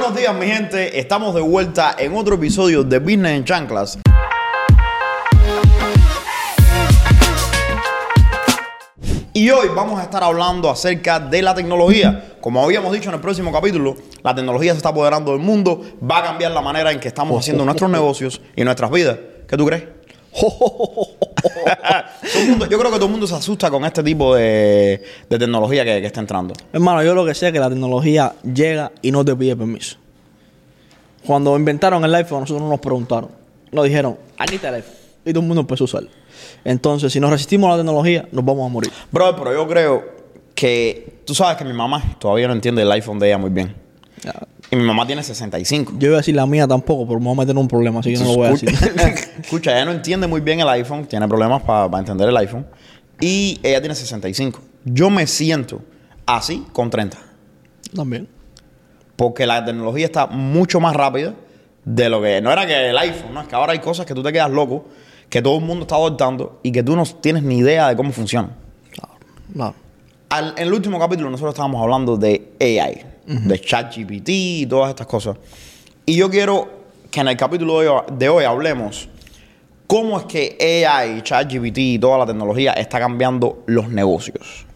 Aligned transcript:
Buenos 0.00 0.16
días, 0.16 0.34
mi 0.34 0.46
gente. 0.46 0.98
Estamos 0.98 1.34
de 1.34 1.42
vuelta 1.42 1.94
en 1.98 2.16
otro 2.16 2.36
episodio 2.36 2.82
de 2.82 2.98
Business 3.00 3.32
en 3.32 3.44
Chanclas. 3.44 3.98
Y 9.34 9.50
hoy 9.50 9.68
vamos 9.76 10.00
a 10.00 10.04
estar 10.04 10.24
hablando 10.24 10.70
acerca 10.70 11.20
de 11.20 11.42
la 11.42 11.54
tecnología. 11.54 12.36
Como 12.40 12.64
habíamos 12.64 12.94
dicho 12.94 13.10
en 13.10 13.16
el 13.16 13.20
próximo 13.20 13.52
capítulo, 13.52 13.94
la 14.22 14.34
tecnología 14.34 14.72
se 14.72 14.78
está 14.78 14.88
apoderando 14.88 15.32
del 15.32 15.40
mundo, 15.42 15.82
va 16.02 16.20
a 16.20 16.22
cambiar 16.22 16.52
la 16.52 16.62
manera 16.62 16.90
en 16.92 16.98
que 16.98 17.08
estamos 17.08 17.38
haciendo 17.38 17.66
nuestros 17.66 17.90
negocios 17.90 18.40
y 18.56 18.64
nuestras 18.64 18.90
vidas. 18.90 19.18
¿Qué 19.46 19.58
tú 19.58 19.66
crees? 19.66 19.84
Todo 21.42 22.42
el 22.42 22.48
mundo- 22.50 22.66
yo 22.66 22.78
creo 22.78 22.90
que 22.90 22.96
todo 22.96 23.06
el 23.06 23.10
mundo 23.12 23.26
se 23.26 23.34
asusta 23.34 23.70
con 23.70 23.84
este 23.84 24.02
tipo 24.02 24.34
de, 24.34 25.02
de 25.28 25.38
tecnología 25.38 25.84
que, 25.84 26.00
que 26.00 26.06
está 26.06 26.20
entrando. 26.20 26.54
Hermano, 26.72 27.02
yo 27.02 27.14
lo 27.14 27.24
que 27.24 27.34
sé 27.34 27.48
es 27.48 27.52
que 27.52 27.58
la 27.60 27.68
tecnología 27.68 28.34
llega 28.42 28.92
y 29.02 29.10
no 29.10 29.24
te 29.24 29.34
pide 29.36 29.56
permiso. 29.56 29.96
Cuando 31.26 31.56
inventaron 31.56 32.04
el 32.04 32.14
iPhone, 32.14 32.40
nosotros 32.40 32.62
no 32.62 32.68
nos 32.70 32.80
preguntaron. 32.80 33.30
Nos 33.72 33.84
dijeron, 33.84 34.16
aquí 34.38 34.56
está 34.56 34.68
el 34.70 34.76
iPhone. 34.76 34.94
Y 35.24 35.32
todo 35.32 35.40
el 35.42 35.46
mundo 35.46 35.60
empezó 35.60 35.84
a 35.84 35.86
usarlo. 35.86 36.08
Entonces, 36.64 37.12
si 37.12 37.20
nos 37.20 37.30
resistimos 37.30 37.68
a 37.68 37.72
la 37.72 37.76
tecnología, 37.78 38.26
nos 38.32 38.44
vamos 38.44 38.66
a 38.66 38.72
morir. 38.72 38.90
Bro, 39.12 39.36
pero 39.36 39.52
yo 39.52 39.68
creo 39.68 40.04
que 40.54 41.20
tú 41.26 41.34
sabes 41.34 41.56
que 41.56 41.64
mi 41.64 41.72
mamá 41.72 42.02
todavía 42.18 42.46
no 42.48 42.54
entiende 42.54 42.82
el 42.82 42.90
iPhone 42.92 43.18
de 43.18 43.28
ella 43.28 43.38
muy 43.38 43.50
bien. 43.50 43.74
Ya. 44.24 44.32
Y 44.70 44.76
mi 44.76 44.84
mamá 44.84 45.06
tiene 45.06 45.22
65. 45.22 45.94
Yo 45.98 46.08
iba 46.08 46.16
a 46.16 46.20
decir 46.20 46.34
la 46.36 46.46
mía 46.46 46.66
tampoco, 46.68 47.06
pero 47.06 47.18
me 47.18 47.24
voy 47.26 47.34
a 47.34 47.38
meter 47.38 47.50
en 47.52 47.58
un 47.58 47.68
problema, 47.68 48.00
así 48.00 48.12
que 48.12 48.18
no 48.20 48.24
lo 48.26 48.34
voy 48.36 48.46
a 48.46 48.50
decir. 48.50 48.68
Escucha, 49.42 49.72
ella 49.72 49.84
no 49.84 49.90
entiende 49.92 50.26
muy 50.26 50.40
bien 50.40 50.60
el 50.60 50.68
iPhone, 50.68 51.06
tiene 51.06 51.26
problemas 51.26 51.62
para 51.62 51.98
entender 51.98 52.28
el 52.28 52.36
iPhone. 52.36 52.66
Y 53.20 53.58
ella 53.62 53.80
tiene 53.80 53.94
65. 53.94 54.60
Yo 54.84 55.10
me 55.10 55.26
siento 55.26 55.82
así 56.24 56.64
con 56.72 56.88
30. 56.88 57.18
También. 57.94 58.28
Porque 59.16 59.46
la 59.46 59.64
tecnología 59.64 60.06
está 60.06 60.26
mucho 60.28 60.80
más 60.80 60.94
rápida 60.94 61.34
de 61.84 62.08
lo 62.08 62.22
que. 62.22 62.40
No 62.40 62.52
era 62.52 62.66
que 62.66 62.90
el 62.90 62.96
iPhone, 62.98 63.34
¿no? 63.34 63.42
Es 63.42 63.48
que 63.48 63.54
ahora 63.56 63.72
hay 63.72 63.80
cosas 63.80 64.06
que 64.06 64.14
tú 64.14 64.22
te 64.22 64.32
quedas 64.32 64.50
loco, 64.50 64.86
que 65.28 65.42
todo 65.42 65.58
el 65.58 65.64
mundo 65.64 65.82
está 65.82 65.96
adoptando 65.96 66.60
y 66.62 66.72
que 66.72 66.82
tú 66.82 66.96
no 66.96 67.04
tienes 67.04 67.42
ni 67.42 67.58
idea 67.58 67.88
de 67.88 67.96
cómo 67.96 68.12
funcionan. 68.12 68.52
Claro, 68.90 69.14
claro. 69.52 69.74
Al- 70.30 70.54
en 70.56 70.68
el 70.68 70.72
último 70.72 70.98
capítulo 70.98 71.28
nosotros 71.28 71.52
estábamos 71.54 71.82
hablando 71.82 72.16
de 72.16 72.52
AI, 72.60 73.04
de 73.26 73.60
ChatGPT 73.60 74.28
y 74.28 74.66
todas 74.66 74.90
estas 74.90 75.06
cosas. 75.06 75.36
Y 76.06 76.16
yo 76.16 76.30
quiero 76.30 76.68
que 77.10 77.20
en 77.20 77.28
el 77.28 77.36
capítulo 77.36 77.80
de 77.80 77.88
hoy, 77.88 78.02
de 78.12 78.28
hoy 78.28 78.44
hablemos 78.44 79.08
cómo 79.86 80.18
es 80.18 80.24
que 80.26 80.84
AI, 80.86 81.22
ChatGPT 81.22 81.78
y 81.78 81.98
toda 81.98 82.18
la 82.18 82.26
tecnología 82.26 82.72
está 82.74 82.98
cambiando 82.98 83.64
los 83.66 83.88
negocios. 83.88 84.66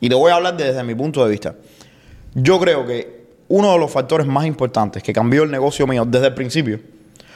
Y 0.00 0.08
te 0.08 0.16
voy 0.16 0.32
a 0.32 0.34
hablar 0.34 0.56
desde 0.56 0.82
mi 0.82 0.96
punto 0.96 1.24
de 1.24 1.30
vista. 1.30 1.54
Yo 2.34 2.58
creo 2.58 2.84
que 2.84 3.22
uno 3.48 3.72
de 3.72 3.78
los 3.78 3.90
factores 3.90 4.26
más 4.26 4.46
importantes 4.46 5.02
que 5.02 5.12
cambió 5.12 5.44
el 5.44 5.50
negocio 5.50 5.86
mío 5.86 6.04
desde 6.04 6.26
el 6.26 6.34
principio, 6.34 6.80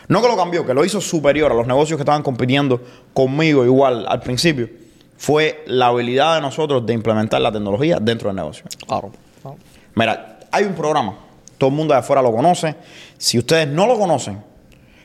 no 0.08 0.20
que 0.20 0.28
lo 0.28 0.36
cambió, 0.36 0.66
que 0.66 0.74
lo 0.74 0.84
hizo 0.84 1.00
superior 1.00 1.52
a 1.52 1.54
los 1.54 1.66
negocios 1.66 1.96
que 1.96 2.02
estaban 2.02 2.22
compitiendo 2.22 2.80
conmigo 3.12 3.64
igual 3.64 4.06
al 4.08 4.20
principio, 4.20 4.68
fue 5.16 5.62
la 5.66 5.88
habilidad 5.88 6.36
de 6.36 6.40
nosotros 6.40 6.84
de 6.86 6.92
implementar 6.92 7.40
la 7.40 7.52
tecnología 7.52 7.98
dentro 8.00 8.30
del 8.30 8.36
negocio. 8.36 8.64
Claro. 8.86 9.12
Mira, 9.96 10.38
hay 10.52 10.64
un 10.64 10.74
programa, 10.74 11.16
todo 11.58 11.70
el 11.70 11.76
mundo 11.76 11.92
de 11.94 12.00
afuera 12.00 12.22
lo 12.22 12.30
conoce. 12.32 12.76
Si 13.18 13.38
ustedes 13.38 13.66
no 13.66 13.86
lo 13.86 13.98
conocen, 13.98 14.38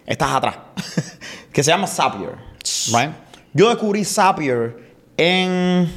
estás 0.05 0.31
atrás, 0.31 0.57
que 1.53 1.63
se 1.63 1.71
llama 1.71 1.87
Zapier. 1.87 2.35
right? 2.93 3.11
Yo 3.53 3.69
descubrí 3.69 4.03
Zapier 4.05 4.91
en 5.17 5.89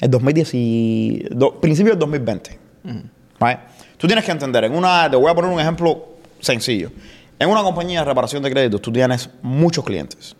el 0.00 0.10
2010, 0.10 1.28
do- 1.30 1.60
principio 1.60 1.92
del 1.92 1.98
2020. 2.00 2.58
right? 3.40 3.58
Tú 3.98 4.06
tienes 4.06 4.24
que 4.24 4.32
entender, 4.32 4.64
en 4.64 4.74
una, 4.74 5.10
te 5.10 5.16
voy 5.16 5.30
a 5.30 5.34
poner 5.34 5.50
un 5.50 5.60
ejemplo 5.60 6.16
sencillo. 6.40 6.90
En 7.38 7.48
una 7.50 7.62
compañía 7.62 8.00
de 8.00 8.06
reparación 8.06 8.42
de 8.42 8.50
créditos, 8.50 8.80
tú 8.80 8.90
tienes 8.90 9.28
muchos 9.42 9.84
clientes 9.84 10.34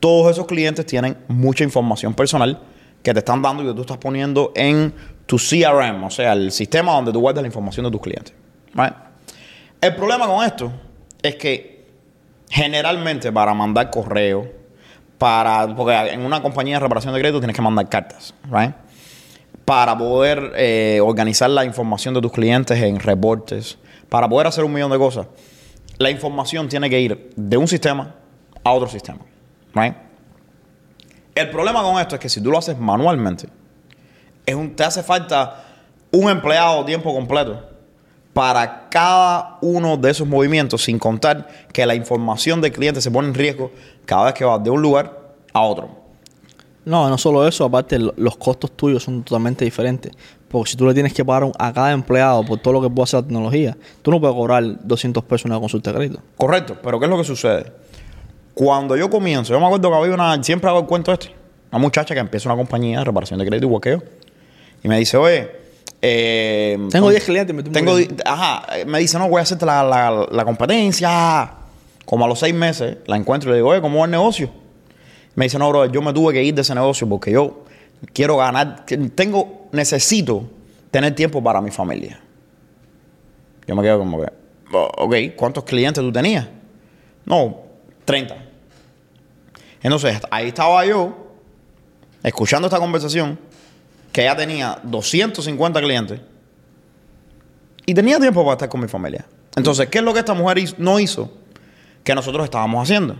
todos 0.00 0.30
esos 0.32 0.46
clientes 0.46 0.84
tienen 0.84 1.16
mucha 1.28 1.64
información 1.64 2.12
personal 2.12 2.60
que 3.02 3.14
te 3.14 3.20
están 3.20 3.40
dando 3.40 3.62
y 3.62 3.66
que 3.68 3.72
tú 3.72 3.80
estás 3.80 3.96
poniendo 3.96 4.52
en 4.54 4.92
tu 5.26 5.36
CRM, 5.36 6.04
o 6.04 6.10
sea, 6.10 6.32
el 6.32 6.52
sistema 6.52 6.92
donde 6.92 7.12
tú 7.12 7.20
guardas 7.20 7.42
la 7.42 7.48
información 7.48 7.84
de 7.84 7.90
tus 7.90 8.00
clientes. 8.00 8.34
Right? 8.74 8.94
El 9.80 9.94
problema 9.94 10.26
con 10.26 10.44
esto 10.44 10.72
es 11.22 11.36
que 11.36 11.86
generalmente 12.48 13.32
para 13.32 13.54
mandar 13.54 13.90
correo, 13.90 14.50
para, 15.18 15.74
porque 15.74 15.94
en 16.12 16.20
una 16.20 16.42
compañía 16.42 16.76
de 16.76 16.80
reparación 16.80 17.14
de 17.14 17.20
crédito 17.20 17.40
tienes 17.40 17.56
que 17.56 17.62
mandar 17.62 17.88
cartas, 17.88 18.34
right? 18.50 18.74
para 19.64 19.96
poder 19.96 20.52
eh, 20.56 21.00
organizar 21.02 21.48
la 21.48 21.64
información 21.64 22.12
de 22.14 22.20
tus 22.20 22.32
clientes 22.32 22.78
en 22.82 23.00
reportes, 23.00 23.78
para 24.08 24.28
poder 24.28 24.46
hacer 24.46 24.64
un 24.64 24.72
millón 24.72 24.90
de 24.90 24.98
cosas, 24.98 25.26
la 25.98 26.10
información 26.10 26.68
tiene 26.68 26.90
que 26.90 27.00
ir 27.00 27.30
de 27.34 27.56
un 27.56 27.66
sistema 27.66 28.14
a 28.62 28.72
otro 28.72 28.88
sistema. 28.88 29.20
right? 29.74 29.94
El 31.34 31.50
problema 31.50 31.82
con 31.82 32.00
esto 32.00 32.14
es 32.14 32.20
que 32.20 32.28
si 32.28 32.40
tú 32.40 32.50
lo 32.50 32.58
haces 32.58 32.78
manualmente, 32.78 33.48
es 34.46 34.54
un, 34.54 34.74
te 34.76 34.84
hace 34.84 35.02
falta 35.02 35.64
un 36.12 36.30
empleado 36.30 36.80
a 36.82 36.86
tiempo 36.86 37.12
completo 37.14 37.60
para 38.32 38.88
cada 38.88 39.58
uno 39.62 39.96
de 39.96 40.10
esos 40.10 40.26
movimientos, 40.26 40.82
sin 40.82 40.98
contar 40.98 41.48
que 41.72 41.86
la 41.86 41.94
información 41.94 42.60
del 42.60 42.72
cliente 42.72 43.00
se 43.00 43.10
pone 43.10 43.28
en 43.28 43.34
riesgo 43.34 43.70
cada 44.04 44.24
vez 44.26 44.34
que 44.34 44.44
vas 44.44 44.62
de 44.62 44.70
un 44.70 44.82
lugar 44.82 45.18
a 45.52 45.60
otro. 45.62 45.88
No, 46.84 47.08
no 47.08 47.16
solo 47.16 47.46
eso, 47.48 47.64
aparte 47.64 47.98
lo- 47.98 48.12
los 48.16 48.36
costos 48.36 48.72
tuyos 48.72 49.02
son 49.04 49.22
totalmente 49.22 49.64
diferentes. 49.64 50.12
Porque 50.48 50.70
si 50.72 50.76
tú 50.76 50.86
le 50.86 50.92
tienes 50.94 51.14
que 51.14 51.24
pagar 51.24 51.50
a 51.58 51.72
cada 51.72 51.92
empleado 51.92 52.44
por 52.44 52.58
todo 52.60 52.74
lo 52.74 52.82
que 52.82 52.90
puede 52.90 53.04
hacer 53.04 53.20
la 53.22 53.26
tecnología, 53.26 53.76
tú 54.02 54.10
no 54.10 54.20
puedes 54.20 54.36
cobrar 54.36 54.62
200 54.86 55.24
pesos 55.24 55.46
en 55.46 55.52
una 55.52 55.60
consulta 55.60 55.90
de 55.92 55.96
crédito. 55.96 56.20
Correcto, 56.36 56.76
pero 56.82 56.98
¿qué 56.98 57.06
es 57.06 57.10
lo 57.10 57.16
que 57.16 57.24
sucede? 57.24 57.72
Cuando 58.52 58.96
yo 58.96 59.08
comienzo, 59.10 59.52
yo 59.52 59.58
me 59.60 59.66
acuerdo 59.66 59.90
que 59.90 59.96
había 59.96 60.14
una, 60.14 60.42
siempre 60.42 60.68
hago 60.70 60.80
el 60.80 60.86
cuento 60.86 61.12
este, 61.12 61.34
una 61.72 61.78
muchacha 61.80 62.14
que 62.14 62.20
empieza 62.20 62.48
una 62.48 62.56
compañía 62.56 62.98
de 63.00 63.04
reparación 63.04 63.38
de 63.40 63.46
crédito 63.46 63.66
igual 63.66 63.80
que 63.80 63.90
yo, 63.92 63.98
y 64.84 64.88
me 64.88 64.98
dice, 64.98 65.16
oye, 65.16 65.50
eh, 66.00 66.76
Tengo 66.90 67.06
con- 67.06 67.12
10 67.12 67.24
clientes, 67.24 67.54
me 67.54 67.62
estoy 67.62 67.72
tengo, 67.72 67.96
di- 67.96 68.08
ajá, 68.24 68.66
me 68.86 68.98
dice, 69.00 69.18
no, 69.18 69.28
voy 69.28 69.40
a 69.40 69.42
hacerte 69.42 69.64
la, 69.66 69.82
la- 69.82 70.26
la 70.30 70.44
competencia. 70.44 71.50
Como 72.04 72.26
a 72.26 72.28
los 72.28 72.38
seis 72.38 72.54
meses 72.54 72.98
la 73.06 73.16
encuentro 73.16 73.48
y 73.48 73.52
le 73.52 73.56
digo, 73.56 73.70
oye, 73.70 73.80
¿cómo 73.80 73.98
va 74.00 74.04
el 74.04 74.10
negocio? 74.10 74.50
Me 75.34 75.46
dice, 75.46 75.58
no, 75.58 75.68
bro, 75.70 75.86
yo 75.86 76.02
me 76.02 76.12
tuve 76.12 76.34
que 76.34 76.44
ir 76.44 76.54
de 76.54 76.60
ese 76.60 76.74
negocio 76.74 77.08
porque 77.08 77.32
yo 77.32 77.64
quiero 78.12 78.36
ganar, 78.36 78.84
tengo, 79.14 79.68
necesito 79.72 80.44
tener 80.90 81.14
tiempo 81.14 81.42
para 81.42 81.60
mi 81.62 81.70
familia. 81.70 82.20
Yo 83.66 83.74
me 83.74 83.82
quedo 83.82 83.98
como 83.98 84.20
que, 84.20 84.30
"Oh, 84.74 84.90
ok, 84.98 85.14
¿cuántos 85.34 85.64
clientes 85.64 86.04
tú 86.04 86.12
tenías? 86.12 86.46
No, 87.24 87.62
30. 88.04 88.36
Entonces, 89.82 90.20
ahí 90.30 90.48
estaba 90.48 90.84
yo, 90.84 91.16
escuchando 92.22 92.68
esta 92.68 92.78
conversación, 92.78 93.38
que 94.14 94.22
ella 94.22 94.36
tenía 94.36 94.78
250 94.84 95.80
clientes 95.80 96.20
y 97.84 97.94
tenía 97.94 98.18
tiempo 98.20 98.42
para 98.44 98.52
estar 98.52 98.68
con 98.68 98.80
mi 98.80 98.86
familia. 98.88 99.26
Entonces, 99.56 99.88
¿qué 99.88 99.98
es 99.98 100.04
lo 100.04 100.12
que 100.12 100.20
esta 100.20 100.34
mujer 100.34 100.58
no 100.78 101.00
hizo 101.00 101.30
que 102.04 102.14
nosotros 102.14 102.44
estábamos 102.44 102.80
haciendo? 102.82 103.16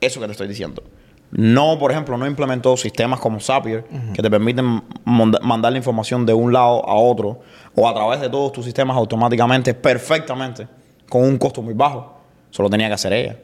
Eso 0.00 0.20
que 0.20 0.26
te 0.26 0.32
estoy 0.32 0.46
diciendo. 0.46 0.82
No, 1.32 1.78
por 1.80 1.90
ejemplo, 1.90 2.16
no 2.16 2.26
implementó 2.28 2.76
sistemas 2.76 3.18
como 3.18 3.40
Zapier 3.40 3.84
que 4.14 4.22
te 4.22 4.30
permiten 4.30 4.82
manda- 5.04 5.40
mandar 5.42 5.72
la 5.72 5.78
información 5.78 6.24
de 6.26 6.32
un 6.34 6.52
lado 6.52 6.86
a 6.88 6.94
otro 6.94 7.40
o 7.74 7.88
a 7.88 7.94
través 7.94 8.20
de 8.20 8.28
todos 8.28 8.52
tus 8.52 8.64
sistemas 8.64 8.96
automáticamente, 8.96 9.74
perfectamente, 9.74 10.68
con 11.08 11.24
un 11.24 11.38
costo 11.38 11.60
muy 11.60 11.74
bajo. 11.74 12.20
Eso 12.52 12.62
lo 12.62 12.70
tenía 12.70 12.86
que 12.88 12.94
hacer 12.94 13.12
ella. 13.14 13.36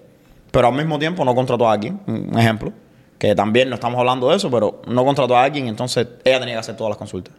Pero 0.52 0.68
al 0.68 0.74
mismo 0.74 0.98
tiempo 1.00 1.24
no 1.24 1.34
contrató 1.34 1.68
a 1.68 1.72
alguien, 1.72 2.00
un 2.06 2.38
ejemplo, 2.38 2.72
que 3.18 3.34
también 3.34 3.68
no 3.68 3.74
estamos 3.74 3.98
hablando 3.98 4.30
de 4.30 4.36
eso, 4.36 4.50
pero 4.50 4.80
no 4.86 5.04
contrató 5.04 5.36
a 5.36 5.42
alguien, 5.44 5.66
entonces 5.68 6.06
ella 6.24 6.38
tenía 6.40 6.54
que 6.54 6.60
hacer 6.60 6.76
todas 6.76 6.90
las 6.90 6.98
consultas. 6.98 7.34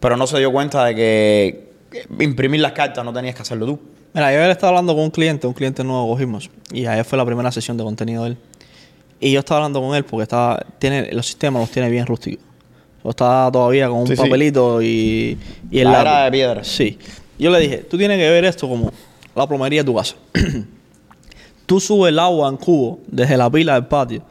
Pero 0.00 0.16
no 0.16 0.26
se 0.26 0.38
dio 0.38 0.52
cuenta 0.52 0.84
de 0.84 0.94
que 0.94 1.72
imprimir 2.20 2.60
las 2.60 2.72
cartas 2.72 3.04
no 3.04 3.12
tenías 3.12 3.34
que 3.34 3.42
hacerlo 3.42 3.66
tú. 3.66 3.80
Mira, 4.14 4.32
yo 4.32 4.40
estaba 4.50 4.70
hablando 4.70 4.94
con 4.94 5.04
un 5.04 5.10
cliente, 5.10 5.46
un 5.46 5.54
cliente 5.54 5.82
nuevo 5.84 6.06
que 6.06 6.12
cogimos, 6.12 6.50
y 6.72 6.86
ayer 6.86 7.04
fue 7.04 7.16
la 7.18 7.24
primera 7.24 7.50
sesión 7.50 7.76
de 7.76 7.84
contenido 7.84 8.24
de 8.24 8.30
él. 8.30 8.36
Y 9.20 9.32
yo 9.32 9.38
estaba 9.40 9.58
hablando 9.58 9.80
con 9.80 9.94
él 9.94 10.04
porque 10.04 10.24
estaba, 10.24 10.64
tiene, 10.78 11.12
los 11.12 11.26
sistemas 11.26 11.60
los 11.62 11.70
tiene 11.70 11.88
bien 11.88 12.06
rústicos. 12.06 12.44
Yo 13.04 13.10
estaba 13.10 13.50
todavía 13.50 13.88
con 13.88 13.98
un 14.00 14.06
Sí, 14.06 14.16
sí. 14.16 14.22
papelito 14.22 14.82
y, 14.82 15.38
y 15.70 15.78
el 15.80 15.84
La 15.84 15.92
lápiz. 16.02 16.08
era 16.10 16.24
de 16.24 16.30
piedra. 16.32 16.64
Sí. 16.64 16.98
Yo 17.38 17.50
le 17.50 17.60
dije, 17.60 17.78
tú 17.78 17.96
tienes 17.98 18.18
que 18.18 18.28
ver 18.30 18.44
esto 18.44 18.68
como 18.68 18.92
la 19.34 19.46
plomería 19.46 19.80
de 19.82 19.86
tu 19.86 19.94
casa. 19.94 20.14
tú 21.66 21.80
subes 21.80 22.10
el 22.10 22.18
agua 22.18 22.48
en 22.48 22.56
cubo 22.56 23.00
desde 23.06 23.36
la 23.36 23.48
pila 23.50 23.74
del 23.74 23.86
patio 23.86 24.22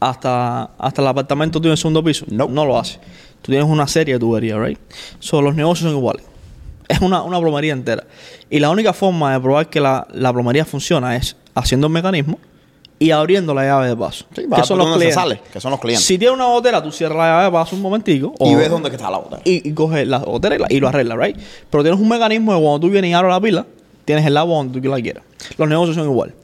hasta, 0.00 0.70
hasta 0.78 1.02
el 1.02 1.08
apartamento 1.08 1.58
en 1.58 1.66
el 1.66 1.76
segundo 1.76 2.02
piso. 2.04 2.24
No. 2.28 2.48
No 2.48 2.64
lo 2.64 2.78
hace. 2.78 2.98
Tú 3.42 3.52
tienes 3.52 3.68
una 3.68 3.86
serie 3.86 4.14
de 4.14 4.20
tuberías, 4.20 4.58
¿right? 4.58 4.78
So, 5.20 5.40
los 5.42 5.54
negocios 5.54 5.90
son 5.90 5.98
iguales. 5.98 6.24
Es 6.88 7.00
una, 7.00 7.22
una 7.22 7.40
plomería 7.40 7.72
entera. 7.72 8.04
Y 8.48 8.60
la 8.60 8.70
única 8.70 8.92
forma 8.92 9.32
de 9.32 9.40
probar 9.40 9.68
que 9.68 9.80
la, 9.80 10.06
la 10.12 10.32
plomería 10.32 10.64
funciona 10.64 11.16
es 11.16 11.36
haciendo 11.54 11.88
el 11.88 11.92
mecanismo 11.92 12.38
y 12.98 13.10
abriendo 13.10 13.52
la 13.54 13.64
llave 13.64 13.88
de 13.88 13.96
paso. 13.96 14.24
Sí, 14.36 14.42
que 14.48 14.62
son 14.64 14.78
los 14.78 14.86
clientes. 14.94 15.14
sale, 15.14 15.40
que 15.52 15.60
son 15.60 15.72
los 15.72 15.80
clientes. 15.80 16.06
Si 16.06 16.16
tiene 16.16 16.32
una 16.34 16.46
botella, 16.46 16.80
tú 16.80 16.92
cierras 16.92 17.18
la 17.18 17.24
llave 17.26 17.44
de 17.46 17.50
paso 17.50 17.74
un 17.74 17.82
momentico. 17.82 18.34
y 18.38 18.54
o- 18.54 18.56
ves 18.56 18.70
dónde 18.70 18.88
está 18.90 19.10
la 19.10 19.18
otra. 19.18 19.40
y, 19.44 19.68
y 19.68 19.72
coges 19.74 20.06
la 20.06 20.18
y 20.24 20.58
la- 20.58 20.66
y 20.70 20.78
lo 20.78 20.86
arreglas, 20.88 21.18
¿right? 21.18 21.36
Pero 21.68 21.82
tienes 21.82 22.00
un 22.00 22.08
mecanismo 22.08 22.54
de 22.54 22.60
cuando 22.60 22.78
tú 22.80 22.88
vienes 22.90 23.10
y 23.10 23.14
abres 23.14 23.32
la 23.32 23.40
pila, 23.40 23.66
tienes 24.04 24.24
el 24.24 24.36
agua 24.36 24.56
donde 24.58 24.80
tú 24.80 24.88
la 24.88 25.00
quieras. 25.00 25.24
Los 25.58 25.68
negocios 25.68 25.96
son 25.96 26.04
igual. 26.04 26.34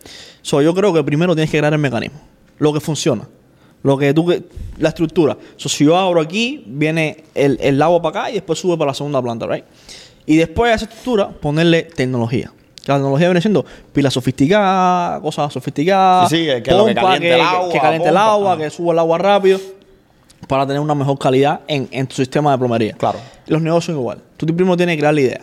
So, 0.42 0.60
yo 0.60 0.74
creo 0.74 0.92
que 0.92 1.04
primero 1.04 1.36
tienes 1.36 1.50
que 1.52 1.58
crear 1.58 1.72
el 1.72 1.78
mecanismo. 1.78 2.18
Lo 2.58 2.72
que 2.72 2.80
funciona. 2.80 3.28
Lo 3.82 3.96
que 3.98 4.12
tú... 4.14 4.26
que- 4.26 4.42
La 4.78 4.88
estructura. 4.90 5.36
So, 5.56 5.68
si 5.68 5.84
yo 5.84 5.96
abro 5.96 6.20
aquí, 6.20 6.64
viene 6.66 7.24
el, 7.34 7.58
el 7.60 7.80
agua 7.82 8.00
para 8.02 8.20
acá 8.20 8.30
y 8.30 8.34
después 8.34 8.58
sube 8.58 8.76
para 8.76 8.90
la 8.90 8.94
segunda 8.94 9.20
planta, 9.22 9.46
¿right? 9.46 9.64
Y 10.26 10.36
después 10.36 10.72
a 10.72 10.74
esa 10.76 10.84
estructura, 10.86 11.28
ponerle 11.30 11.82
tecnología. 11.82 12.52
Que 12.84 12.90
La 12.90 12.96
tecnología 12.98 13.28
viene 13.28 13.40
siendo 13.40 13.64
pilas 13.92 14.12
sofisticadas, 14.14 15.20
cosas 15.20 15.52
sofisticadas. 15.52 16.28
Sí, 16.30 16.36
sí, 16.38 16.46
que- 16.46 16.62
que 16.62 16.70
lo 16.72 16.86
que 16.86 16.94
pompa, 16.94 17.02
caliente 17.02 17.34
el 17.34 17.40
agua, 17.40 17.72
que 17.72 17.78
caliente 17.80 18.08
el 18.08 18.14
pompa. 18.14 18.32
agua, 18.32 18.58
que 18.58 18.70
suba 18.70 18.92
el 18.92 18.98
agua 18.98 19.18
rápido 19.18 19.60
para 20.48 20.66
tener 20.66 20.80
una 20.80 20.94
mejor 20.94 21.18
calidad 21.18 21.60
en, 21.68 21.88
en 21.92 22.06
tu 22.06 22.16
sistema 22.16 22.50
de 22.52 22.58
plomería. 22.58 22.92
Claro. 22.94 23.18
Los 23.46 23.62
negocios 23.62 23.86
son 23.94 23.96
igual. 23.96 24.18
Tú 24.36 24.46
primero 24.46 24.76
tienes 24.76 24.94
que 24.96 25.00
crear 25.00 25.14
la 25.14 25.20
idea. 25.20 25.40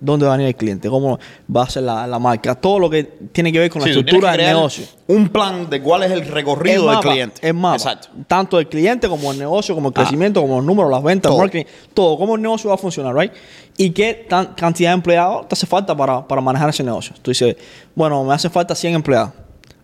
¿Dónde 0.00 0.26
va 0.26 0.34
a 0.34 0.36
venir 0.36 0.48
el 0.48 0.56
cliente? 0.56 0.88
¿Cómo 0.88 1.18
va 1.54 1.64
a 1.64 1.70
ser 1.70 1.82
la, 1.82 2.06
la 2.06 2.18
marca? 2.20 2.54
Todo 2.54 2.78
lo 2.78 2.88
que 2.88 3.02
tiene 3.32 3.50
que 3.52 3.58
ver 3.58 3.68
con 3.70 3.82
Sí, 3.82 3.88
la 3.90 3.96
estructura 3.98 4.32
del 4.32 4.46
negocio. 4.46 4.84
Un 5.08 5.28
plan 5.28 5.68
de 5.68 5.82
cuál 5.82 6.04
es 6.04 6.12
el 6.12 6.24
recorrido 6.26 6.88
del 6.88 7.00
cliente. 7.00 7.40
Es. 7.48 7.54
Exacto. 7.54 8.08
Tanto 8.28 8.58
del 8.58 8.68
cliente 8.68 9.08
como 9.08 9.32
el 9.32 9.38
negocio, 9.38 9.74
como 9.74 9.88
el 9.88 9.94
Ah. 9.96 10.00
crecimiento, 10.02 10.40
como 10.40 10.56
los 10.58 10.64
números, 10.64 10.90
las 10.90 11.02
ventas, 11.02 11.30
Todo. 11.30 11.40
marketing, 11.40 11.68
todo. 11.94 12.16
Cómo 12.16 12.36
el 12.36 12.42
negocio 12.42 12.68
va 12.70 12.74
a 12.76 12.78
funcionar, 12.78 13.12
¿right? 13.14 13.32
Y 13.76 13.90
qué 13.90 14.26
tan- 14.28 14.54
cantidad 14.54 14.90
de 14.90 14.94
empleados 14.94 15.48
te 15.48 15.54
hace 15.54 15.66
falta 15.66 15.96
para, 15.96 16.26
para 16.26 16.40
manejar 16.40 16.68
ese 16.70 16.84
negocio. 16.84 17.14
Tú 17.20 17.30
dices, 17.32 17.56
bueno, 17.94 18.22
me 18.24 18.34
hace 18.34 18.48
falta 18.48 18.74
100 18.76 18.94
empleados. 18.94 19.30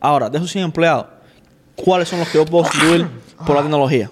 Ahora, 0.01 0.31
de 0.31 0.39
esos 0.39 0.51
100 0.51 0.65
empleados, 0.65 1.07
¿cuáles 1.75 2.09
son 2.09 2.21
los 2.21 2.29
que 2.29 2.39
yo 2.39 2.45
puedo 2.45 2.65
sustituir 2.67 3.09
por 3.45 3.57
la 3.57 3.63
tecnología? 3.63 4.11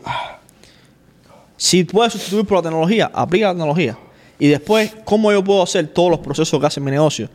Si 1.56 1.84
puedes 1.84 2.12
sustituir 2.12 2.44
por 2.44 2.58
la 2.58 2.62
tecnología, 2.62 3.10
aplica 3.14 3.46
la 3.46 3.52
tecnología. 3.52 3.96
Y 4.42 4.48
después, 4.48 4.90
¿cómo 5.04 5.30
yo 5.30 5.44
puedo 5.44 5.62
hacer 5.62 5.86
todos 5.86 6.10
los 6.10 6.18
procesos 6.18 6.58
que 6.58 6.66
hace 6.66 6.80
mi 6.80 6.90
negocio 6.90 7.28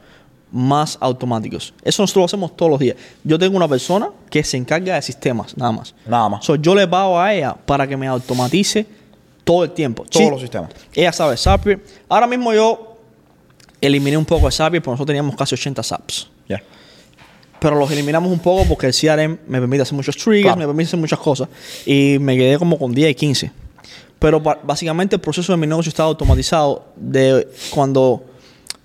más 0.52 0.98
automáticos? 1.00 1.74
Eso 1.82 2.04
nosotros 2.04 2.22
lo 2.24 2.26
hacemos 2.26 2.58
todos 2.58 2.70
los 2.70 2.80
días. 2.82 2.98
Yo 3.24 3.40
tengo 3.40 3.56
una 3.56 3.68
persona 3.70 4.10
que 4.30 4.44
se 4.44 4.58
encarga 4.58 4.96
de 4.96 5.02
sistemas, 5.02 5.56
nada 5.56 5.72
más. 5.72 5.96
Nada 6.06 6.28
más. 6.28 6.44
So, 6.44 6.56
yo 6.58 6.76
le 6.76 6.86
pago 6.86 7.18
a 7.18 7.34
ella 7.34 7.56
para 7.66 7.88
que 7.88 7.96
me 7.96 8.08
automatice 8.08 8.86
todo 9.46 9.64
el 9.64 9.72
tiempo. 9.72 10.04
Todos 10.04 10.26
Sí, 10.26 10.30
los 10.30 10.42
sistemas. 10.42 10.70
Ella 10.94 11.14
sabe 11.14 11.38
Zapier. 11.38 11.80
Ahora 12.10 12.28
mismo 12.28 12.54
yo 12.54 12.98
eliminé 13.80 14.18
un 14.18 14.26
poco 14.26 14.48
de 14.48 14.52
Zapier 14.52 14.82
porque 14.84 14.96
nosotros 14.96 15.08
teníamos 15.14 15.34
casi 15.38 15.56
80 15.56 15.84
SAPs. 15.84 16.28
Ya. 16.50 16.62
Pero 17.62 17.80
los 17.80 17.90
eliminamos 17.90 18.30
un 18.30 18.40
poco 18.40 18.66
porque 18.68 18.88
el 18.88 18.94
CRM 18.94 19.38
me 19.48 19.60
permite 19.62 19.84
hacer 19.84 19.94
muchos 19.96 20.18
triggers, 20.18 20.44
Claro. 20.44 20.60
me 20.60 20.66
permite 20.66 20.88
hacer 20.90 21.00
muchas 21.00 21.20
cosas. 21.20 21.48
Y 21.86 22.18
me 22.20 22.36
quedé 22.36 22.60
como 22.60 22.78
con 22.78 22.94
10 22.94 23.12
y 23.12 23.16
15. 23.16 23.52
Pero 24.20 24.40
básicamente 24.40 25.16
el 25.16 25.22
proceso 25.22 25.52
de 25.54 25.58
mi 25.58 25.68
negocio 25.68 25.90
está 25.90 26.04
automatizado 26.04 26.86
de 26.96 27.48
cuando, 27.70 28.24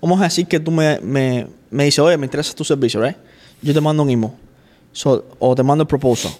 vamos 0.01 0.21
a 0.21 0.25
decir 0.25 0.45
que 0.47 0.59
tú 0.59 0.69
me, 0.69 0.99
me, 0.99 1.47
me 1.71 1.85
dices, 1.85 1.99
oye, 1.99 2.17
me 2.17 2.25
interesa 2.27 2.53
tu 2.53 2.63
servicio, 2.63 3.01
¿right? 3.01 3.17
Yo 3.61 3.73
te 3.73 3.81
mando 3.81 4.03
un 4.03 4.09
email 4.09 4.31
So, 4.91 5.25
o 5.39 5.55
te 5.55 5.63
mando 5.63 5.81
el 5.81 5.87
proposal. 5.87 6.31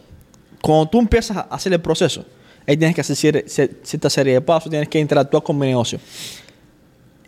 Cuando 0.62 0.88
tú 0.88 1.00
empiezas 1.00 1.38
a 1.38 1.42
hacer 1.42 1.74
el 1.74 1.82
proceso, 1.82 2.24
ahí 2.68 2.78
tienes 2.78 2.94
que 2.94 3.02
hacer 3.02 3.16
cier- 3.16 3.46
cier- 3.46 3.72
cierta 3.82 4.10
serie 4.12 4.34
de 4.34 4.42
pasos, 4.42 4.70
tienes 4.70 4.88
que 4.88 5.00
interactuar 5.00 5.42
con 5.42 5.58
mi 5.58 5.66
negocio. 5.66 6.00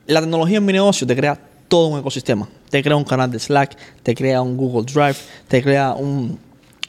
La 0.05 0.21
tecnología 0.21 0.57
en 0.57 0.65
mi 0.65 0.73
negocio 0.73 1.07
te 1.07 1.15
crea 1.15 1.39
todo 1.67 1.87
un 1.87 1.99
ecosistema. 1.99 2.47
Te 2.69 2.83
crea 2.83 2.95
un 2.95 3.03
canal 3.03 3.31
de 3.31 3.39
Slack, 3.39 3.75
te 4.03 4.13
crea 4.13 4.39
un 4.41 4.55
Google 4.55 4.83
Drive, 4.83 5.15
te 5.47 5.63
crea 5.63 5.93
un, 5.93 6.37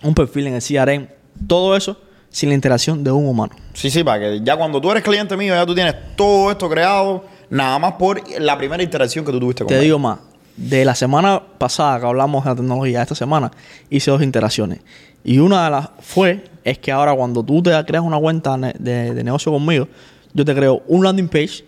un 0.02 0.14
perfil 0.14 0.48
en 0.48 0.54
el 0.54 0.62
CRM. 0.62 1.06
Todo 1.46 1.74
eso 1.74 1.96
sin 2.36 2.50
la 2.50 2.54
interacción 2.54 3.02
de 3.02 3.10
un 3.10 3.26
humano. 3.26 3.54
Sí, 3.72 3.88
sí, 3.90 4.04
para 4.04 4.20
que 4.20 4.40
ya 4.42 4.58
cuando 4.58 4.78
tú 4.78 4.90
eres 4.90 5.02
cliente 5.02 5.38
mío, 5.38 5.54
ya 5.54 5.64
tú 5.64 5.74
tienes 5.74 5.94
todo 6.16 6.50
esto 6.50 6.68
creado, 6.68 7.24
nada 7.48 7.78
más 7.78 7.94
por 7.94 8.20
la 8.38 8.58
primera 8.58 8.82
interacción 8.82 9.24
que 9.24 9.32
tú 9.32 9.40
tuviste 9.40 9.64
Te 9.64 9.68
conmigo. 9.68 9.82
digo 9.82 9.98
más. 9.98 10.18
De 10.54 10.84
la 10.84 10.94
semana 10.94 11.42
pasada 11.56 11.98
que 11.98 12.04
hablamos 12.04 12.44
de 12.44 12.50
la 12.50 12.56
tecnología, 12.56 13.00
esta 13.00 13.14
semana 13.14 13.50
hice 13.88 14.10
dos 14.10 14.22
interacciones. 14.22 14.80
Y 15.24 15.38
una 15.38 15.64
de 15.64 15.70
las 15.70 15.88
fue, 16.00 16.44
es 16.62 16.76
que 16.78 16.92
ahora 16.92 17.14
cuando 17.14 17.42
tú 17.42 17.62
te 17.62 17.70
creas 17.86 18.04
una 18.04 18.18
cuenta 18.18 18.58
de, 18.58 19.14
de 19.14 19.24
negocio 19.24 19.50
conmigo, 19.50 19.88
yo 20.34 20.44
te 20.44 20.54
creo 20.54 20.82
un 20.88 21.04
landing 21.04 21.28
page 21.28 21.64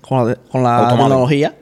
con 0.00 0.26
la, 0.26 0.34
con 0.34 0.64
la 0.64 0.88
tecnología 0.88 1.54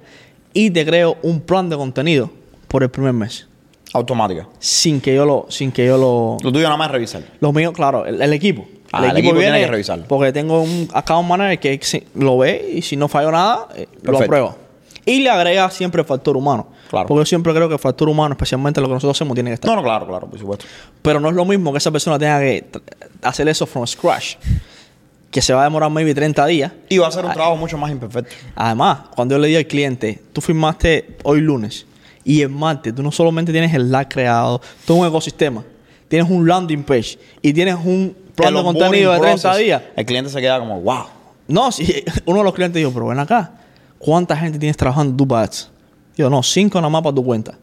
y 0.55 0.71
te 0.71 0.87
creo 0.87 1.19
un 1.23 1.41
plan 1.43 1.69
de 1.69 1.77
contenido 1.77 2.31
por 2.69 2.83
el 2.83 2.89
primer 2.89 3.13
mes. 3.13 3.47
Automática. 3.97 4.47
Sin 4.59 5.01
que 5.01 5.15
yo 5.15 5.25
lo, 5.25 5.47
sin 5.49 5.73
que 5.73 5.87
yo 5.87 5.97
lo, 5.97 6.37
Lo 6.43 6.53
tuyo 6.53 6.65
nada 6.65 6.77
más 6.77 6.89
es 6.89 6.93
revisar. 6.93 7.23
Lo 7.41 7.53
mío, 7.53 7.73
claro, 7.73 8.05
el, 8.07 8.21
el 8.21 8.33
equipo. 8.33 8.67
Ah, 8.93 9.07
el 9.11 9.17
equipo 9.17 9.37
tiene 9.37 9.61
que 9.61 9.67
revisarlo. 9.67 10.05
Porque 10.07 10.33
tengo 10.33 10.63
un 10.63 10.89
account 10.93 11.29
manager 11.29 11.59
que 11.59 12.07
lo 12.15 12.39
ve 12.39 12.73
y 12.75 12.83
si 12.83 12.97
no 12.97 13.09
falló 13.09 13.31
nada, 13.31 13.69
eh, 13.75 13.87
lo 14.03 14.19
aprueba. 14.19 14.57
Y 15.05 15.21
le 15.21 15.31
agrega 15.31 15.71
siempre 15.71 16.01
el 16.01 16.07
factor 16.07 16.37
humano. 16.37 16.69
Claro. 16.91 17.07
Porque 17.07 17.21
yo 17.21 17.27
siempre 17.27 17.53
creo 17.55 17.69
que 17.69 17.75
el 17.75 17.81
factor 17.81 18.09
humano, 18.09 18.33
especialmente 18.33 18.81
lo 18.81 18.89
que 18.89 18.95
nosotros 18.95 19.17
hacemos, 19.17 19.35
tiene 19.35 19.51
que 19.51 19.55
estar. 19.55 19.71
No, 19.71 19.77
no, 19.77 19.83
claro, 19.83 20.07
claro, 20.07 20.29
por 20.29 20.39
supuesto. 20.39 20.67
Pero 21.03 21.21
no 21.21 21.29
es 21.29 21.35
lo 21.35 21.45
mismo 21.45 21.73
que 21.73 21.79
esa 21.79 21.91
persona 21.91 22.19
tenga 22.19 22.41
que 22.41 22.65
hacer 23.23 23.49
eso 23.49 23.67
from 23.67 23.87
scratch. 23.87 24.35
Que 25.31 25.43
se 25.43 25.53
va 25.53 25.63
a 25.63 25.65
demorar 25.65 25.91
maybe 25.91 26.15
30 26.15 26.47
días. 26.47 26.73
Y 26.89 26.99
va 26.99 27.09
a 27.09 27.13
ser 27.13 27.25
un 27.25 27.33
trabajo 27.33 27.57
mucho 27.57 27.79
más 27.79 27.91
imperfecto. 27.91 28.35
Además, 28.55 29.01
cuando 29.15 29.35
yo 29.35 29.39
le 29.41 29.49
digo 29.49 29.59
al 29.59 29.67
cliente, 29.67 30.21
tú 30.33 30.41
firmaste 30.41 31.17
hoy 31.23 31.41
lunes 31.41 31.87
y 32.27 32.43
el 32.43 32.49
martes 32.49 32.93
tú 32.93 33.05
no 33.05 33.13
solamente 33.13 33.53
tienes 33.53 33.73
el 33.73 33.91
LAC 33.91 34.13
creado, 34.13 34.61
todo 34.85 34.97
un 34.97 35.07
ecosistema, 35.07 35.63
tienes 36.09 36.29
un 36.29 36.47
landing 36.47 36.83
page 36.83 37.17
y 37.41 37.53
tienes 37.53 37.77
un 37.77 38.17
plan 38.35 38.53
de 38.53 38.63
contenido 38.65 39.13
de 39.13 39.21
30 39.21 39.43
process, 39.43 39.65
días. 39.65 39.83
El 39.95 40.05
cliente 40.05 40.29
se 40.31 40.41
queda 40.41 40.59
como, 40.59 40.81
wow. 40.81 41.05
No, 41.47 41.71
si 41.71 42.05
uno 42.27 42.39
de 42.39 42.45
los 42.45 42.53
clientes 42.53 42.81
dijo, 42.81 42.93
pero 42.93 43.07
ven 43.07 43.21
acá, 43.21 43.53
¿cuánta 43.99 44.37
gente 44.37 44.59
tienes 44.59 44.77
trabajando 44.77 45.25
tu 45.25 45.37
ads? 45.37 45.71
Yo, 46.17 46.29
no, 46.29 46.43
cinco 46.43 46.81
nada 46.81 46.91
más 46.91 47.03
para 47.03 47.15
tu 47.15 47.25
cuenta. 47.25 47.55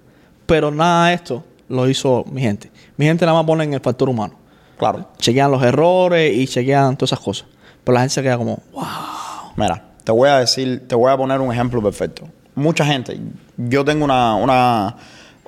Pero 0.46 0.72
nada 0.72 1.10
de 1.10 1.16
esto 1.16 1.44
lo 1.68 1.90
hizo 1.90 2.24
mi 2.32 2.40
gente. 2.40 2.72
Mi 2.96 3.06
gente 3.06 3.26
nada 3.26 3.38
más 3.38 3.46
pone 3.46 3.66
en 3.66 3.74
el 3.74 3.82
factor 3.82 4.08
humano. 4.08 4.36
Claro. 4.78 5.10
Chequean 5.18 5.52
los 5.52 5.62
errores 5.62 6.34
y 6.38 6.48
chequean 6.48 6.96
todas 6.96 7.12
esas 7.12 7.20
cosas. 7.20 7.48
Pero 7.84 7.96
la 7.96 8.00
gente 8.00 8.14
se 8.14 8.24
queda 8.24 8.38
como, 8.38 8.60
wow. 8.72 8.84
Mira, 9.58 9.90
te 10.06 10.12
voy 10.14 10.30
a 10.30 10.40
decir, 10.40 10.88
te 10.88 10.96
voy 10.96 11.12
a 11.12 11.18
poner 11.18 11.42
un 11.42 11.52
ejemplo 11.52 11.82
perfecto. 11.82 12.30
Mucha 12.56 12.86
gente, 12.86 13.20
yo 13.58 13.86
tengo 13.86 14.06
una, 14.06 14.36
una, 14.36 14.96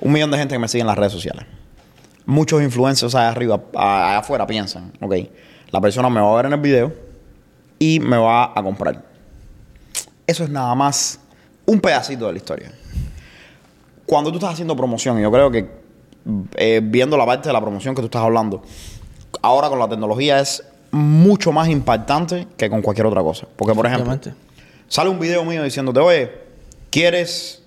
un 0.00 0.12
millón 0.12 0.30
de 0.30 0.38
gente 0.38 0.54
que 0.54 0.58
me 0.58 0.68
sigue 0.68 0.82
en 0.82 0.86
las 0.86 0.98
redes 0.98 1.12
sociales. 1.12 1.44
Muchos 2.24 2.62
influencers 2.62 3.14
allá 3.14 3.28
arriba, 3.28 3.60
allá 3.74 4.18
afuera 4.18 4.46
piensan, 4.46 4.92
ok, 5.00 5.14
la 5.70 5.80
persona 5.80 6.10
me 6.10 6.20
va 6.20 6.32
a 6.32 6.36
ver 6.36 6.46
en 6.46 6.52
el 6.54 6.60
video 6.60 6.92
y 7.78 8.00
me 8.00 8.16
va 8.16 8.52
a 8.54 8.62
comprar. 8.62 9.04
Eso 10.26 10.44
es 10.44 10.50
nada 10.50 10.74
más 10.74 11.20
un 11.66 11.80
pedacito 11.80 12.26
de 12.26 12.32
la 12.32 12.38
historia. 12.38 12.72
Cuando 14.06 14.30
tú 14.30 14.38
estás 14.38 14.52
haciendo 14.52 14.76
promoción, 14.76 15.18
y 15.18 15.22
yo 15.22 15.30
creo 15.30 15.50
que 15.50 15.68
eh, 16.56 16.80
viendo 16.82 17.16
la 17.16 17.26
parte 17.26 17.48
de 17.48 17.52
la 17.52 17.60
promoción 17.60 17.94
que 17.94 18.02
tú 18.02 18.06
estás 18.06 18.22
hablando, 18.22 18.62
ahora 19.42 19.68
con 19.68 19.78
la 19.78 19.88
tecnología 19.88 20.40
es 20.40 20.64
mucho 20.90 21.52
más 21.52 21.68
impactante 21.68 22.46
que 22.56 22.70
con 22.70 22.82
cualquier 22.82 23.06
otra 23.06 23.22
cosa. 23.22 23.46
Porque, 23.56 23.74
por 23.74 23.86
ejemplo, 23.86 24.18
sale 24.88 25.10
un 25.10 25.18
video 25.18 25.44
mío 25.44 25.62
diciéndote, 25.62 26.00
oye, 26.00 26.32
¿quieres? 26.90 27.62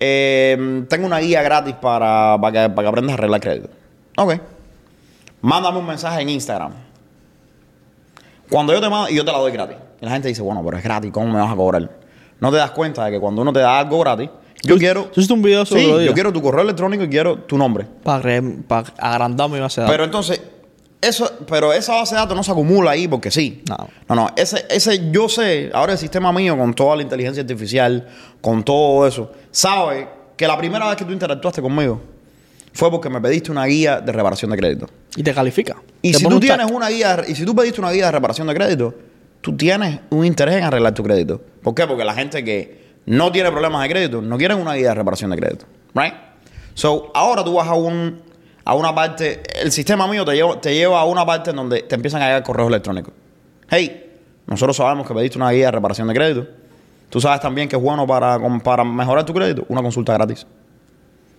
Eh, 0.00 0.84
tengo 0.88 1.06
una 1.06 1.18
guía 1.18 1.42
gratis 1.42 1.74
para, 1.74 2.38
para, 2.40 2.68
que, 2.68 2.74
para 2.74 2.82
que 2.82 2.88
aprendas 2.88 3.12
a 3.12 3.14
arreglar 3.14 3.40
crédito. 3.40 3.68
Ok. 4.16 4.34
Mándame 5.40 5.78
un 5.78 5.86
mensaje 5.86 6.20
en 6.22 6.28
Instagram. 6.28 6.72
Cuando 8.50 8.72
yo 8.72 8.80
te 8.80 8.88
mando, 8.88 9.10
y 9.10 9.14
yo 9.14 9.24
te 9.24 9.32
la 9.32 9.38
doy 9.38 9.52
gratis. 9.52 9.76
Y 10.00 10.04
la 10.04 10.12
gente 10.12 10.28
dice, 10.28 10.42
bueno, 10.42 10.62
pero 10.64 10.78
es 10.78 10.84
gratis, 10.84 11.10
¿cómo 11.12 11.26
me 11.28 11.38
vas 11.38 11.52
a 11.52 11.56
cobrar? 11.56 11.90
No 12.40 12.50
te 12.50 12.56
das 12.56 12.70
cuenta 12.70 13.04
de 13.04 13.12
que 13.12 13.20
cuando 13.20 13.42
uno 13.42 13.52
te 13.52 13.60
da 13.60 13.78
algo 13.78 13.98
gratis, 14.00 14.30
yo 14.62 14.76
quiero. 14.76 15.04
Tú 15.04 15.20
hiciste 15.20 15.34
un 15.34 15.42
video 15.42 15.64
sobre 15.64 15.82
Sí, 15.82 16.04
yo 16.04 16.12
quiero 16.14 16.32
tu 16.32 16.42
correo 16.42 16.62
electrónico 16.62 17.04
y 17.04 17.08
quiero 17.08 17.36
tu 17.38 17.56
nombre. 17.56 17.86
Para, 18.02 18.42
para 18.66 18.88
agrandar 18.98 19.48
mi 19.50 19.60
base 19.60 19.80
de 19.80 19.84
datos. 19.84 19.94
Pero 19.94 20.04
entonces, 20.04 20.40
eso, 21.00 21.30
pero 21.48 21.72
esa 21.72 21.94
base 21.94 22.14
de 22.14 22.20
datos 22.20 22.36
no 22.36 22.42
se 22.42 22.50
acumula 22.50 22.90
ahí 22.90 23.06
porque 23.06 23.30
sí. 23.30 23.62
No. 23.68 23.88
No, 24.08 24.14
no, 24.14 24.30
ese, 24.36 24.66
ese 24.68 25.10
yo 25.10 25.28
sé, 25.28 25.70
ahora 25.72 25.92
el 25.92 25.98
sistema 25.98 26.32
mío 26.32 26.56
con 26.56 26.74
toda 26.74 26.96
la 26.96 27.02
inteligencia 27.02 27.40
artificial, 27.40 28.08
con 28.40 28.64
todo 28.64 29.06
eso, 29.06 29.32
sabe 29.50 30.08
que 30.36 30.46
la 30.46 30.58
primera 30.58 30.88
vez 30.88 30.96
que 30.96 31.04
tú 31.04 31.12
interactuaste 31.12 31.62
conmigo 31.62 32.00
fue 32.72 32.90
porque 32.90 33.08
me 33.08 33.20
pediste 33.20 33.50
una 33.50 33.64
guía 33.66 34.00
de 34.00 34.12
reparación 34.12 34.50
de 34.50 34.56
crédito. 34.56 34.86
Y 35.16 35.22
te 35.22 35.32
califica. 35.34 35.76
Y 36.02 36.12
Te 36.12 36.18
si 36.18 36.24
tú 36.24 36.38
tienes 36.38 36.70
una 36.70 36.88
guía, 36.88 37.24
y 37.26 37.34
si 37.34 37.44
tú 37.44 37.54
pediste 37.54 37.80
una 37.80 37.90
guía 37.90 38.06
de 38.06 38.12
reparación 38.12 38.46
de 38.46 38.54
crédito, 38.54 38.94
tú 39.40 39.56
tienes 39.56 40.00
un 40.10 40.24
interés 40.24 40.56
en 40.56 40.64
arreglar 40.64 40.94
tu 40.94 41.02
crédito. 41.02 41.40
¿Por 41.62 41.74
qué? 41.74 41.86
Porque 41.86 42.04
la 42.04 42.14
gente 42.14 42.44
que 42.44 42.88
no 43.06 43.32
tiene 43.32 43.50
problemas 43.50 43.82
de 43.82 43.88
crédito 43.88 44.22
no 44.22 44.36
quiere 44.36 44.54
una 44.54 44.74
guía 44.74 44.90
de 44.90 44.94
reparación 44.94 45.30
de 45.30 45.36
crédito. 45.36 45.64
Right? 45.94 46.14
So, 46.74 47.10
ahora 47.14 47.42
tú 47.42 47.54
vas 47.54 47.66
a 47.66 47.74
un 47.74 48.22
a 48.70 48.74
una 48.74 48.94
parte, 48.94 49.42
el 49.62 49.72
sistema 49.72 50.06
mío 50.06 50.26
te 50.26 50.34
lleva, 50.34 50.60
te 50.60 50.74
lleva 50.74 51.00
a 51.00 51.04
una 51.06 51.24
parte 51.24 51.50
en 51.50 51.56
donde 51.56 51.84
te 51.84 51.94
empiezan 51.94 52.20
a 52.20 52.26
llegar 52.26 52.42
correos 52.42 52.68
electrónicos. 52.68 53.14
Hey, 53.70 54.12
nosotros 54.46 54.76
sabemos 54.76 55.08
que 55.08 55.14
pediste 55.14 55.38
una 55.38 55.50
guía 55.52 55.66
de 55.66 55.70
reparación 55.72 56.06
de 56.06 56.12
crédito. 56.12 56.46
Tú 57.08 57.18
sabes 57.18 57.40
también 57.40 57.66
que 57.66 57.76
es 57.76 57.82
bueno 57.82 58.06
para, 58.06 58.38
para 58.62 58.84
mejorar 58.84 59.24
tu 59.24 59.32
crédito, 59.32 59.64
una 59.70 59.80
consulta 59.80 60.12
gratis. 60.12 60.46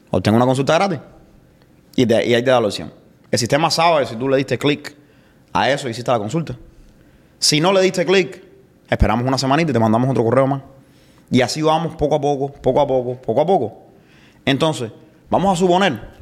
Obtén 0.10 0.34
una 0.34 0.46
consulta 0.48 0.74
gratis 0.74 1.00
y, 1.96 2.04
te- 2.08 2.16
ahí 2.16 2.44
te 2.44 2.50
da 2.50 2.60
la 2.60 2.66
opción. 2.66 2.92
El 3.30 3.38
sistema 3.38 3.70
sabe 3.70 4.08
si 4.08 4.16
tú 4.16 4.28
le 4.28 4.38
diste 4.38 4.58
clic 4.58 4.96
a 5.54 5.70
eso 5.70 5.88
hiciste 5.88 6.10
la 6.12 6.18
consulta. 6.18 6.56
Si 7.38 7.62
no 7.62 7.72
le 7.72 7.82
diste 7.82 8.08
clic, 8.08 8.44
esperamos 8.90 9.24
una 9.28 9.38
semanita 9.38 9.70
y 9.70 9.74
te 9.74 9.80
mandamos 9.80 10.10
otro 10.10 10.24
correo 10.24 10.48
más. 10.48 10.62
Y 11.30 11.42
así 11.42 11.62
vamos 11.62 11.96
poco 11.96 12.16
a 12.16 12.22
poco, 12.22 12.52
poco 12.52 12.82
a 12.82 12.88
poco, 12.88 13.22
poco 13.22 13.42
a 13.42 13.46
poco. 13.46 13.84
Entonces, 14.46 14.92
vamos 15.30 15.54
a 15.54 15.56
suponer, 15.56 16.18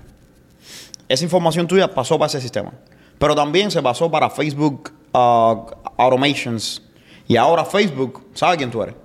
esa 1.10 1.24
información 1.24 1.68
tuya 1.68 1.94
pasó 1.94 2.18
para 2.18 2.28
ese 2.28 2.42
sistema. 2.42 2.72
Pero 3.18 3.34
también 3.36 3.72
se 3.72 3.82
pasó 3.82 4.10
para 4.12 4.30
Facebook 4.30 4.92
uh, 5.14 5.66
Automations. 5.98 6.82
Y 7.28 7.36
ahora 7.36 7.66
Facebook 7.66 8.28
sabe 8.34 8.58
quién 8.58 8.70
tú 8.72 8.82
eres. 8.84 8.96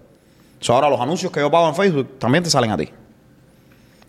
So, 0.61 0.75
ahora 0.75 0.89
los 0.89 1.01
anuncios 1.01 1.33
que 1.33 1.41
yo 1.41 1.51
pago 1.51 1.69
en 1.69 1.75
Facebook 1.75 2.19
también 2.19 2.45
te 2.45 2.51
salen 2.51 2.71
a 2.71 2.77
ti. 2.77 2.89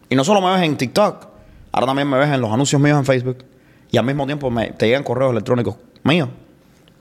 Y 0.10 0.16
no 0.16 0.24
solo 0.24 0.40
me 0.42 0.52
ves 0.54 0.62
en 0.64 0.78
TikTok, 0.78 1.28
ahora 1.72 1.88
también 1.88 2.08
me 2.08 2.18
ves 2.20 2.30
en 2.30 2.40
los 2.42 2.52
anuncios 2.52 2.80
míos 2.80 2.98
en 3.00 3.06
Facebook. 3.06 3.44
Y 3.92 3.98
al 3.98 4.06
mismo 4.06 4.26
tiempo 4.26 4.50
me, 4.52 4.72
te 4.72 4.86
llegan 4.88 5.04
correos 5.04 5.32
electrónicos 5.32 5.76
míos. 6.04 6.30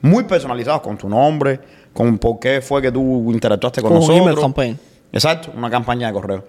Muy 0.01 0.23
personalizados 0.23 0.81
con 0.81 0.97
tu 0.97 1.07
nombre, 1.07 1.59
con 1.93 2.17
por 2.17 2.39
qué 2.39 2.61
fue 2.61 2.81
que 2.81 2.91
tú 2.91 3.31
interactuaste 3.31 3.81
con 3.81 3.89
Como 3.89 4.01
un 4.01 4.07
nosotros. 4.07 4.27
email 4.27 4.41
campaign. 4.41 4.79
Exacto, 5.11 5.51
una 5.55 5.69
campaña 5.69 6.07
de 6.07 6.13
correo. 6.13 6.43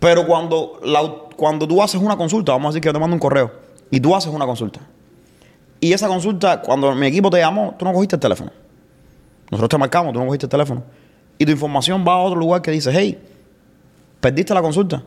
Pero 0.00 0.26
cuando, 0.26 0.80
la- 0.84 1.12
cuando 1.36 1.66
tú 1.68 1.80
haces 1.80 2.00
una 2.00 2.16
consulta, 2.16 2.52
vamos 2.52 2.66
a 2.66 2.68
decir 2.70 2.82
que 2.82 2.88
yo 2.88 2.92
te 2.92 2.98
mando 2.98 3.14
un 3.14 3.20
correo 3.20 3.52
y 3.92 4.00
tú 4.00 4.16
haces 4.16 4.32
una 4.32 4.46
consulta. 4.46 4.80
Y 5.78 5.92
esa 5.92 6.08
consulta, 6.08 6.60
cuando 6.62 6.92
mi 6.94 7.06
equipo 7.06 7.30
te 7.30 7.38
llamó, 7.38 7.76
tú 7.78 7.84
no 7.84 7.92
cogiste 7.92 8.16
el 8.16 8.20
teléfono. 8.20 8.50
Nosotros 9.50 9.68
te 9.68 9.78
marcamos, 9.78 10.12
tú 10.12 10.18
no 10.18 10.26
cogiste 10.26 10.46
el 10.46 10.50
teléfono. 10.50 10.82
Y 11.38 11.44
tu 11.44 11.52
información 11.52 12.04
va 12.06 12.14
a 12.14 12.18
otro 12.18 12.38
lugar 12.38 12.62
que 12.62 12.70
dice, 12.70 12.90
hey, 12.92 13.20
perdiste 14.20 14.54
la 14.54 14.62
consulta. 14.62 15.02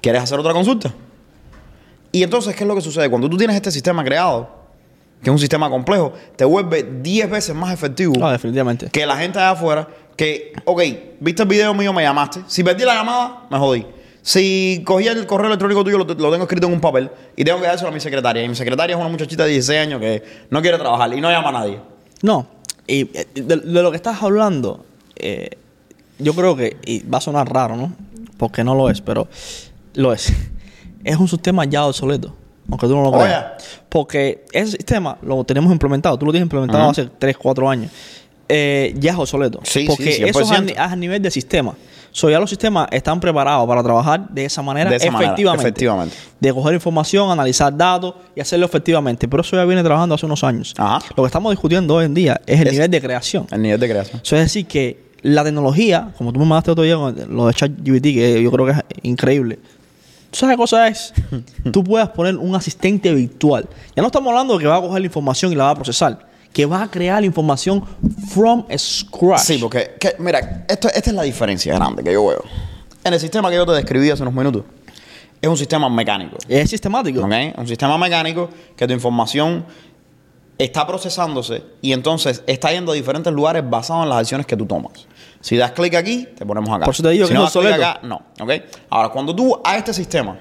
¿Quieres 0.00 0.22
hacer 0.22 0.38
otra 0.38 0.52
consulta? 0.52 0.92
Y 2.12 2.22
entonces, 2.22 2.54
¿qué 2.54 2.64
es 2.64 2.68
lo 2.68 2.74
que 2.74 2.80
sucede? 2.82 3.08
Cuando 3.08 3.30
tú 3.30 3.36
tienes 3.36 3.56
este 3.56 3.70
sistema 3.70 4.04
creado, 4.04 4.48
que 5.22 5.30
es 5.30 5.32
un 5.32 5.38
sistema 5.38 5.70
complejo, 5.70 6.12
te 6.36 6.44
vuelve 6.44 6.82
10 7.02 7.30
veces 7.30 7.54
más 7.54 7.72
efectivo 7.72 8.14
No, 8.18 8.30
definitivamente. 8.30 8.90
que 8.90 9.06
la 9.06 9.16
gente 9.16 9.38
allá 9.38 9.50
afuera, 9.52 9.88
que, 10.16 10.52
ok, 10.64 10.82
viste 11.20 11.42
el 11.42 11.48
video 11.48 11.72
mío, 11.74 11.92
me 11.92 12.02
llamaste. 12.02 12.42
Si 12.46 12.62
perdí 12.62 12.84
la 12.84 12.94
llamada, 12.94 13.46
me 13.50 13.58
jodí. 13.58 13.86
Si 14.26 14.82
cogí 14.84 15.06
el 15.06 15.24
correo 15.24 15.46
electrónico 15.46 15.84
tuyo, 15.84 15.98
lo, 15.98 16.04
lo 16.04 16.30
tengo 16.32 16.42
escrito 16.42 16.66
en 16.66 16.72
un 16.72 16.80
papel 16.80 17.10
y 17.36 17.44
tengo 17.44 17.60
que 17.60 17.66
dárselo 17.68 17.90
a 17.90 17.92
mi 17.94 18.00
secretaria. 18.00 18.42
Y 18.42 18.48
mi 18.48 18.56
secretaria 18.56 18.96
es 18.96 19.00
una 19.00 19.08
muchachita 19.08 19.44
de 19.44 19.50
16 19.50 19.80
años 19.80 20.00
que 20.00 20.20
no 20.50 20.60
quiere 20.62 20.78
trabajar 20.78 21.14
y 21.16 21.20
no 21.20 21.30
llama 21.30 21.50
a 21.50 21.52
nadie. 21.52 21.78
No, 22.22 22.44
y 22.88 23.02
eh, 23.16 23.28
de, 23.34 23.56
de 23.58 23.82
lo 23.84 23.90
que 23.92 23.96
estás 23.96 24.20
hablando, 24.20 24.84
eh, 25.14 25.50
yo 26.18 26.34
creo 26.34 26.56
que, 26.56 26.76
y 26.84 27.06
va 27.08 27.18
a 27.18 27.20
sonar 27.20 27.48
raro, 27.52 27.76
¿no? 27.76 27.92
Porque 28.36 28.64
no 28.64 28.74
lo 28.74 28.90
es, 28.90 29.00
pero 29.00 29.28
lo 29.94 30.12
es. 30.12 30.32
Es 31.04 31.16
un 31.18 31.28
sistema 31.28 31.64
ya 31.64 31.86
obsoleto, 31.86 32.34
aunque 32.68 32.88
tú 32.88 32.96
no 32.96 33.02
lo 33.04 33.10
Oh, 33.10 33.20
creas. 33.22 33.28
ya. 33.28 33.56
Porque 33.88 34.44
ese 34.50 34.72
sistema 34.72 35.16
lo 35.22 35.44
tenemos 35.44 35.70
implementado, 35.70 36.18
tú 36.18 36.26
lo 36.26 36.32
tienes 36.32 36.46
implementado 36.46 36.90
hace 36.90 37.06
3, 37.16 37.36
4 37.36 37.70
años. 37.70 37.92
Eh, 38.48 38.92
ya 38.98 39.12
es 39.12 39.16
obsoleto. 39.18 39.60
Sí, 39.62 39.82
sí, 39.82 39.86
porque 39.86 40.10
eso 40.28 40.40
es 40.40 40.50
a, 40.50 40.56
100%. 40.56 40.64
ni- 40.64 40.72
a 40.76 40.96
nivel 40.96 41.22
de 41.22 41.30
sistema. 41.30 41.74
So, 42.16 42.30
ya 42.30 42.40
los 42.40 42.48
sistemas 42.48 42.88
están 42.92 43.20
preparados 43.20 43.68
para 43.68 43.82
trabajar 43.82 44.26
de 44.30 44.46
esa 44.46 44.62
manera, 44.62 44.88
De 44.88 44.96
esa 44.96 45.10
manera, 45.10 45.32
efectivamente. 45.32 45.62
efectivamente. 45.68 46.16
De 46.40 46.50
coger 46.54 46.72
información, 46.72 47.30
analizar 47.30 47.76
datos 47.76 48.14
y 48.34 48.40
hacerlo 48.40 48.64
efectivamente. 48.64 49.28
Pero 49.28 49.42
eso 49.42 49.54
ya 49.54 49.66
viene 49.66 49.82
trabajando 49.82 50.14
hace 50.14 50.24
unos 50.24 50.42
años. 50.42 50.72
Ajá. 50.78 51.04
Lo 51.14 51.22
que 51.22 51.26
estamos 51.26 51.52
discutiendo 51.52 51.94
hoy 51.94 52.06
en 52.06 52.14
día 52.14 52.40
es 52.46 52.58
el 52.58 52.68
Es- 52.68 52.72
nivel 52.72 52.90
de 52.90 53.02
creación. 53.02 53.46
El 53.50 53.60
nivel 53.60 53.78
de 53.78 53.86
creación. 53.90 54.20
Eso 54.24 54.34
es 54.34 54.42
decir, 54.44 54.66
que 54.66 55.10
la 55.20 55.44
tecnología, 55.44 56.08
como 56.16 56.32
tú 56.32 56.38
me 56.40 56.46
mandaste 56.46 56.70
otro 56.70 56.84
día 56.84 56.96
con 56.96 57.14
lo 57.36 57.48
de 57.48 57.52
ChatGPT, 57.52 58.02
que 58.04 58.42
yo 58.42 58.50
creo 58.50 58.64
que 58.64 58.72
es 58.72 58.78
increíble. 59.02 59.58
¿Tú 60.30 60.38
sabes 60.38 60.54
qué 60.54 60.58
cosa 60.58 60.88
es? 60.88 61.12
tú 61.70 61.84
puedes 61.84 62.08
poner 62.08 62.36
un 62.38 62.54
asistente 62.54 63.12
virtual. 63.12 63.68
Ya 63.94 64.00
no 64.00 64.06
estamos 64.06 64.30
hablando 64.30 64.54
de 64.54 64.60
que 64.62 64.66
va 64.68 64.76
a 64.76 64.80
coger 64.80 65.00
la 65.00 65.06
información 65.06 65.52
y 65.52 65.54
la 65.54 65.64
va 65.64 65.70
a 65.72 65.74
procesar. 65.74 66.26
Que 66.56 66.64
va 66.64 66.84
a 66.84 66.90
crear 66.90 67.20
la 67.20 67.26
información 67.26 67.84
from 68.30 68.64
scratch. 68.78 69.40
Sí, 69.42 69.58
porque, 69.58 69.96
que- 70.00 70.16
mira, 70.18 70.64
esto, 70.66 70.88
esta 70.88 71.10
es 71.10 71.14
la 71.14 71.22
diferencia 71.22 71.74
grande 71.74 72.02
que 72.02 72.10
yo 72.14 72.26
veo. 72.26 72.42
En 73.04 73.12
el 73.12 73.20
sistema 73.20 73.50
que 73.50 73.56
yo 73.56 73.66
te 73.66 73.72
describí 73.72 74.08
hace 74.08 74.22
unos 74.22 74.32
minutos, 74.32 74.64
es 75.42 75.50
un 75.50 75.58
sistema 75.58 75.90
mecánico. 75.90 76.38
Es 76.48 76.70
sistemático. 76.70 77.20
¿ok? 77.20 77.58
Un 77.58 77.68
sistema 77.68 77.98
mecánico 77.98 78.48
que 78.74 78.86
tu 78.86 78.94
información 78.94 79.66
está 80.56 80.86
procesándose 80.86 81.62
y 81.82 81.92
entonces 81.92 82.42
está 82.46 82.72
yendo 82.72 82.92
a 82.92 82.94
diferentes 82.94 83.30
lugares 83.34 83.62
basado 83.68 84.04
en 84.04 84.08
las 84.08 84.20
acciones 84.20 84.46
que 84.46 84.56
tú 84.56 84.64
tomas. 84.64 85.06
Si 85.42 85.58
das 85.58 85.72
clic 85.72 85.94
aquí, 85.94 86.26
te 86.38 86.46
ponemos 86.46 86.70
acá. 86.70 86.86
Por 86.86 86.94
eso 86.94 87.02
te 87.02 87.10
digo 87.10 87.26
si 87.26 87.34
que 87.34 87.38
no 87.38 87.42
das 87.44 87.52
clic 87.52 87.70
acá, 87.70 88.00
no. 88.02 88.22
¿ok? 88.40 88.50
Ahora, 88.88 89.10
cuando 89.10 89.36
tú 89.36 89.60
a 89.62 89.76
este 89.76 89.92
sistema 89.92 90.38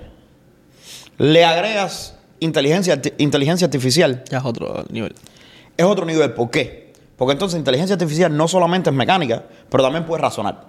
le 1.17 1.43
agregas 1.43 2.15
inteligencia, 2.39 3.01
inteligencia 3.17 3.65
artificial, 3.65 4.23
Ya 4.31 4.37
es 4.37 4.45
otro 4.45 4.85
nivel. 4.89 5.13
Es 5.77 5.85
otro 5.85 6.05
nivel. 6.05 6.33
¿Por 6.33 6.49
qué? 6.49 6.93
Porque 7.17 7.33
entonces 7.33 7.57
inteligencia 7.57 7.93
artificial 7.93 8.35
no 8.35 8.47
solamente 8.47 8.89
es 8.89 8.95
mecánica, 8.95 9.43
pero 9.69 9.83
también 9.83 10.05
puede 10.05 10.21
razonar. 10.21 10.65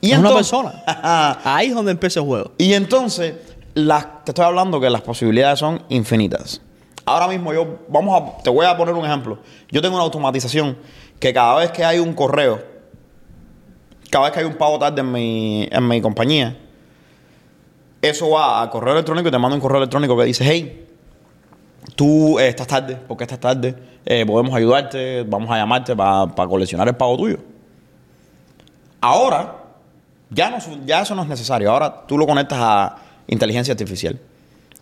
Y 0.00 0.12
es 0.12 0.18
una 0.18 0.28
entonces- 0.28 0.50
persona. 0.50 1.40
Ahí 1.44 1.68
es 1.68 1.74
donde 1.74 1.92
empieza 1.92 2.20
el 2.20 2.26
juego. 2.26 2.52
y 2.58 2.74
entonces, 2.74 3.34
las, 3.74 4.24
te 4.24 4.30
estoy 4.32 4.44
hablando 4.44 4.80
que 4.80 4.90
las 4.90 5.02
posibilidades 5.02 5.58
son 5.58 5.82
infinitas. 5.88 6.60
Ahora 7.04 7.28
mismo 7.28 7.52
yo, 7.54 7.78
vamos 7.88 8.20
a, 8.20 8.42
te 8.42 8.50
voy 8.50 8.66
a 8.66 8.76
poner 8.76 8.94
un 8.94 9.04
ejemplo. 9.04 9.38
Yo 9.70 9.80
tengo 9.80 9.94
una 9.94 10.04
automatización 10.04 10.76
que 11.20 11.32
cada 11.32 11.56
vez 11.56 11.70
que 11.70 11.84
hay 11.84 11.98
un 11.98 12.12
correo, 12.14 12.62
cada 14.10 14.24
vez 14.24 14.32
que 14.34 14.40
hay 14.40 14.46
un 14.46 14.54
pago 14.54 14.78
tarde 14.78 15.00
en 15.00 15.12
mi, 15.12 15.68
en 15.70 15.86
mi 15.86 16.00
compañía, 16.00 16.56
eso 18.02 18.30
va 18.30 18.62
al 18.62 18.70
correo 18.70 18.92
electrónico 18.92 19.28
y 19.28 19.30
te 19.30 19.38
manda 19.38 19.54
un 19.54 19.60
correo 19.60 19.78
electrónico 19.78 20.16
que 20.16 20.24
dice, 20.24 20.44
hey, 20.46 20.85
tú 21.94 22.38
eh, 22.38 22.48
estás 22.48 22.66
tarde, 22.66 22.96
¿por 22.96 23.16
qué 23.16 23.24
estás 23.24 23.40
tarde? 23.40 23.74
Eh, 24.04 24.24
podemos 24.26 24.54
ayudarte, 24.54 25.22
vamos 25.24 25.50
a 25.50 25.56
llamarte 25.56 25.94
para 25.94 26.48
coleccionar 26.48 26.88
el 26.88 26.96
pago 26.96 27.16
tuyo. 27.16 27.38
Ahora, 29.00 29.66
ya, 30.30 30.56
eso 31.02 31.14
no 31.14 31.22
es 31.22 31.28
necesario. 31.28 31.70
Ahora 31.70 32.06
tú 32.06 32.18
lo 32.18 32.26
conectas 32.26 32.58
a 32.60 32.96
inteligencia 33.28 33.72
artificial. 33.72 34.18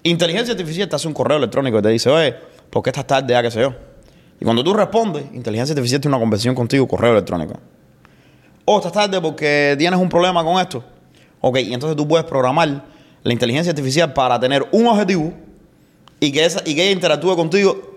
Inteligencia 0.03 0.53
artificial 0.53 0.89
te 0.89 0.97
hace 0.97 1.09
un 1.09 1.15
correo 1.15 1.39
electrónico 1.39 1.79
y 1.79 1.83
te 1.83 1.89
dice, 1.89 2.11
oye, 2.11 2.35
¿por 2.71 2.83
qué 2.83 2.91
estás 2.91 3.07
tarde? 3.07 3.33
Ya 3.33 3.43
qué 3.43 3.51
sé 3.51 3.61
yo. 3.61 3.75
Y 4.41 4.45
cuando 4.45 4.65
tú 4.65 4.73
respondes, 4.75 5.25
inteligencia 5.33 5.73
artificial 5.73 6.01
tiene 6.01 6.17
una 6.17 6.23
conversación 6.23 6.55
contigo, 6.55 6.87
correo 6.89 7.13
electrónico. 7.13 7.55
O 8.65 8.79
estás 8.79 8.93
tarde 8.93 9.21
porque 9.21 9.75
tienes 9.79 9.99
un 9.99 10.09
problema 10.09 10.43
con 10.43 10.61
esto. 10.61 10.83
Ok, 11.41 11.59
y 11.59 11.75
entonces 11.75 11.97
tú 11.97 12.09
puedes 12.09 12.27
programar 12.27 12.85
la 13.23 13.33
inteligencia 13.33 13.71
artificial 13.71 14.13
para 14.13 14.41
tener 14.41 14.67
un 14.73 14.87
objetivo 14.87 15.33
y 16.25 16.33
que, 16.33 16.45
esa, 16.45 16.61
y 16.65 16.75
que 16.75 16.83
ella 16.85 16.93
interactúe 16.93 17.37
contigo 17.37 17.95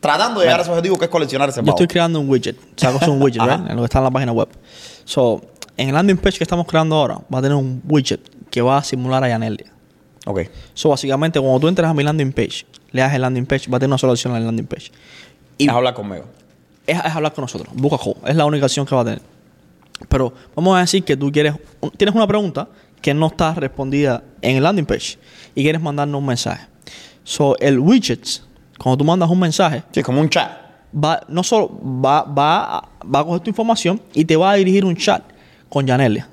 tratando 0.00 0.40
de 0.40 0.46
llegar 0.46 0.60
a 0.60 0.62
ese 0.62 0.70
objetivo 0.70 0.98
que 0.98 1.06
es 1.06 1.10
coleccionar 1.10 1.48
ese 1.48 1.62
Yo 1.62 1.70
estoy 1.70 1.86
creando 1.86 2.20
un 2.20 2.28
widget. 2.28 2.56
O 2.56 2.60
sea, 2.76 2.90
es 2.90 3.08
un 3.08 3.20
widget. 3.20 3.42
¿verdad? 3.42 3.70
En 3.70 3.76
lo 3.76 3.82
que 3.82 3.86
está 3.86 3.98
en 3.98 4.04
la 4.04 4.10
página 4.10 4.32
web. 4.32 4.48
So, 5.04 5.42
en 5.76 5.88
el 5.88 5.94
landing 5.94 6.16
page 6.16 6.38
que 6.38 6.44
estamos 6.44 6.66
creando 6.66 6.96
ahora, 6.96 7.20
va 7.32 7.38
a 7.38 7.42
tener 7.42 7.56
un 7.56 7.82
widget 7.88 8.20
que 8.50 8.62
va 8.62 8.78
a 8.78 8.84
simular 8.84 9.22
a 9.24 9.28
Yanelia. 9.28 9.72
Ok. 10.26 10.42
So, 10.74 10.90
básicamente, 10.90 11.40
cuando 11.40 11.60
tú 11.60 11.68
entras 11.68 11.90
a 11.90 11.94
mi 11.94 12.02
landing 12.02 12.32
page, 12.32 12.66
le 12.92 13.02
das 13.02 13.14
el 13.14 13.22
landing 13.22 13.46
page, 13.46 13.70
va 13.70 13.76
a 13.76 13.80
tener 13.80 13.90
una 13.90 13.98
sola 13.98 14.12
opción 14.12 14.32
en 14.32 14.38
el 14.38 14.46
landing 14.46 14.66
page. 14.66 14.90
Y 15.58 15.68
hablar 15.68 15.94
conmigo. 15.94 16.24
Es, 16.86 16.98
es 16.98 17.14
hablar 17.14 17.32
con 17.32 17.42
nosotros. 17.42 17.74
Busca 17.74 17.98
code. 17.98 18.30
Es 18.30 18.36
la 18.36 18.44
única 18.44 18.66
opción 18.66 18.86
que 18.86 18.94
va 18.94 19.00
a 19.00 19.04
tener. 19.04 19.22
Pero 20.08 20.32
vamos 20.54 20.76
a 20.76 20.80
decir 20.80 21.02
que 21.04 21.16
tú 21.16 21.32
quieres, 21.32 21.54
tienes 21.96 22.14
una 22.14 22.26
pregunta 22.26 22.68
que 23.00 23.14
no 23.14 23.26
está 23.28 23.54
respondida 23.54 24.22
en 24.42 24.56
el 24.56 24.62
landing 24.62 24.84
page 24.84 25.18
y 25.54 25.62
quieres 25.62 25.80
mandarnos 25.80 26.18
un 26.18 26.26
mensaje. 26.26 26.66
So, 27.26 27.56
el 27.58 27.80
widget, 27.80 28.40
cuando 28.78 28.98
tú 28.98 29.04
mandas 29.04 29.28
un 29.28 29.40
mensaje, 29.40 29.82
Sí, 29.90 30.00
como 30.02 30.20
un 30.20 30.28
chat. 30.28 30.48
va, 30.94 31.20
no 31.26 31.42
solo 31.42 31.70
va, 31.82 32.22
va, 32.22 32.76
a- 32.78 32.88
va 33.04 33.18
a 33.20 33.24
coger 33.24 33.40
tu 33.40 33.50
información 33.50 34.00
y 34.14 34.24
te 34.24 34.36
va 34.36 34.52
a 34.52 34.54
dirigir 34.54 34.84
un 34.84 34.94
chat 34.96 35.22
con 35.68 35.84
Yanelia. 35.86 36.28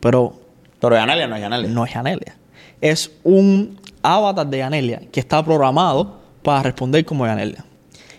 Pero 0.00 0.34
Pero 0.80 0.96
Yanelia 0.96 1.28
no 1.28 1.36
es 1.36 1.40
Yanelia. 1.42 1.68
no 1.70 1.84
es 1.84 1.94
Yanelia. 1.94 2.36
Es 2.80 3.10
un 3.22 3.78
avatar 4.02 4.46
de 4.46 4.58
Yanelia 4.58 5.02
que 5.12 5.20
está 5.20 5.42
programado 5.44 6.18
para 6.42 6.64
responder 6.64 7.04
como 7.04 7.24
Yanelia. 7.26 7.64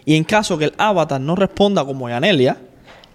Y 0.06 0.16
en 0.16 0.24
caso 0.24 0.58
que 0.58 0.66
el 0.66 0.74
avatar 0.78 1.20
no 1.20 1.36
responda 1.36 1.84
como 1.84 2.08
Yanelia, 2.08 2.58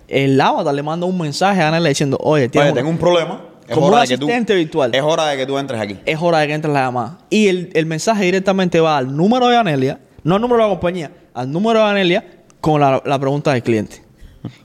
el 0.09 0.39
avatar 0.41 0.75
le 0.75 0.83
manda 0.83 1.07
un 1.07 1.17
mensaje 1.19 1.63
a 1.63 1.65
Yanelia 1.71 1.89
diciendo, 1.89 2.19
oye, 2.21 2.51
Oye, 2.53 2.61
una- 2.61 2.75
tengo 2.75 2.91
un 2.91 2.99
problema. 2.99 3.41
Es 3.71 3.75
Como 3.77 3.87
hora 3.87 3.97
un 3.99 4.03
de 4.03 4.09
que 4.09 4.19
tú- 4.19 4.27
asistente 4.27 4.55
virtual. 4.55 4.95
Es 4.95 5.03
hora 5.03 5.27
de 5.27 5.37
que 5.37 5.47
tú 5.47 5.59
entres 5.59 5.81
aquí. 5.81 5.97
es 6.05 6.19
hora 6.21 6.39
de 6.41 6.49
que 6.49 6.55
entre 6.55 6.73
la 6.73 6.85
llamada. 6.87 7.19
Y 7.31 7.47
el, 7.49 7.71
el 7.75 7.87
mensaje 7.87 8.25
directamente 8.25 8.81
va 8.81 8.99
al 8.99 9.15
número 9.17 9.49
de 9.49 9.57
Anelia, 9.57 10.01
no 10.25 10.35
al 10.35 10.41
número 10.41 10.63
de 10.63 10.69
la 10.69 10.75
compañía, 10.75 11.11
al 11.35 11.51
número 11.51 11.79
de 11.79 11.85
Anelia 11.87 12.25
con 12.61 12.81
la, 12.81 13.01
la 13.05 13.19
pregunta 13.19 13.53
del 13.53 13.63
cliente. 13.63 14.03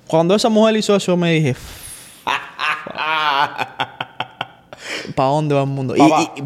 Cuando 0.08 0.36
esa 0.36 0.50
mujer 0.50 0.76
hizo 0.78 0.96
eso, 0.96 1.12
yo 1.12 1.18
me 1.18 1.32
dije, 1.34 1.56
¿para 5.16 5.30
dónde 5.30 5.56
va 5.56 5.62
el 5.62 5.68
mundo? 5.68 5.96
Y, 5.96 6.02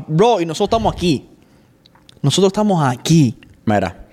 bro, 0.08 0.42
y 0.42 0.46
nosotros 0.46 0.68
estamos 0.78 0.94
aquí. 0.94 1.28
Nosotros 2.22 2.50
estamos 2.50 2.84
aquí. 2.86 3.36
Mira. 3.66 4.06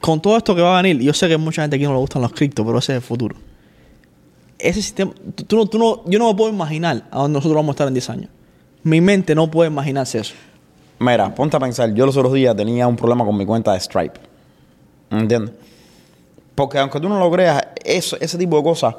Con 0.00 0.20
todo 0.20 0.36
esto 0.36 0.54
que 0.54 0.60
va 0.60 0.78
a 0.78 0.82
venir, 0.82 1.00
yo 1.02 1.12
sé 1.14 1.28
que 1.28 1.36
mucha 1.36 1.62
gente 1.62 1.76
aquí 1.76 1.84
no 1.84 1.92
le 1.92 1.98
gustan 1.98 2.22
los 2.22 2.32
criptos, 2.32 2.64
pero 2.66 2.78
ese 2.78 2.92
es 2.92 2.96
el 2.96 3.02
futuro. 3.02 3.36
Ese 4.58 4.80
sistema, 4.82 5.12
tú, 5.46 5.56
no, 5.56 5.66
tú 5.66 5.78
no- 5.78 6.02
yo 6.06 6.18
no 6.18 6.28
me 6.28 6.34
puedo 6.34 6.50
imaginar 6.52 7.04
a 7.10 7.18
dónde 7.18 7.36
nosotros 7.38 7.56
vamos 7.56 7.70
a 7.70 7.74
estar 7.74 7.88
en 7.88 7.94
10 7.94 8.10
años. 8.10 8.30
Mi 8.82 9.00
mente 9.00 9.34
no 9.34 9.50
puede 9.50 9.68
imaginarse 9.70 10.18
eso. 10.18 10.34
Mira, 10.98 11.34
ponte 11.34 11.56
a 11.56 11.60
pensar. 11.60 11.92
Yo 11.92 12.06
los 12.06 12.16
otros 12.16 12.32
días 12.32 12.56
tenía 12.56 12.86
un 12.86 12.96
problema 12.96 13.24
con 13.24 13.36
mi 13.36 13.44
cuenta 13.44 13.72
de 13.72 13.80
Stripe. 13.80 14.18
¿Entiendes? 15.10 15.54
Porque 16.54 16.78
aunque 16.78 16.98
tú 17.00 17.08
no 17.08 17.18
lo 17.18 17.30
creas, 17.30 17.62
eso, 17.84 18.16
ese 18.20 18.38
tipo 18.38 18.56
de 18.56 18.62
cosas 18.62 18.94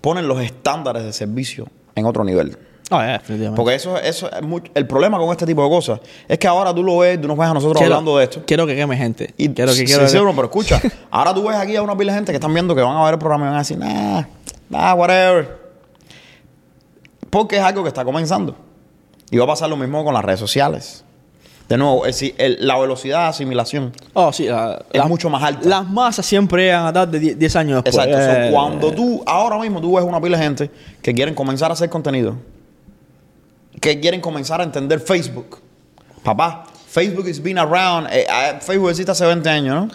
ponen 0.00 0.26
los 0.26 0.40
estándares 0.40 1.04
de 1.04 1.12
servicio 1.12 1.68
en 1.94 2.04
otro 2.04 2.24
nivel. 2.24 2.56
Ah, 2.90 3.06
eh, 3.06 3.12
definitivamente. 3.18 3.56
Porque 3.56 3.74
eso, 3.74 3.98
eso 3.98 4.30
es 4.30 4.42
mucho- 4.42 4.70
el 4.74 4.86
problema 4.86 5.18
con 5.18 5.30
este 5.30 5.44
tipo 5.46 5.62
de 5.62 5.68
cosas 5.68 6.00
es 6.28 6.38
que 6.38 6.46
ahora 6.46 6.72
tú 6.74 6.82
lo 6.84 6.98
ves, 6.98 7.20
tú 7.20 7.26
nos 7.28 7.36
ves 7.36 7.48
a 7.48 7.54
nosotros 7.54 7.78
Quiero- 7.78 7.94
hablando 7.94 8.16
de 8.18 8.24
esto. 8.24 8.42
Quiero 8.46 8.66
que 8.66 8.76
queme 8.76 8.96
gente. 8.96 9.34
Y 9.36 9.48
quiero 9.50 9.70
que 9.72 9.78
sí, 9.78 9.84
quiero 9.84 10.06
sí, 10.06 10.14
que- 10.14 10.20
bro, 10.20 10.30
pero 10.34 10.44
escucha, 10.46 10.80
ahora 11.10 11.32
tú 11.34 11.44
ves 11.46 11.56
aquí 11.56 11.74
a 11.76 11.82
una 11.82 11.96
pila 11.96 12.12
de 12.12 12.18
gente 12.18 12.32
que 12.32 12.36
están 12.36 12.52
viendo 12.52 12.74
que 12.74 12.82
van 12.82 12.96
a 12.96 13.04
ver 13.04 13.14
el 13.14 13.18
programa 13.18 13.46
y 13.46 13.48
van 13.48 13.56
a 13.56 13.58
decir, 13.58 13.78
nah, 13.78 14.22
nah, 14.68 14.94
whatever. 14.94 15.58
Porque 17.30 17.56
es 17.56 17.62
algo 17.62 17.82
que 17.82 17.88
está 17.88 18.04
comenzando. 18.04 18.56
Y 19.30 19.36
va 19.38 19.44
a 19.44 19.48
pasar 19.48 19.68
lo 19.68 19.76
mismo 19.76 20.04
con 20.04 20.14
las 20.14 20.24
redes 20.24 20.40
sociales. 20.40 21.02
De 21.68 21.76
nuevo, 21.76 22.06
es 22.06 22.14
decir, 22.14 22.34
el- 22.38 22.58
la 22.64 22.78
velocidad 22.78 23.22
de 23.24 23.28
asimilación 23.30 23.92
Oh, 24.14 24.32
sí, 24.32 24.44
la- 24.44 24.84
es 24.92 24.98
la- 25.00 25.06
mucho 25.08 25.28
más 25.28 25.42
alta. 25.42 25.68
Las 25.68 25.84
masas 25.90 26.24
siempre 26.24 26.62
llegan 26.62 26.86
a 26.86 26.92
dar 26.92 27.08
de 27.08 27.18
10 27.18 27.36
10 27.38 27.56
años 27.56 27.82
después. 27.82 28.06
Exacto. 28.06 28.24
So, 28.32 28.38
Eh, 28.40 28.50
cuando 28.52 28.92
tú, 28.92 29.22
ahora 29.26 29.58
mismo 29.58 29.80
tú 29.80 29.96
ves 29.96 30.04
una 30.04 30.20
pila 30.20 30.38
de 30.38 30.44
gente 30.44 30.70
que 31.02 31.12
quieren 31.12 31.34
comenzar 31.34 31.70
a 31.70 31.74
hacer 31.74 31.90
contenido, 31.90 32.36
que 33.80 33.98
quieren 33.98 34.20
comenzar 34.20 34.60
a 34.60 34.64
entender 34.64 35.00
Facebook. 35.00 35.58
Papá, 36.22 36.66
Facebook 36.88 37.28
has 37.28 37.42
been 37.42 37.58
around, 37.58 38.06
eh, 38.12 38.24
eh, 38.30 38.58
Facebook 38.60 38.90
existe 38.90 39.10
hace 39.10 39.26
20 39.26 39.48
años, 39.48 39.74
¿no? 39.74 39.88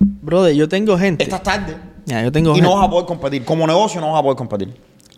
Brother, 0.00 0.54
yo 0.54 0.66
tengo 0.66 0.96
gente. 0.96 1.24
Estás 1.24 1.42
tarde. 1.42 1.76
Ya, 2.08 2.22
yo 2.22 2.32
tengo 2.32 2.56
Y 2.56 2.60
no 2.60 2.74
vas 2.74 2.86
a 2.86 2.90
poder 2.90 3.06
competir. 3.06 3.44
Como 3.44 3.66
negocio 3.66 4.00
no 4.00 4.12
vas 4.12 4.20
a 4.20 4.22
poder 4.22 4.36
competir. 4.36 4.74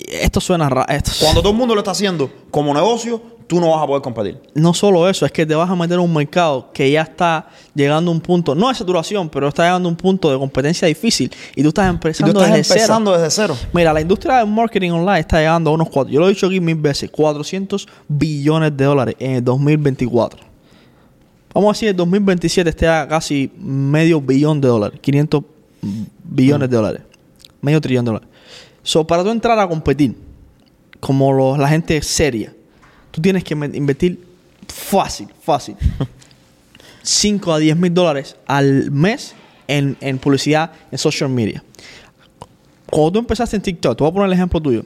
Esto 0.08 0.40
suena 0.40 0.68
raro. 0.68 0.88
Esto... 0.88 1.12
Cuando 1.20 1.40
todo 1.40 1.52
el 1.52 1.58
mundo 1.58 1.74
lo 1.74 1.80
está 1.80 1.92
haciendo 1.92 2.30
como 2.50 2.74
negocio, 2.74 3.22
tú 3.46 3.60
no 3.60 3.70
vas 3.70 3.82
a 3.82 3.86
poder 3.86 4.02
competir. 4.02 4.40
No 4.54 4.74
solo 4.74 5.08
eso, 5.08 5.24
es 5.26 5.30
que 5.30 5.46
te 5.46 5.54
vas 5.54 5.70
a 5.70 5.76
meter 5.76 5.94
en 5.94 6.04
un 6.04 6.12
mercado 6.12 6.70
que 6.72 6.90
ya 6.90 7.02
está 7.02 7.48
llegando 7.74 8.10
a 8.10 8.14
un 8.14 8.20
punto, 8.20 8.54
no 8.54 8.68
de 8.68 8.74
saturación, 8.74 9.28
pero 9.28 9.48
está 9.48 9.64
llegando 9.64 9.88
a 9.88 9.90
un 9.90 9.96
punto 9.96 10.32
de 10.32 10.38
competencia 10.38 10.88
difícil. 10.88 11.30
Y 11.54 11.62
tú 11.62 11.68
estás 11.68 11.84
Y 11.84 11.88
tú 11.88 11.94
empezando 11.94 12.40
estás 12.40 12.54
desde 12.54 12.74
empezando 12.74 13.12
desde 13.12 13.30
cero. 13.30 13.54
cero. 13.56 13.70
Mira, 13.72 13.92
la 13.92 14.00
industria 14.00 14.38
del 14.38 14.46
marketing 14.46 14.90
online 14.90 15.20
está 15.20 15.38
llegando 15.38 15.70
a 15.70 15.74
unos 15.74 15.88
cuatro. 15.90 16.12
Yo 16.12 16.20
lo 16.20 16.26
he 16.26 16.30
dicho 16.30 16.46
aquí 16.46 16.60
mil 16.60 16.76
veces: 16.76 17.10
400 17.10 17.86
billones 18.08 18.76
de 18.76 18.84
dólares 18.84 19.16
en 19.18 19.32
el 19.32 19.44
2024. 19.44 20.40
Vamos 21.52 21.68
a 21.68 21.72
decir, 21.72 21.88
el 21.88 21.96
2027 21.96 22.70
esté 22.70 22.88
a 22.88 23.06
casi 23.06 23.50
medio 23.58 24.20
billón 24.20 24.60
de 24.60 24.68
dólares, 24.68 25.00
500 25.00 25.42
billones 26.24 26.68
de 26.70 26.76
dólares, 26.76 27.02
medio 27.60 27.80
trillón 27.80 28.04
de 28.04 28.10
dólares. 28.12 28.28
So, 28.82 29.06
para 29.06 29.22
tú 29.22 29.30
entrar 29.30 29.58
a 29.58 29.68
competir 29.68 30.16
como 31.00 31.32
los- 31.32 31.58
la 31.58 31.68
gente 31.68 32.00
seria, 32.02 32.52
tú 33.10 33.20
tienes 33.20 33.44
que 33.44 33.54
invertir 33.54 34.24
fácil, 34.68 35.28
fácil, 35.42 35.76
5 37.02 37.52
a 37.52 37.58
10 37.58 37.76
mil 37.76 37.92
dólares 37.94 38.36
al 38.46 38.90
mes 38.90 39.34
en, 39.68 39.96
en 40.00 40.18
publicidad 40.18 40.72
en 40.90 40.98
social 40.98 41.30
media. 41.30 41.62
Cuando 42.90 43.12
tú 43.12 43.18
empezaste 43.20 43.56
en 43.56 43.62
TikTok, 43.62 43.96
te 43.96 44.02
voy 44.04 44.10
a 44.10 44.14
poner 44.14 44.26
el 44.28 44.32
ejemplo 44.34 44.60
tuyo, 44.60 44.84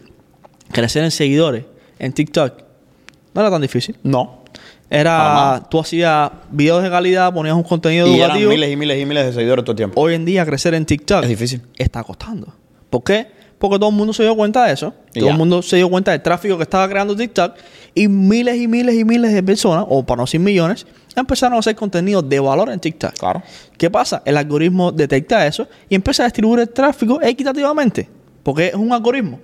crecer 0.70 1.02
en 1.04 1.10
seguidores 1.10 1.64
en 1.98 2.12
TikTok 2.12 2.62
no 3.34 3.40
era 3.40 3.50
tan 3.50 3.62
difícil. 3.62 3.96
No. 4.02 4.43
Era, 4.94 5.62
tú 5.70 5.80
hacías 5.80 6.30
videos 6.50 6.82
de 6.82 6.90
calidad, 6.90 7.32
ponías 7.32 7.54
un 7.56 7.62
contenido 7.62 8.06
Y 8.06 8.16
eran 8.16 8.30
educativo. 8.30 8.50
miles 8.50 8.70
y 8.72 8.76
miles 8.76 9.00
y 9.02 9.06
miles 9.06 9.26
de 9.26 9.32
seguidores 9.32 9.64
todo 9.64 9.72
el 9.72 9.76
tiempo. 9.76 10.00
Hoy 10.00 10.14
en 10.14 10.24
día 10.24 10.44
crecer 10.46 10.74
en 10.74 10.86
TikTok 10.86 11.22
Es 11.24 11.28
difícil. 11.28 11.62
está 11.76 12.02
costando. 12.04 12.54
¿Por 12.90 13.02
qué? 13.02 13.26
Porque 13.58 13.78
todo 13.78 13.88
el 13.90 13.96
mundo 13.96 14.12
se 14.12 14.22
dio 14.22 14.34
cuenta 14.36 14.66
de 14.66 14.72
eso. 14.74 14.94
Y 15.14 15.20
todo 15.20 15.26
ya. 15.26 15.32
el 15.32 15.38
mundo 15.38 15.62
se 15.62 15.76
dio 15.76 15.88
cuenta 15.88 16.10
del 16.10 16.20
tráfico 16.22 16.56
que 16.56 16.64
estaba 16.64 16.88
creando 16.88 17.16
TikTok. 17.16 17.54
Y 17.94 18.08
miles 18.08 18.56
y 18.56 18.68
miles 18.68 18.94
y 18.96 19.04
miles 19.04 19.32
de 19.32 19.42
personas, 19.42 19.86
o 19.88 20.04
para 20.04 20.16
no 20.18 20.24
decir 20.24 20.40
millones, 20.40 20.86
empezaron 21.16 21.56
a 21.56 21.60
hacer 21.60 21.74
contenido 21.76 22.20
de 22.22 22.40
valor 22.40 22.68
en 22.70 22.80
TikTok. 22.80 23.14
Claro. 23.14 23.42
¿Qué 23.78 23.88
pasa? 23.90 24.22
El 24.24 24.36
algoritmo 24.36 24.90
detecta 24.92 25.46
eso 25.46 25.68
y 25.88 25.94
empieza 25.94 26.24
a 26.24 26.26
distribuir 26.26 26.60
el 26.60 26.68
tráfico 26.70 27.20
equitativamente. 27.22 28.08
Porque 28.42 28.66
es 28.68 28.74
un 28.74 28.92
algoritmo. 28.92 29.38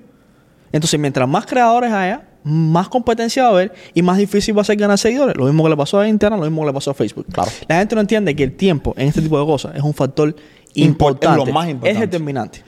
Entonces, 0.73 0.99
mientras 1.00 1.28
más 1.28 1.47
creadores 1.47 1.92
haya, 1.92 2.23
más 2.45 2.89
competencia 2.89 3.43
va 3.45 3.49
a 3.49 3.53
haber 3.53 3.75
y 3.95 4.03
más 4.03 4.19
difícil 4.19 4.57
va 4.57 4.63
a 4.63 4.65
ser 4.65 4.77
ganar 4.77 4.99
seguidores. 4.99 5.37
Lo 5.37 5.45
mismo 5.45 5.63
que 5.65 5.71
le 5.71 5.77
pasó 5.77 6.01
a 6.01 6.09
Instagram, 6.09 6.41
lo 6.41 6.47
mismo 6.47 6.63
que 6.63 6.67
le 6.69 6.73
pasó 6.73 6.91
a 6.91 6.95
Facebook. 6.95 7.27
Claro. 7.33 7.51
La 7.69 7.79
gente 7.79 7.95
no 7.95 8.01
entiende 8.01 8.35
que 8.35 8.45
el 8.45 8.57
tiempo 8.57 8.95
en 8.97 9.09
este 9.09 9.21
tipo 9.23 9.39
de 9.39 9.47
cosas 9.47 9.75
es 9.76 9.83
un 9.83 9.95
factor 9.95 10.29
Impor- 10.31 10.37
importante. 10.75 11.41
es 11.43 11.47
lo 11.49 11.53
más 11.53 11.69
importante. 11.69 11.91
Es 11.91 12.00
determinante. 12.00 12.65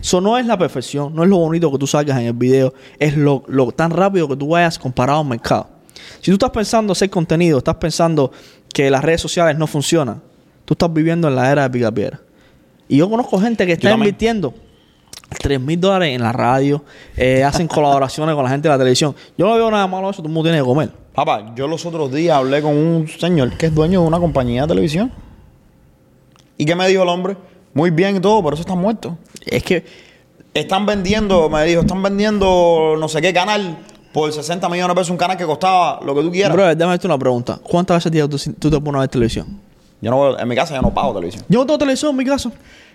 Eso 0.00 0.20
no 0.20 0.36
es 0.36 0.44
la 0.46 0.58
perfección, 0.58 1.14
no 1.14 1.22
es 1.22 1.28
lo 1.30 1.38
bonito 1.38 1.70
que 1.72 1.78
tú 1.78 1.86
sacas 1.86 2.18
en 2.18 2.26
el 2.26 2.32
video, 2.34 2.74
es 2.98 3.16
lo, 3.16 3.44
lo 3.48 3.72
tan 3.72 3.90
rápido 3.90 4.28
que 4.28 4.36
tú 4.36 4.48
vayas 4.48 4.78
comparado 4.78 5.20
al 5.20 5.26
mercado. 5.26 5.68
Si 6.20 6.30
tú 6.30 6.32
estás 6.32 6.50
pensando 6.50 6.92
hacer 6.92 7.08
contenido, 7.08 7.58
estás 7.58 7.76
pensando 7.76 8.30
que 8.72 8.90
las 8.90 9.02
redes 9.02 9.22
sociales 9.22 9.56
no 9.56 9.66
funcionan, 9.66 10.20
tú 10.66 10.74
estás 10.74 10.92
viviendo 10.92 11.28
en 11.28 11.34
la 11.36 11.50
era 11.50 11.62
de 11.62 11.70
picapiedra. 11.70 12.20
Y 12.88 12.98
yo 12.98 13.08
conozco 13.08 13.40
gente 13.40 13.64
que 13.66 13.72
está 13.72 13.92
invirtiendo 13.92 14.52
3 15.38 15.60
mil 15.60 15.80
dólares 15.80 16.14
en 16.14 16.22
la 16.22 16.32
radio, 16.32 16.84
eh, 17.16 17.44
hacen 17.44 17.66
colaboraciones 17.68 18.34
con 18.34 18.44
la 18.44 18.50
gente 18.50 18.68
de 18.68 18.74
la 18.74 18.78
televisión. 18.78 19.14
Yo 19.38 19.46
no 19.46 19.54
veo 19.54 19.70
nada 19.70 19.86
malo 19.86 20.10
eso, 20.10 20.18
todo 20.18 20.28
el 20.28 20.34
mundo 20.34 20.50
tiene 20.50 20.62
que 20.62 20.68
comer. 20.68 20.90
Papá, 21.14 21.52
yo 21.54 21.66
los 21.66 21.84
otros 21.86 22.12
días 22.12 22.36
hablé 22.36 22.62
con 22.62 22.76
un 22.76 23.08
señor 23.08 23.56
que 23.56 23.66
es 23.66 23.74
dueño 23.74 24.02
de 24.02 24.06
una 24.06 24.18
compañía 24.18 24.62
de 24.62 24.68
televisión. 24.68 25.12
¿Y 26.56 26.64
qué 26.64 26.74
me 26.74 26.86
dijo 26.88 27.02
el 27.02 27.08
hombre? 27.08 27.36
Muy 27.72 27.90
bien 27.90 28.16
y 28.16 28.20
todo, 28.20 28.42
pero 28.42 28.54
eso 28.54 28.62
está 28.62 28.74
muerto. 28.74 29.16
Es 29.46 29.62
que 29.62 29.84
Están 30.52 30.84
vendiendo, 30.84 31.48
me 31.48 31.64
dijo, 31.64 31.82
están 31.82 32.02
vendiendo 32.02 32.96
no 32.98 33.08
sé 33.08 33.22
qué 33.22 33.32
canal 33.32 33.78
por 34.12 34.32
60 34.32 34.68
millones 34.68 34.88
de 34.88 35.00
pesos, 35.00 35.10
un 35.10 35.16
canal 35.16 35.36
que 35.36 35.46
costaba 35.46 36.00
lo 36.04 36.14
que 36.14 36.22
tú 36.22 36.30
quieras. 36.32 36.52
Bro, 36.52 36.66
déjame 36.66 36.92
hacerte 36.92 37.06
una 37.06 37.18
pregunta. 37.18 37.58
¿Cuántas 37.62 38.04
veces 38.04 38.28
tú, 38.28 38.54
tú 38.58 38.70
te 38.70 38.80
pones 38.80 38.98
a 38.98 39.00
ver 39.00 39.08
televisión? 39.08 39.60
Yo 40.00 40.10
no, 40.10 40.38
en 40.38 40.48
mi 40.48 40.56
casa 40.56 40.74
yo 40.74 40.82
no 40.82 40.92
pago 40.92 41.12
televisión. 41.14 41.44
Yo 41.48 41.60
no 41.60 41.66
tengo 41.66 41.78
televisión 41.78 42.10
en 42.10 42.16
mi 42.16 42.24
casa. 42.24 42.50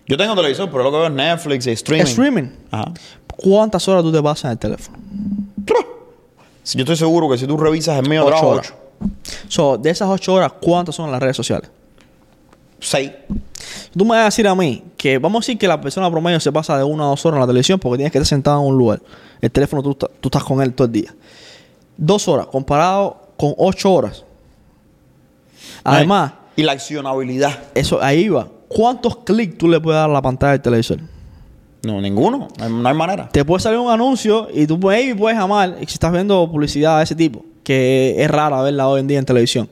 Yo 0.08 0.18
tengo 0.18 0.36
televisor, 0.36 0.70
pero 0.70 0.84
lo 0.84 0.92
que 0.92 0.98
veo 0.98 1.08
es 1.08 1.14
Netflix 1.14 1.68
y 1.68 1.72
streaming. 1.72 2.06
Streaming. 2.06 2.50
Ajá. 2.72 2.92
¿Cuántas 3.36 3.88
horas 3.88 4.04
tú 4.04 4.12
te 4.12 4.22
pasas 4.22 4.46
en 4.46 4.52
el 4.52 4.58
teléfono? 4.60 4.98
Si 6.64 6.78
yo 6.78 6.84
estoy 6.84 6.96
seguro 6.96 7.30
que 7.30 7.38
si 7.38 7.46
tú 7.46 7.58
revisas 7.58 7.98
el 8.00 8.10
mío, 8.10 8.22
Ocho 8.22 8.30
trabajo 8.30 8.48
horas. 8.50 8.74
ocho. 8.74 9.10
So, 9.48 9.78
de 9.78 9.90
esas 9.90 10.10
ocho 10.10 10.34
horas, 10.34 10.52
¿cuántas 10.62 10.96
son 10.96 11.06
en 11.08 11.12
las 11.12 11.22
redes 11.22 11.36
sociales? 11.36 11.70
Seis. 12.80 13.12
Tú 13.98 14.04
me 14.04 14.12
vas 14.12 14.22
a 14.22 14.26
decir 14.26 14.48
a 14.48 14.56
mí 14.56 14.84
que 14.98 15.18
vamos 15.18 15.40
a 15.40 15.42
decir 15.44 15.58
que 15.58 15.68
la 15.68 15.80
persona 15.80 16.10
promedio 16.10 16.40
se 16.40 16.52
pasa 16.52 16.78
de 16.78 16.84
una 16.84 17.04
a 17.06 17.08
dos 17.08 17.26
horas 17.26 17.38
en 17.38 17.42
la 17.42 17.48
televisión 17.48 17.80
porque 17.80 17.98
tienes 17.98 18.12
que 18.12 18.18
estar 18.20 18.28
sentado 18.28 18.62
en 18.62 18.68
un 18.68 18.78
lugar. 18.78 19.02
El 19.42 19.52
teléfono 19.52 19.82
tú, 19.84 19.92
estás- 19.92 20.10
tú 20.22 20.28
estás 20.30 20.44
con 20.44 20.62
él 20.62 20.74
todo 20.74 20.86
el 20.88 20.92
día. 20.92 21.14
Dos 21.98 22.28
horas 22.28 22.48
comparado 22.48 23.18
con 23.38 23.54
ocho 23.58 23.92
horas. 23.94 24.24
Además, 25.84 26.34
Y 26.56 26.64
la 26.64 26.72
accionabilidad. 26.74 27.60
eso 27.74 28.02
ahí 28.02 28.28
va. 28.30 28.48
¿Cuántos 28.68 29.18
clics 29.18 29.58
tú 29.58 29.68
le 29.68 29.80
puedes 29.80 30.00
dar 30.00 30.10
a 30.10 30.14
la 30.14 30.22
pantalla 30.22 30.54
del 30.54 30.62
televisor? 30.62 31.00
No, 31.84 32.02
ninguno. 32.02 32.48
No 32.58 32.66
hay, 32.66 32.72
no 32.72 32.90
hay 32.90 32.96
manera. 32.96 33.30
Te 33.30 33.46
puede 33.46 33.62
salir 33.62 33.78
un 33.80 33.92
anuncio 33.92 34.48
y 34.54 34.66
tú 34.66 34.80
puedes, 34.80 35.02
maybe 35.06 35.20
puedes 35.20 35.38
amar 35.38 35.76
si 35.80 35.84
estás 35.94 36.12
viendo 36.12 36.50
publicidad 36.52 36.98
de 36.98 37.04
ese 37.04 37.16
tipo, 37.16 37.46
que 37.64 38.16
es 38.18 38.30
rara 38.30 38.62
verla 38.64 38.88
hoy 38.88 39.02
en 39.02 39.08
día 39.08 39.20
en 39.20 39.26
televisión. 39.26 39.70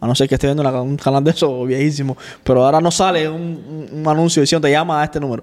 A 0.00 0.06
no 0.06 0.14
ser 0.14 0.28
que 0.28 0.34
esté 0.36 0.46
viendo 0.46 0.62
una- 0.62 0.80
un 0.82 0.96
canal 0.96 1.24
de 1.24 1.30
eso 1.32 1.64
viejísimo. 1.64 2.16
Pero 2.44 2.64
ahora 2.64 2.80
no 2.80 2.90
sale 2.90 3.28
un, 3.28 3.40
un- 3.42 3.88
un 4.00 4.08
anuncio 4.08 4.40
diciendo 4.42 4.66
te 4.66 4.72
llama 4.72 5.00
a 5.00 5.04
este 5.04 5.18
número. 5.18 5.42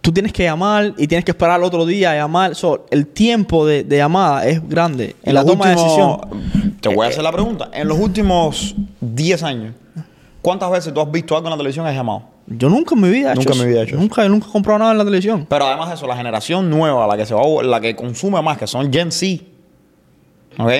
Tú 0.00 0.12
tienes 0.12 0.32
que 0.32 0.44
llamar 0.44 0.94
y 0.96 1.06
tienes 1.08 1.24
que 1.24 1.32
esperar 1.32 1.58
el 1.58 1.64
otro 1.64 1.84
día 1.84 2.12
a 2.12 2.14
llamar. 2.14 2.54
So, 2.54 2.86
el 2.90 3.06
tiempo 3.08 3.66
de, 3.66 3.82
de 3.84 3.96
llamada 3.96 4.46
es 4.46 4.66
grande. 4.68 5.16
En 5.22 5.34
la 5.34 5.44
toma 5.44 5.66
de 5.68 5.74
últimos- 5.76 6.20
decisión. 6.22 6.80
Te 6.80 6.88
voy 6.94 7.06
a 7.06 7.10
hacer 7.10 7.22
la 7.22 7.32
pregunta. 7.32 7.68
En 7.72 7.88
los 7.88 7.98
últimos 7.98 8.74
10 9.00 9.42
años, 9.42 9.74
¿cuántas 10.42 10.70
veces 10.70 10.92
tú 10.92 11.00
has 11.00 11.10
visto 11.10 11.36
algo 11.36 11.48
en 11.48 11.52
la 11.52 11.56
televisión 11.56 11.86
y 11.86 11.88
has 11.88 11.94
llamado? 11.94 12.22
Yo 12.46 12.68
nunca 12.68 12.94
en 12.94 13.00
mi 13.00 13.08
vida 13.10 13.32
he 13.32 13.34
Nunca 13.34 13.52
hecho 13.52 13.60
en 13.60 13.66
mi 13.66 13.72
vida 13.72 13.80
he 13.80 13.84
hecho 13.84 13.94
eso. 13.94 14.00
Nunca, 14.00 14.28
nunca 14.28 14.46
he 14.48 14.52
comprado 14.52 14.78
nada 14.78 14.92
en 14.92 14.98
la 14.98 15.04
televisión. 15.04 15.46
Pero 15.48 15.66
además 15.66 15.88
de 15.88 15.94
eso, 15.94 16.06
la 16.06 16.16
generación 16.16 16.68
nueva, 16.68 17.06
la 17.06 17.16
que 17.16 17.26
se 17.26 17.34
va, 17.34 17.42
la 17.62 17.80
que 17.80 17.94
consume 17.94 18.42
más, 18.42 18.58
que 18.58 18.66
son 18.66 18.92
Gen 18.92 19.12
Z, 19.12 19.42
¿ok? 20.58 20.70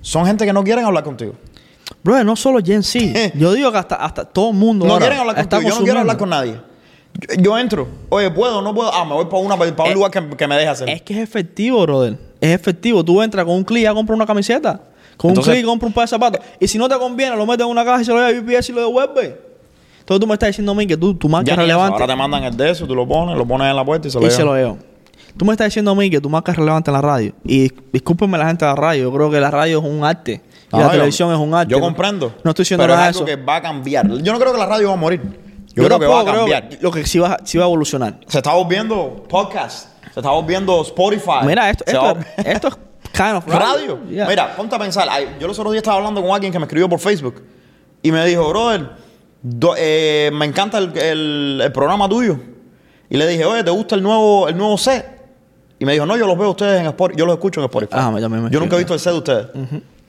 Son 0.00 0.26
gente 0.26 0.44
que 0.44 0.52
no 0.52 0.64
quieren 0.64 0.84
hablar 0.84 1.04
contigo. 1.04 1.34
Bro, 2.02 2.24
no 2.24 2.36
solo 2.36 2.60
Gen 2.64 2.82
Z. 2.82 3.32
Yo 3.34 3.52
digo 3.52 3.70
que 3.70 3.78
hasta, 3.78 3.96
hasta 3.96 4.24
todo 4.24 4.50
el 4.50 4.56
mundo. 4.56 4.86
No 4.86 4.94
ahora 4.94 5.06
quieren 5.06 5.20
hablar 5.20 5.38
está 5.38 5.56
contigo. 5.56 5.70
Yo 5.70 5.78
no 5.78 5.84
quiero 5.84 6.00
hablar 6.00 6.16
con 6.16 6.30
nadie. 6.30 6.52
Yo, 6.52 7.42
yo 7.42 7.58
entro. 7.58 7.88
Oye, 8.08 8.30
¿puedo? 8.30 8.62
¿No 8.62 8.72
puedo? 8.72 8.92
Ah, 8.94 9.04
me 9.04 9.14
voy 9.14 9.24
para, 9.26 9.38
una, 9.38 9.56
para 9.56 9.88
un 9.88 9.94
lugar 9.94 10.10
que, 10.12 10.36
que 10.36 10.46
me 10.46 10.56
deje 10.56 10.68
hacer. 10.68 10.88
Es 10.88 11.02
que 11.02 11.12
es 11.12 11.18
efectivo, 11.18 11.82
brother. 11.82 12.16
Es 12.40 12.50
efectivo. 12.50 13.04
Tú 13.04 13.20
entras 13.20 13.44
con 13.44 13.56
un 13.56 13.64
clic 13.64 13.86
a 13.86 13.94
comprar 13.94 14.14
una 14.14 14.26
camiseta. 14.26 14.80
Con 15.20 15.30
Entonces- 15.32 15.50
un 15.52 15.54
clic 15.56 15.66
compras 15.66 15.88
un 15.88 15.92
par 15.92 16.04
de 16.04 16.08
zapatos. 16.08 16.40
Y 16.58 16.66
si 16.66 16.78
no 16.78 16.88
te 16.88 16.96
conviene, 16.96 17.36
lo 17.36 17.44
metes 17.44 17.64
en 17.66 17.70
una 17.70 17.84
caja 17.84 18.00
y 18.00 18.04
se 18.06 18.12
lo 18.12 18.18
lleva 18.26 18.38
a 18.38 18.40
UPS 18.58 18.70
y 18.70 18.72
lo 18.72 18.80
devuelve. 18.80 19.38
Entonces 20.00 20.20
tú 20.20 20.26
me 20.26 20.32
estás 20.32 20.48
diciendo 20.48 20.72
a 20.72 20.74
mí 20.74 20.86
que 20.86 20.96
tú, 20.96 21.14
tu 21.14 21.28
marca 21.28 21.48
Ya 21.48 21.52
es 21.52 21.58
ni 21.58 21.64
eso. 21.64 21.68
relevante 21.68 21.94
Ahora 22.02 22.06
te 22.14 22.16
mandan 22.16 22.44
el 22.44 22.56
de 22.56 22.70
eso, 22.70 22.86
tú 22.86 22.94
lo 22.94 23.06
pones, 23.06 23.36
lo 23.36 23.46
pones 23.46 23.68
en 23.68 23.76
la 23.76 23.84
puerta 23.84 24.08
y 24.08 24.10
se 24.10 24.18
lo 24.18 24.22
y 24.22 24.30
llevan. 24.30 24.36
se 24.38 24.44
lo 24.44 24.54
llevo. 24.56 24.78
Tú 25.36 25.44
me 25.44 25.52
estás 25.52 25.66
diciendo 25.66 25.90
a 25.90 25.94
mí 25.94 26.08
que 26.10 26.20
tu 26.20 26.28
marca 26.30 26.52
es 26.52 26.58
relevante 26.58 26.90
en 26.90 26.94
la 26.94 27.02
radio. 27.02 27.32
Y 27.44 27.70
discúlpenme 27.92 28.38
la 28.38 28.46
gente 28.48 28.64
de 28.64 28.70
la 28.70 28.76
radio. 28.76 29.02
Yo 29.04 29.12
creo 29.12 29.30
que 29.30 29.40
la 29.40 29.50
radio 29.50 29.78
es 29.78 29.84
un 29.84 30.02
arte. 30.02 30.40
Y 30.72 30.76
No, 30.76 30.78
la 30.78 30.84
yo- 30.86 30.90
televisión 30.92 31.32
es 31.32 31.38
un 31.38 31.54
arte. 31.54 31.70
Yo 31.70 31.80
comprendo. 31.80 32.34
No 32.42 32.50
estoy 32.50 32.62
diciendo 32.64 32.82
pero 32.84 32.94
nada 32.94 33.10
es 33.10 33.16
algo 33.16 33.28
eso. 33.28 33.36
que 33.38 33.44
va 33.44 33.56
a 33.56 33.62
cambiar. 33.62 34.08
Yo 34.08 34.32
no 34.32 34.38
creo 34.40 34.52
que 34.52 34.58
la 34.58 34.66
radio 34.66 34.88
va 34.88 34.94
a 34.94 34.96
morir. 34.96 35.20
Yo, 35.74 35.84
creo 35.84 36.00
que 36.00 36.06
va 36.06 36.20
a 36.20 36.24
cambiar. 36.24 36.68
lo 36.80 36.90
que 36.90 37.06
sí 37.06 37.18
va, 37.20 37.36
sí 37.44 37.58
va 37.58 37.64
a 37.64 37.66
evolucionar. 37.68 38.18
Se 38.26 38.38
está 38.38 38.54
volviendo 38.54 39.22
podcast. 39.28 39.88
Se 40.12 40.18
está 40.18 40.30
volviendo 40.30 40.80
Spotify. 40.82 41.44
Mira, 41.44 41.70
esto, 41.70 41.84
esto, 41.86 42.16
esto 42.44 42.68
es 42.68 42.74
kind 43.20 43.36
of 43.36 43.46
radio. 43.46 43.98
Yeah. 44.08 44.26
Mira, 44.26 44.56
ponte 44.56 44.74
a 44.74 44.78
pensar. 44.78 45.08
Yo 45.38 45.46
los 45.46 45.58
otros 45.58 45.72
días 45.72 45.82
estaba 45.82 45.98
hablando 45.98 46.22
con 46.22 46.30
alguien 46.32 46.52
que 46.52 46.58
me 46.58 46.64
escribió 46.64 46.88
por 46.88 46.98
Facebook 46.98 47.42
y 48.02 48.10
me 48.12 48.24
dijo, 48.24 48.48
brother, 48.48 48.88
do- 49.42 49.74
eh, 49.76 50.30
me 50.32 50.46
encanta 50.46 50.78
el, 50.78 50.96
el- 50.96 51.60
el 51.64 51.72
programa 51.72 52.08
tuyo. 52.08 52.38
Y 53.10 53.16
le 53.16 53.26
dije, 53.26 53.44
oye, 53.44 53.62
¿te 53.64 53.70
gusta 53.70 53.94
el 53.96 54.02
nuevo, 54.02 54.48
el 54.48 54.56
nuevo 54.56 54.78
set? 54.78 55.04
Y 55.78 55.84
me 55.84 55.92
dijo, 55.92 56.06
no, 56.06 56.16
yo 56.16 56.26
los 56.26 56.38
veo 56.38 56.50
ustedes 56.50 56.80
en 56.80 56.86
Spotify. 56.86 57.18
Yo 57.18 57.26
los 57.26 57.34
escucho 57.34 57.60
en 57.60 57.64
Spotify. 57.64 57.92
Ah, 57.96 58.10
me- 58.10 58.20
ya 58.20 58.28
me 58.28 58.50
yo 58.50 58.60
nunca 58.60 58.76
he 58.76 58.78
visto 58.78 58.94
el 58.94 59.00
set 59.00 59.12
de 59.12 59.18
ustedes. 59.18 59.46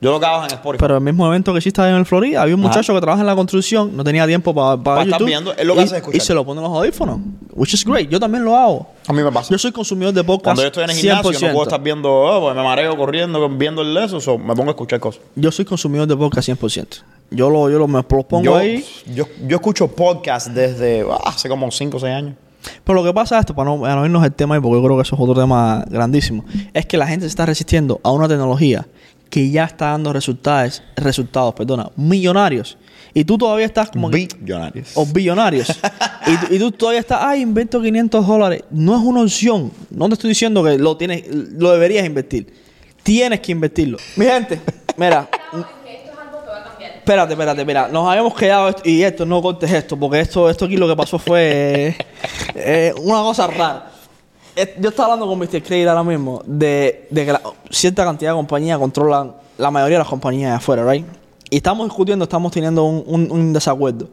Yo 0.02 0.10
lo 0.10 0.20
grabo 0.20 0.44
en 0.44 0.50
Spotify. 0.52 0.82
Pero 0.82 0.98
el 0.98 1.04
mismo 1.04 1.28
evento 1.28 1.54
que 1.54 1.60
hiciste 1.60 1.80
en 1.84 1.94
el 1.94 2.08
Florida, 2.08 2.42
había 2.42 2.56
un 2.56 2.62
Ajá. 2.62 2.70
muchacho 2.70 2.96
que 2.96 3.02
trabaja 3.02 3.22
en 3.22 3.28
la 3.28 3.36
construcción, 3.36 3.96
no 3.96 4.04
tenía 4.04 4.26
tiempo 4.26 4.52
para 4.52 4.82
Pa' 4.82 5.04
estar 5.04 5.20
YouTube. 5.20 5.28
viendo, 5.28 5.54
es 5.54 5.64
lo 5.64 5.76
que 5.76 5.82
y, 5.82 5.84
hace 5.84 5.94
es 5.94 6.00
escuchar. 6.00 6.18
Y 6.18 6.26
se 6.26 6.34
lo 6.34 6.44
pone 6.44 6.60
en 6.60 6.64
los 6.64 6.76
audífonos, 6.76 7.20
which 7.54 7.76
is 7.76 7.86
great. 7.86 8.10
Yo 8.10 8.20
también 8.20 8.44
lo 8.44 8.58
hago. 8.58 8.88
a 9.08 9.14
mí 9.14 9.22
me 9.22 9.32
pasa. 9.32 9.52
Yo 9.52 9.60
soy 9.60 9.72
consumidor 9.72 10.12
de 10.12 10.24
podcast. 10.24 10.44
Cuando 10.44 10.64
yo 10.64 10.68
estoy 10.70 10.84
en 10.86 10.90
el 10.90 10.96
gimnasio, 10.96 11.32
no 11.32 11.38
100%. 11.38 11.52
puedo 11.52 11.64
estar 11.64 11.84
viendo, 11.84 12.12
oh, 12.12 12.42
pues 12.42 12.56
me 12.56 12.64
mareo 12.64 12.98
corriendo, 12.98 13.48
viendo 13.50 13.84
el 13.84 13.96
eso, 13.96 14.20
so, 14.20 14.40
me 14.40 14.56
pongo 14.56 14.70
a 14.70 14.72
escuchar 14.72 15.00
cosas. 15.00 15.22
Yo 15.36 15.52
soy 15.52 15.66
consumidor 15.66 16.08
de 16.08 16.18
podcast 16.18 16.50
100%. 16.50 17.04
Yo 17.30 17.52
lo, 17.52 17.70
yo 17.70 17.78
lo, 17.78 17.88
me 17.88 17.94
los 18.00 18.06
pongo 18.06 18.44
Yo, 18.44 18.56
ahí. 18.56 18.84
yo, 19.14 19.26
yo 19.46 19.58
escucho 19.58 19.88
podcast 19.88 20.48
desde 20.48 21.06
ah, 21.12 21.20
hace 21.26 21.48
como 21.48 21.70
5 21.70 21.98
o 21.98 22.00
6 22.00 22.12
años. 22.12 22.36
Pero 22.84 22.96
lo 23.02 23.04
que 23.04 23.14
pasa 23.14 23.36
es 23.36 23.42
esto, 23.42 23.56
para 23.56 23.70
no, 23.70 23.82
para 23.82 23.96
no 23.96 24.06
irnos 24.06 24.24
el 24.24 24.34
tema 24.34 24.56
ahí, 24.56 24.62
porque 24.62 24.78
yo 24.78 24.84
creo 24.84 24.96
que 24.98 25.04
eso 25.04 25.16
es 25.16 25.22
otro 25.22 25.40
tema 25.40 25.84
grandísimo, 25.90 26.44
es 26.74 26.86
que 26.86 26.98
la 26.98 27.08
gente 27.08 27.26
se 27.26 27.30
está 27.30 27.46
resistiendo 27.46 28.00
a 28.04 28.12
una 28.12 28.28
tecnología 28.28 28.88
que 29.32 29.50
ya 29.50 29.64
está 29.64 29.88
dando 29.88 30.14
resultados, 30.14 30.84
resultados, 30.96 31.56
perdona, 31.56 31.90
millonarios. 31.96 32.78
Y 33.14 33.24
tú 33.26 33.38
todavía 33.38 33.66
estás 33.66 33.90
como 33.90 34.10
que- 34.12 34.28
Billonarios. 34.40 34.92
o 34.94 35.06
billonarios. 35.06 35.70
y, 36.28 36.38
tú- 36.38 36.54
y 36.54 36.60
tú 36.60 36.72
todavía 36.72 37.00
estás, 37.00 37.20
ay, 37.24 37.42
invento 37.42 37.82
500 37.82 38.28
dólares. 38.28 38.64
No 38.70 38.96
es 38.96 39.02
una 39.02 39.22
opción. 39.22 39.72
No 39.90 40.08
te 40.08 40.14
estoy 40.14 40.30
diciendo 40.30 40.64
que 40.64 40.78
lo 40.78 40.96
tienes, 40.98 41.24
lo 41.28 41.72
deberías 41.72 42.06
invertir. 42.06 42.54
Tienes 43.04 43.40
que 43.40 43.52
invertirlo. 43.52 43.98
Mi 44.16 44.26
gente, 44.26 44.62
mira. 44.98 45.28
Espérate, 47.02 47.34
espérate, 47.34 47.66
mira, 47.66 47.88
nos 47.88 48.08
habíamos 48.08 48.36
quedado 48.36 48.70
esto- 48.70 48.84
y 48.88 49.02
esto, 49.02 49.26
no 49.26 49.42
cortes 49.42 49.72
esto, 49.72 49.98
porque 49.98 50.20
esto, 50.20 50.48
esto 50.50 50.66
aquí 50.66 50.78
lo 50.78 50.88
que 50.88 50.96
pasó 50.96 51.18
fue 51.18 51.88
eh, 51.90 51.98
eh, 52.56 52.94
una 53.02 53.22
cosa 53.22 53.48
rara. 53.48 53.91
Yo 54.80 54.90
estaba 54.90 55.14
hablando 55.14 55.28
con 55.28 55.40
Mr. 55.40 55.64
Craig 55.64 55.88
ahora 55.88 56.04
mismo 56.04 56.42
de, 56.46 57.08
de 57.10 57.26
que 57.26 57.32
la- 57.34 57.42
cierta 57.70 58.04
cantidad 58.04 58.32
de 58.32 58.36
compañías 58.36 58.78
controlan 58.78 59.34
la 59.58 59.72
mayoría 59.72 59.96
de 59.98 60.00
las 60.04 60.08
compañías 60.10 60.52
de 60.52 60.58
afuera, 60.58 60.90
¿right? 60.90 61.06
Y 61.50 61.58
estamos 61.58 61.86
discutiendo, 61.88 62.24
estamos 62.24 62.52
teniendo 62.52 62.84
un, 62.84 63.04
un- 63.08 63.32
un 63.32 63.54
desacuerdo. 63.54 64.08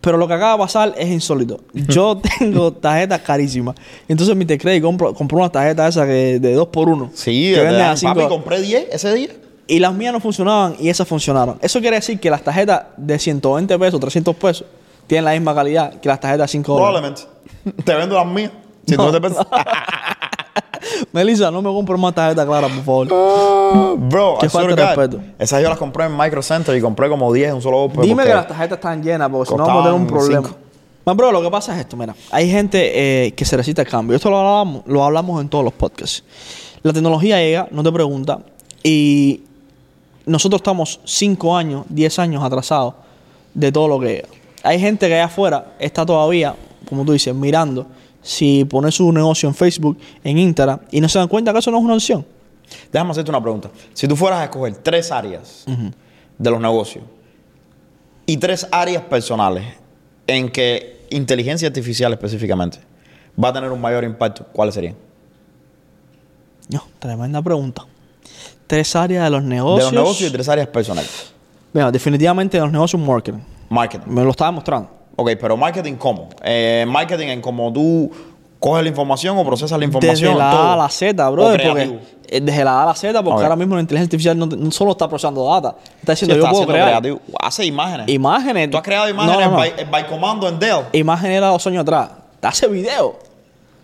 Pero 0.00 0.16
lo 0.16 0.26
que 0.26 0.32
acaba 0.34 0.52
de 0.52 0.58
pasar 0.58 0.94
es 0.96 1.08
insólito. 1.08 1.60
Yo 1.74 2.20
tengo 2.38 2.72
tarjetas 2.72 3.20
carísimas. 3.20 3.74
Entonces 4.08 4.34
Mr. 4.34 4.58
Craig 4.58 4.80
compró, 4.80 5.12
compró 5.12 5.38
una 5.38 5.50
tarjeta 5.50 5.86
esa 5.88 6.06
que 6.06 6.38
de 6.40 6.54
2 6.54 6.68
por 6.68 6.88
1 6.88 7.10
Sí, 7.14 7.50
que 7.52 7.58
de- 7.58 7.64
venden 7.64 7.82
a 7.82 7.86
papi, 7.88 7.98
cinco- 7.98 8.28
compré 8.28 8.60
10 8.62 8.86
ese 8.92 9.12
día. 9.14 9.28
y 9.66 9.78
las 9.78 9.92
mías 9.94 10.12
no 10.12 10.20
funcionaban 10.20 10.74
y 10.80 10.88
esas 10.88 11.06
funcionaron. 11.06 11.58
Eso 11.60 11.80
quiere 11.80 11.96
decir 11.96 12.18
que 12.18 12.30
las 12.30 12.42
tarjetas 12.42 12.84
de 12.96 13.18
120 13.18 13.78
pesos, 13.78 14.00
300 14.00 14.34
pesos, 14.36 14.66
tienen 15.06 15.24
la 15.26 15.32
misma 15.32 15.54
calidad 15.54 15.94
que 16.00 16.08
las 16.08 16.18
tarjetas 16.20 16.48
de 16.48 16.52
5 16.52 16.72
dólares. 16.78 17.26
Probablemente. 17.64 17.82
te 17.84 17.94
vendo 17.94 18.14
las 18.16 18.26
mías. 18.26 18.52
Si 18.90 18.96
No, 18.96 19.06
no 19.06 19.12
te 19.12 19.20
pensas. 19.20 19.46
Melissa, 21.12 21.50
no 21.50 21.62
me 21.62 21.70
compres 21.70 21.98
más 21.98 22.14
tarjeta 22.14 22.46
clara, 22.46 22.68
por 22.68 22.84
favor. 22.84 23.98
Bro, 23.98 24.38
Qué 24.40 24.48
falta 24.48 24.74
de 24.74 24.86
respeto. 24.86 25.20
Esas 25.38 25.62
yo 25.62 25.68
las 25.68 25.78
compré 25.78 26.06
en 26.06 26.16
Micro 26.16 26.42
Center 26.42 26.76
y 26.76 26.80
compré 26.80 27.08
como 27.08 27.32
10 27.32 27.48
en 27.50 27.54
un 27.56 27.62
solo 27.62 27.78
golpe. 27.78 28.02
Dime 28.02 28.24
que 28.24 28.34
las 28.34 28.48
tarjetas 28.48 28.78
están 28.78 29.02
llenas, 29.02 29.28
porque 29.30 29.50
si 29.50 29.56
no 29.56 29.66
vamos 29.66 29.82
a 29.82 29.88
tener 29.88 30.00
un 30.00 30.06
problema. 30.06 30.48
cinco. 30.48 30.58
Man, 31.04 31.16
bro, 31.16 31.32
lo 31.32 31.42
que 31.42 31.50
pasa 31.50 31.74
es 31.74 31.80
esto, 31.80 31.96
mira. 31.96 32.14
Hay 32.30 32.50
gente 32.50 33.26
eh, 33.26 33.32
que 33.32 33.44
se 33.44 33.56
resiste 33.56 33.80
al 33.80 33.86
cambio. 33.86 34.16
Esto 34.16 34.30
lo 34.30 34.38
hablamos, 34.38 34.82
lo 34.86 35.02
hablamos 35.02 35.40
en 35.40 35.48
todos 35.48 35.64
los 35.64 35.72
podcasts. 35.72 36.22
La 36.82 36.92
tecnología 36.92 37.38
llega, 37.38 37.68
no 37.70 37.82
te 37.82 37.92
pregunta, 37.92 38.38
y 38.82 39.42
nosotros 40.26 40.60
estamos 40.60 41.00
5 41.04 41.56
años, 41.56 41.84
10 41.88 42.18
años 42.18 42.42
atrasados 42.44 42.94
de 43.54 43.72
todo 43.72 43.88
lo 43.88 44.00
que 44.00 44.06
llega. 44.06 44.28
Hay 44.62 44.78
gente 44.78 45.08
que 45.08 45.14
allá 45.14 45.24
afuera 45.24 45.72
está 45.78 46.04
todavía, 46.04 46.54
como 46.88 47.04
tú 47.04 47.12
dices, 47.12 47.34
mirando 47.34 47.86
si 48.22 48.64
pone 48.64 48.90
su 48.90 49.10
negocio 49.12 49.48
en 49.48 49.54
Facebook, 49.54 49.98
en 50.22 50.38
Instagram, 50.38 50.80
y 50.90 51.00
no 51.00 51.08
se 51.08 51.18
dan 51.18 51.28
cuenta 51.28 51.52
que 51.52 51.58
eso 51.58 51.70
no 51.70 51.78
es 51.78 51.84
una 51.84 51.94
opción. 51.94 52.26
Déjame 52.92 53.10
hacerte 53.10 53.30
una 53.30 53.42
pregunta. 53.42 53.70
Si 53.94 54.06
tú 54.06 54.16
fueras 54.16 54.40
a 54.40 54.44
escoger 54.44 54.76
tres 54.76 55.10
áreas 55.10 55.64
de 56.38 56.50
los 56.50 56.60
negocios 56.60 57.04
y 58.26 58.36
tres 58.36 58.66
áreas 58.70 59.02
personales 59.04 59.64
en 60.26 60.50
que 60.50 61.06
inteligencia 61.10 61.66
artificial 61.68 62.12
específicamente 62.12 62.78
va 63.42 63.48
a 63.48 63.52
tener 63.52 63.70
un 63.72 63.80
mayor 63.80 64.04
impacto, 64.04 64.46
¿cuáles 64.52 64.74
serían? 64.74 64.94
No, 66.68 66.84
tremenda 66.98 67.42
pregunta. 67.42 67.84
Tres 68.66 68.94
áreas 68.94 69.24
de 69.24 69.30
los 69.30 69.42
negocios. 69.42 69.90
De 69.90 69.96
los 69.96 70.04
negocios 70.04 70.30
y 70.30 70.32
tres 70.32 70.48
áreas 70.48 70.68
personales. 70.68 71.32
Mira, 71.72 71.90
definitivamente 71.90 72.56
de 72.56 72.62
los 72.62 72.72
negocios 72.72 73.02
marketing. 73.02 73.40
Marketing. 73.68 74.06
Me 74.08 74.22
lo 74.22 74.30
estaba 74.30 74.52
mostrando. 74.52 74.99
Ok, 75.20 75.32
pero 75.38 75.54
marketing 75.56 75.94
cómo? 75.96 76.30
Eh, 76.42 76.86
marketing 76.88 77.26
en 77.26 77.40
cómo 77.42 77.70
tú 77.70 78.10
coges 78.58 78.82
la 78.82 78.88
información 78.88 79.36
o 79.36 79.44
procesas 79.44 79.78
la 79.78 79.84
información. 79.84 80.32
Desde 80.32 80.38
la 80.38 80.50
todo. 80.50 80.62
A 80.62 80.72
a 80.72 80.76
la 80.78 80.88
Z, 80.88 81.28
O 81.28 81.32
brother. 81.32 81.60
creativo. 81.60 81.98
Porque, 81.98 82.36
eh, 82.36 82.40
desde 82.40 82.64
la 82.64 82.80
A 82.80 82.82
a 82.84 82.86
la 82.86 82.94
Z, 82.94 83.22
porque 83.22 83.42
ahora 83.42 83.56
mismo 83.56 83.74
la 83.74 83.82
inteligencia 83.82 84.06
artificial 84.06 84.38
no, 84.38 84.46
no 84.46 84.70
solo 84.70 84.92
está 84.92 85.08
procesando 85.08 85.44
data. 85.44 85.76
Está 86.00 86.16
Sí, 86.16 86.24
diciendo, 86.26 86.34
yo 86.36 86.38
está 86.40 86.50
puedo 86.50 86.62
haciendo 86.62 86.72
crear 86.72 86.88
creativo. 87.02 87.20
Hace 87.38 87.66
imágenes. 87.66 88.08
imágenes. 88.08 88.70
Tú 88.70 88.76
has 88.78 88.82
creado 88.82 89.10
imágenes 89.10 89.50
No. 89.50 89.56
By, 89.56 89.72
by 89.90 90.06
comando 90.06 90.48
en 90.48 90.58
Dell. 90.58 90.84
Imágenes 90.92 91.36
era 91.36 91.48
dos 91.48 91.66
años 91.66 91.82
atrás. 91.82 92.10
Hace 92.40 92.66
video. 92.68 93.18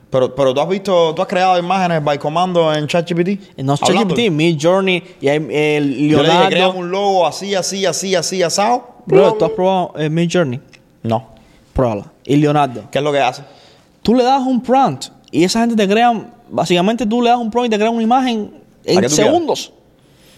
Pero, 0.09 0.35
pero 0.35 0.55
tú 0.55 0.61
has 0.63 0.69
visto, 0.71 1.15
tú 1.15 1.21
has 1.21 1.29
creado 1.29 1.59
imágenes 1.59 2.03
by 2.03 2.19
comando 2.19 2.73
en 2.73 2.87
ChatGPT. 2.87 3.59
No. 3.59 3.77
ChatGPT, 3.77 4.31
Mid 4.31 4.57
Journey 4.59 5.03
y 5.21 5.29
hay 5.29 5.47
eh, 5.51 5.81
Yo 6.11 6.23
le 6.23 6.31
dije, 6.31 6.51
Leonardo. 6.51 6.79
un 6.79 6.91
logo 6.91 7.27
así, 7.27 7.55
así, 7.55 7.85
así, 7.85 8.15
así, 8.15 8.43
asado. 8.43 8.95
Bro, 9.05 9.35
¿tú 9.35 9.45
has 9.45 9.51
probado 9.51 9.93
eh, 9.99 10.09
Mid 10.09 10.31
Journey? 10.33 10.61
No. 11.07 11.29
Pruébala. 11.73 12.13
Y 12.25 12.37
Leonardo. 12.37 12.85
¿Qué 12.91 12.99
es 12.99 13.05
lo 13.05 13.13
que 13.13 13.21
hace? 13.21 13.43
Tú 14.03 14.15
le 14.15 14.25
das 14.25 14.43
un 14.43 14.63
prompt 14.63 15.07
y 15.31 15.45
esa 15.45 15.61
gente 15.61 15.77
te 15.77 15.89
crea, 15.89 16.13
básicamente 16.49 17.07
tú 17.07 17.23
le 17.23 17.31
das 17.31 17.39
un 17.39 17.51
prompt 17.51 17.67
y 17.67 17.71
te 17.71 17.77
crea 17.77 17.91
una 17.91 18.03
imagen 18.03 18.53
¿A 18.87 18.93
en 18.93 19.11
segundos. 19.11 19.73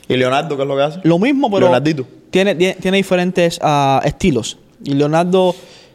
¿Y 0.09 0.17
Leonardo 0.17 0.57
qué 0.57 0.63
es 0.63 0.69
lo 0.69 0.77
que 0.77 0.83
hace? 0.83 1.01
Lo 1.03 1.19
mismo, 1.19 1.51
pero 1.51 1.67
Leonardito. 1.67 2.07
tiene, 2.31 2.55
tiene, 2.55 2.75
tiene 2.75 2.97
diferentes 2.97 3.59
ah, 3.63 4.01
estilos. 4.05 4.59
Y 4.83 4.95
Leonardo 4.95 5.55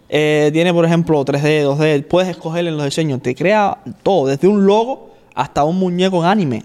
eh, 0.10 0.52
tiene, 0.54 0.72
por 0.74 0.86
ejemplo, 0.86 1.26
3D, 1.26 1.66
2D. 1.66 2.06
Puedes 2.06 2.30
escoger 2.30 2.68
en 2.68 2.78
los 2.78 2.86
diseños. 2.86 3.22
Te 3.22 3.34
crea 3.34 3.80
todo, 4.04 4.28
desde 4.28 4.48
un 4.48 4.66
logo 4.66 5.12
hasta 5.34 5.64
un 5.64 5.80
muñeco 5.80 6.20
en 6.20 6.30
anime, 6.30 6.64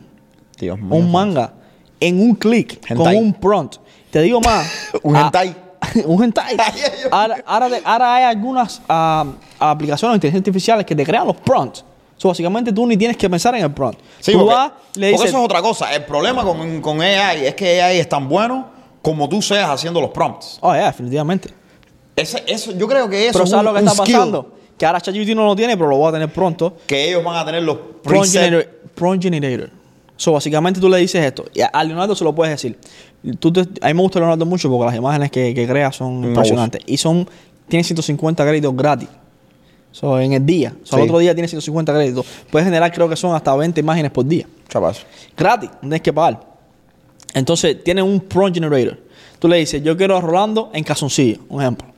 Dios 0.58 0.78
mío. 0.78 0.94
un 0.94 1.10
manga, 1.10 1.54
en 2.00 2.20
un 2.20 2.34
clic, 2.34 2.94
con 2.94 3.16
un 3.16 3.32
prompt. 3.32 3.76
Te 4.10 4.20
digo 4.20 4.40
más. 4.40 4.90
Un 5.02 5.16
hentai. 5.16 5.54
un 6.06 6.22
hentai. 6.24 6.56
ahora, 7.10 7.42
ahora, 7.46 7.68
de- 7.68 7.82
ahora 7.84 8.14
hay 8.16 8.24
algunas 8.24 8.80
ah, 8.88 9.24
aplicaciones 9.58 10.12
de 10.14 10.16
inteligencia 10.16 10.38
artificiales 10.50 10.86
que 10.86 10.94
te 10.94 11.04
crean 11.04 11.26
los 11.26 11.36
prompts. 11.36 11.84
So, 12.16 12.28
básicamente 12.28 12.72
tú 12.72 12.86
ni 12.86 12.96
tienes 12.96 13.16
que 13.16 13.30
pensar 13.30 13.54
en 13.54 13.64
el 13.64 13.70
prompt. 13.72 14.00
Sí, 14.18 14.32
tú 14.32 14.38
porque, 14.40 14.54
vas, 14.54 14.72
le 14.94 15.10
porque 15.10 15.12
dices, 15.12 15.28
eso 15.28 15.38
es 15.38 15.44
otra 15.44 15.62
cosa. 15.62 15.94
El 15.94 16.04
problema 16.04 16.42
con, 16.42 16.80
con 16.80 17.00
AI 17.00 17.46
es 17.46 17.54
que 17.54 17.80
AI 17.80 17.98
es 18.00 18.08
tan 18.08 18.28
bueno 18.28 18.66
como 19.02 19.28
tú 19.28 19.40
seas 19.40 19.70
haciendo 19.70 20.00
los 20.00 20.10
prompts. 20.10 20.58
oh, 20.60 20.74
yeah, 20.74 20.86
definitivamente. 20.86 21.50
Ese, 22.16 22.42
eso, 22.48 22.72
yo 22.72 22.88
creo 22.88 23.08
que 23.08 23.28
eso 23.28 23.34
Pero 23.34 23.44
es 23.44 23.50
¿sabes 23.50 23.60
un, 23.60 23.72
lo 23.72 23.78
que 23.80 23.86
está 23.86 24.02
skill 24.02 24.14
pasando? 24.16 24.52
Que 24.76 24.86
ahora 24.86 25.00
ChatGPT 25.00 25.28
no 25.36 25.44
lo 25.46 25.54
tiene, 25.54 25.76
pero 25.76 25.88
lo 25.90 25.96
voy 25.96 26.08
a 26.08 26.12
tener 26.12 26.32
pronto. 26.32 26.76
Que 26.86 27.08
ellos 27.08 27.22
van 27.22 27.36
a 27.36 27.44
tener 27.44 27.62
los 27.62 27.78
Prompt 28.02 28.28
generator, 28.32 28.68
prompt 28.94 29.22
generator. 29.22 29.70
So, 30.16 30.32
básicamente 30.32 30.80
tú 30.80 30.88
le 30.88 30.98
dices 30.98 31.24
esto. 31.24 31.44
Y 31.54 31.60
a 31.60 31.84
Leonardo 31.84 32.16
se 32.16 32.24
lo 32.24 32.34
puedes 32.34 32.52
decir. 32.52 32.76
Tú 33.40 33.52
te- 33.52 33.60
a 33.80 33.88
mí 33.88 33.94
me 33.94 34.02
gusta 34.02 34.18
Leonardo 34.20 34.46
mucho 34.46 34.68
porque 34.70 34.86
las 34.86 34.96
imágenes 34.96 35.30
que, 35.30 35.52
que 35.54 35.66
crea 35.66 35.90
son 35.92 36.20
Me 36.20 36.28
impresionantes. 36.28 36.80
Y 36.86 36.96
son, 36.96 37.28
tiene 37.68 37.82
150 37.84 38.44
créditos 38.46 38.76
gratis. 38.76 39.08
So, 39.90 40.20
en 40.20 40.32
el 40.34 40.44
día. 40.46 40.70
So, 40.84 40.96
Sí. 40.96 41.02
Al 41.02 41.02
otro 41.08 41.18
día 41.18 41.34
tiene 41.34 41.48
150 41.48 41.92
créditos. 41.92 42.24
Puedes 42.50 42.66
generar, 42.66 42.92
creo 42.92 43.08
que 43.08 43.16
son 43.16 43.34
hasta 43.34 43.54
20 43.56 43.80
imágenes 43.80 44.10
por 44.12 44.24
día. 44.24 44.46
Chapazo. 44.68 45.02
Gratis, 45.36 45.70
no 45.74 45.80
tienes 45.80 46.02
que 46.02 46.12
pagar. 46.12 46.40
Entonces, 47.34 47.82
tiene 47.82 48.02
un 48.02 48.20
prompt 48.20 48.54
generator. 48.54 48.98
Tú 49.38 49.48
le 49.48 49.56
dices, 49.58 49.82
yo 49.82 49.96
quiero 49.96 50.16
a 50.16 50.20
Rolando 50.20 50.70
en 50.72 50.84
calzoncillo, 50.84 51.38
un 51.48 51.60
ejemplo. 51.62 51.88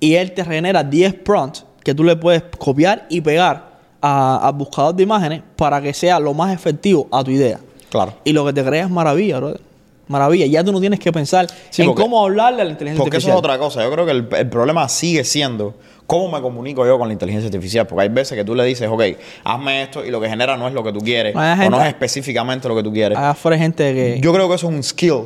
Y 0.00 0.14
él 0.14 0.32
te 0.32 0.44
genera 0.44 0.82
10 0.84 1.14
prompts 1.14 1.64
que 1.82 1.94
tú 1.94 2.04
le 2.04 2.16
puedes 2.16 2.42
copiar 2.58 3.06
y 3.08 3.20
pegar 3.20 3.76
a- 4.00 4.46
al 4.48 4.52
buscador 4.54 4.94
de 4.94 5.02
imágenes 5.02 5.42
para 5.56 5.80
que 5.80 5.92
sea 5.94 6.18
lo 6.20 6.34
más 6.34 6.52
efectivo 6.52 7.08
a 7.10 7.24
tu 7.24 7.30
idea. 7.30 7.58
Claro. 7.90 8.14
Y 8.24 8.32
lo 8.32 8.44
que 8.44 8.52
te 8.52 8.64
crea 8.64 8.84
es 8.84 8.90
maravilla, 8.90 9.38
brother. 9.38 9.60
Maravilla. 10.08 10.46
Ya 10.46 10.62
tú 10.62 10.72
no 10.72 10.80
tienes 10.80 11.00
que 11.00 11.12
pensar 11.12 11.46
Sí, 11.70 11.82
en 11.82 11.88
porque- 11.88 12.02
cómo 12.02 12.22
hablarle 12.24 12.62
a 12.62 12.64
la 12.64 12.70
inteligencia 12.70 13.02
Porque 13.02 13.16
eso 13.16 13.28
es 13.28 13.34
artificial. 13.34 13.54
otra 13.56 13.58
cosa. 13.64 13.82
Yo 13.82 13.90
creo 13.90 14.06
que 14.06 14.12
el, 14.12 14.28
el 14.38 14.48
problema 14.48 14.88
sigue 14.88 15.24
siendo 15.24 15.74
cómo 16.06 16.30
me 16.30 16.40
comunico 16.40 16.86
yo 16.86 16.98
con 16.98 17.08
la 17.08 17.12
inteligencia 17.12 17.48
artificial. 17.48 17.86
Porque 17.86 18.02
hay 18.02 18.08
veces 18.08 18.36
que 18.38 18.44
tú 18.44 18.54
le 18.54 18.64
dices, 18.64 18.88
ok, 18.88 19.02
hazme 19.44 19.82
esto 19.82 20.04
y 20.04 20.10
lo 20.10 20.20
que 20.20 20.28
genera 20.28 20.56
no 20.56 20.68
es 20.68 20.74
lo 20.74 20.84
que 20.84 20.92
tú 20.92 21.00
quieres. 21.00 21.34
Hay 21.34 21.66
o 21.66 21.70
no 21.70 21.80
es 21.82 21.88
específicamente 21.88 22.68
lo 22.68 22.76
que 22.76 22.82
tú 22.84 22.92
quieres. 22.92 23.18
Afuera 23.18 23.56
hay 23.56 23.62
gente 23.62 23.92
que... 23.94 24.20
Yo 24.20 24.32
creo 24.32 24.48
que 24.48 24.54
eso 24.54 24.68
es 24.68 24.74
un 24.74 24.82
skill. 24.82 25.24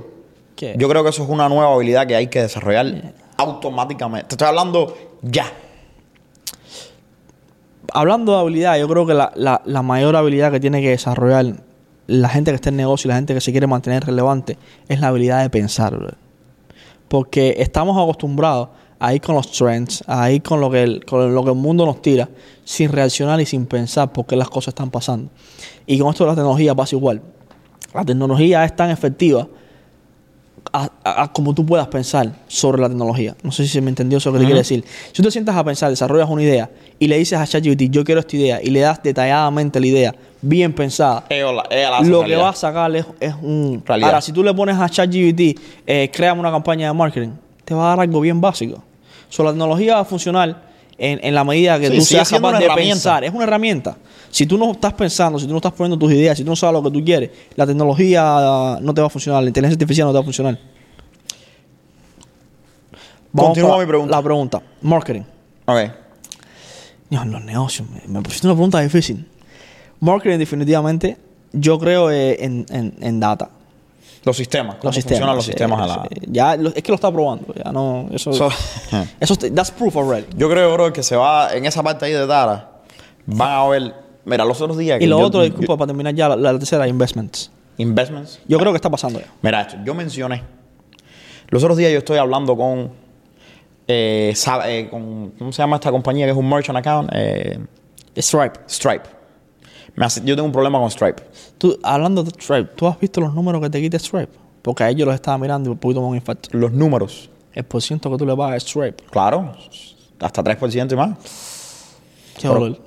¿Qué? 0.57 0.75
Yo 0.79 0.89
creo 0.89 1.03
que 1.03 1.11
eso 1.11 1.23
es 1.25 1.29
una 1.29 1.49
nueva 1.49 1.75
habilidad 1.75 2.07
que 2.07 2.17
hay 2.17 2.27
que 2.29 2.41
desarrollar 2.43 3.13
automáticamente. 3.37 4.29
Te 4.29 4.35
estoy 4.35 4.49
hablando 4.49 4.97
ya. 5.23 5.47
hablando 7.93 8.33
de 8.35 8.39
habilidad, 8.41 8.79
yo 8.79 8.89
creo 8.89 9.07
que 9.07 9.15
la, 9.15 9.33
la- 9.35 9.63
la 9.65 9.83
mayor 9.83 10.15
habilidad 10.17 10.53
que 10.53 10.61
tiene 10.61 10.81
que 10.81 10.91
desarrollar 10.91 11.47
la 12.11 12.29
gente 12.29 12.51
que 12.51 12.57
está 12.57 12.71
en 12.71 12.77
negocio 12.77 13.07
y 13.07 13.11
la 13.11 13.17
gente 13.17 13.35
que 13.35 13.41
se 13.41 13.53
quiere 13.53 13.69
mantener 13.69 14.05
relevante 14.05 14.59
es 14.89 15.01
la 15.01 15.09
habilidad 15.09 15.43
de 15.43 15.51
pensar. 15.51 16.17
Porque 17.09 17.55
estamos 17.59 17.97
acostumbrados 17.97 18.71
a 18.99 19.15
ir 19.15 19.21
con 19.21 19.37
los 19.37 19.51
trends, 19.53 20.03
a 20.07 20.31
ir 20.31 20.43
con 20.43 20.61
lo 20.61 20.71
que 20.71 20.83
el, 20.83 21.05
con 21.05 21.33
lo 21.33 21.45
que 21.45 21.51
el 21.51 21.57
mundo 21.57 21.87
nos 21.87 22.03
tira, 22.03 22.29
sin 22.65 22.91
reaccionar 22.91 23.41
y 23.41 23.47
sin 23.47 23.65
pensar 23.65 24.13
por 24.13 24.27
qué 24.27 24.35
las 24.35 24.51
cosas 24.51 24.69
están 24.69 24.91
pasando. 24.91 25.31
Y 25.87 25.99
con 25.99 26.11
esto 26.11 26.25
de 26.25 26.31
la 26.31 26.35
tecnología 26.35 26.75
pasa 26.75 26.97
igual. 26.97 27.23
La 27.95 28.05
tecnología 28.05 28.65
es 28.65 28.75
tan 28.75 28.91
efectiva 28.91 29.47
a, 30.73 31.31
como 31.33 31.55
tú 31.55 31.65
puedas 31.67 31.87
pensar 31.89 32.33
sobre 32.49 32.81
la 32.81 32.89
tecnología. 32.89 33.35
No 33.43 33.51
sé 33.53 33.65
si 33.65 33.69
se 33.71 33.81
me 33.81 33.89
entendió 33.91 34.19
eso 34.19 34.33
que 34.33 34.39
te 34.39 34.45
quiere 34.45 34.61
decir. 34.61 34.85
Si 35.09 35.13
tú 35.13 35.23
te 35.23 35.31
sientas 35.31 35.57
a 35.57 35.65
pensar, 35.65 35.91
desarrollas 35.91 36.29
una 36.29 36.43
idea 36.43 36.71
y 36.99 37.07
le 37.09 37.19
dices 37.19 37.39
a 37.39 37.47
ChatGPT, 37.47 37.85
yo 37.91 38.05
quiero 38.05 38.21
esta 38.21 38.37
idea, 38.37 38.61
y 38.63 38.71
le 38.71 38.81
das 38.81 39.03
detalladamente 39.03 39.81
la 39.81 39.87
idea, 39.87 40.15
bien 40.43 40.73
pensada, 40.73 41.25
Ella 41.29 41.53
la- 41.53 41.65
ella 41.71 41.91
la 41.91 41.99
hace 41.99 42.11
lo 42.11 42.25
que 42.25 42.37
va 42.37 42.49
a 42.51 42.55
sacar 42.55 42.95
es, 42.97 43.07
es 43.21 43.35
un... 43.43 43.83
Realidad. 43.87 44.09
Ahora, 44.11 44.21
si 44.21 44.33
tú 44.33 44.43
le 44.45 44.53
pones 44.55 44.77
a 44.79 44.89
ChatGPT, 44.89 45.59
eh, 45.87 46.11
créame 46.13 46.41
una 46.41 46.51
campaña 46.51 46.89
de 46.89 46.95
marketing, 46.95 47.31
te 47.65 47.75
va 47.75 47.87
a 47.87 47.89
dar 47.91 48.01
algo 48.01 48.21
bien 48.21 48.41
básico. 48.41 48.83
So, 49.29 49.43
la 49.45 49.51
tecnología 49.51 49.95
va 49.95 50.01
a 50.01 50.05
funcionar 50.05 50.70
en, 51.01 51.19
en 51.23 51.35
la 51.35 51.43
medida 51.45 51.81
que 51.81 51.89
Sí, 51.89 51.95
tú 51.99 52.05
seas 52.05 52.29
capaz 52.31 52.59
de 52.61 52.69
pensar. 52.75 53.25
Es 53.25 53.33
una 53.33 53.45
herramienta. 53.45 53.97
Si 54.31 54.47
tú 54.47 54.57
no 54.59 54.71
estás 54.73 54.93
pensando, 54.93 55.39
si 55.39 55.47
tú 55.47 55.51
no 55.53 55.57
estás 55.57 55.73
poniendo 55.73 55.99
tus 55.99 56.13
ideas, 56.13 56.37
si 56.39 56.45
tú 56.45 56.51
no 56.51 56.57
sabes 56.57 56.75
lo 56.75 56.83
que 56.89 56.97
tú 56.97 57.05
quieres, 57.05 57.31
la 57.57 57.67
tecnología 57.67 58.79
no 58.81 58.95
te 58.95 59.01
va 59.01 59.09
a 59.09 59.11
funcionar, 59.11 59.43
la 59.43 59.49
inteligencia 59.49 59.75
artificial 59.77 60.07
no 60.07 60.13
te 60.13 60.17
va 60.19 60.21
a 60.21 60.25
funcionar. 60.25 60.59
Continúa 63.35 63.71
para 63.71 63.81
mi 63.83 63.87
pregunta. 63.89 64.17
La 64.17 64.23
pregunta. 64.23 64.63
Marketing. 64.83 65.23
Ok. 65.67 65.79
Dios, 67.09 67.27
los 67.27 67.45
negocios, 67.45 67.89
me, 67.91 68.03
me 68.07 68.23
pusiste 68.23 68.47
una 68.47 68.55
pregunta 68.55 68.81
difícil. 68.81 69.27
Marketing, 70.01 70.39
definitivamente, 70.39 71.17
yo 71.53 71.79
creo 71.79 72.11
eh, 72.11 72.37
en, 72.45 72.67
en- 72.71 72.95
en 73.01 73.21
data. 73.21 73.51
Los 74.25 74.37
sistemas. 74.37 74.77
¿Cómo 74.77 74.89
Los 74.89 74.95
sistemas. 74.97 75.19
funcionan 75.19 75.37
los 75.37 75.45
sí, 75.45 75.51
sistemas 75.53 75.81
a 75.81 75.87
la... 75.87 76.03
sí. 76.11 76.21
Ya, 76.29 76.55
es 76.55 76.83
que 76.83 76.89
lo 76.93 76.95
está 76.97 77.11
probando. 77.11 77.55
Ya 77.55 77.73
no. 77.73 78.07
Eso. 78.13 78.33
So- 78.33 78.51
eso 79.21 79.37
that's 79.37 79.71
proof 79.71 79.97
already. 79.97 80.27
Yo 80.37 80.51
creo, 80.51 80.73
bro, 80.75 80.93
que 80.93 81.03
se 81.03 81.17
va... 81.17 81.55
En 81.55 81.65
esa 81.65 81.83
parte 81.83 82.05
ahí 82.05 82.13
de 82.13 82.27
Dara, 82.27 82.71
van 83.27 83.51
a 83.51 83.67
ver... 83.69 83.95
Mira, 84.27 84.45
los 84.45 84.61
otros 84.61 84.77
días... 84.77 84.99
que 84.99 85.05
Y 85.05 85.09
lo 85.09 85.19
yo- 85.21 85.27
otro, 85.27 85.41
yo- 85.41 85.47
disculpa, 85.49 85.77
para 85.79 85.87
terminar 85.89 86.15
ya, 86.15 86.29
la, 86.29 86.37
la 86.37 86.59
tercera, 86.59 86.87
investments. 86.87 87.51
Investments. 87.79 88.41
Yo 88.47 88.59
creo 88.59 88.73
que 88.73 88.77
está 88.77 88.91
pasando 88.91 89.19
ya. 89.21 89.27
Mira 89.41 89.63
esto, 89.63 89.77
yo 89.85 89.95
mencioné. 89.95 90.43
Los 91.49 91.63
otros 91.65 91.79
días 91.79 91.91
yo 91.91 91.99
estoy 91.99 92.19
hablando 92.19 92.55
con. 92.57 92.91
eh, 93.89 94.35
eh, 94.67 94.89
con 94.91 95.31
¿Cómo 95.39 95.51
se 95.53 95.63
llama 95.63 95.77
esta 95.77 95.91
compañía 95.91 96.27
que 96.27 96.33
es 96.33 96.37
un 96.37 96.49
merchant 96.49 96.77
account? 96.79 97.11
Eh, 97.15 97.59
Stripe. 98.17 98.61
Stripe. 98.69 99.05
Me 99.95 100.07
hace- 100.07 100.23
yo 100.25 100.35
tengo 100.37 100.47
un 100.47 100.53
problema 100.53 100.79
con 100.79 100.91
Stripe. 100.91 101.23
Tú, 101.59 101.79
hablando 101.83 102.23
de 102.23 102.31
Stripe, 102.31 102.71
¿tú 102.77 102.87
has 102.87 102.99
visto 102.99 103.21
los 103.21 103.35
números 103.35 103.61
que 103.61 103.71
te 103.71 103.81
quita 103.81 103.99
Stripe? 103.99 104.33
Porque 104.63 104.85
a 104.85 104.91
ellos 104.91 105.07
los 105.07 105.15
estaba 105.15 105.39
mirando 105.39 105.69
y 105.71 105.73
un 105.73 105.79
poquito 105.79 106.01
más 106.01 106.11
un 106.11 106.17
infarto. 106.17 106.49
Los 106.53 106.73
números. 106.73 107.31
El 107.53 107.65
por 107.65 107.83
ciento 107.83 108.11
que 108.11 108.17
tú 108.17 108.27
le 108.27 108.37
pagas 108.37 108.57
a 108.57 108.61
Stripe. 108.61 109.03
Claro. 109.11 109.53
Hasta 110.21 110.43
3% 110.45 110.93
y 110.93 110.97
más. 110.97 111.11
Qué. 112.39 112.49
Pero, 112.49 112.79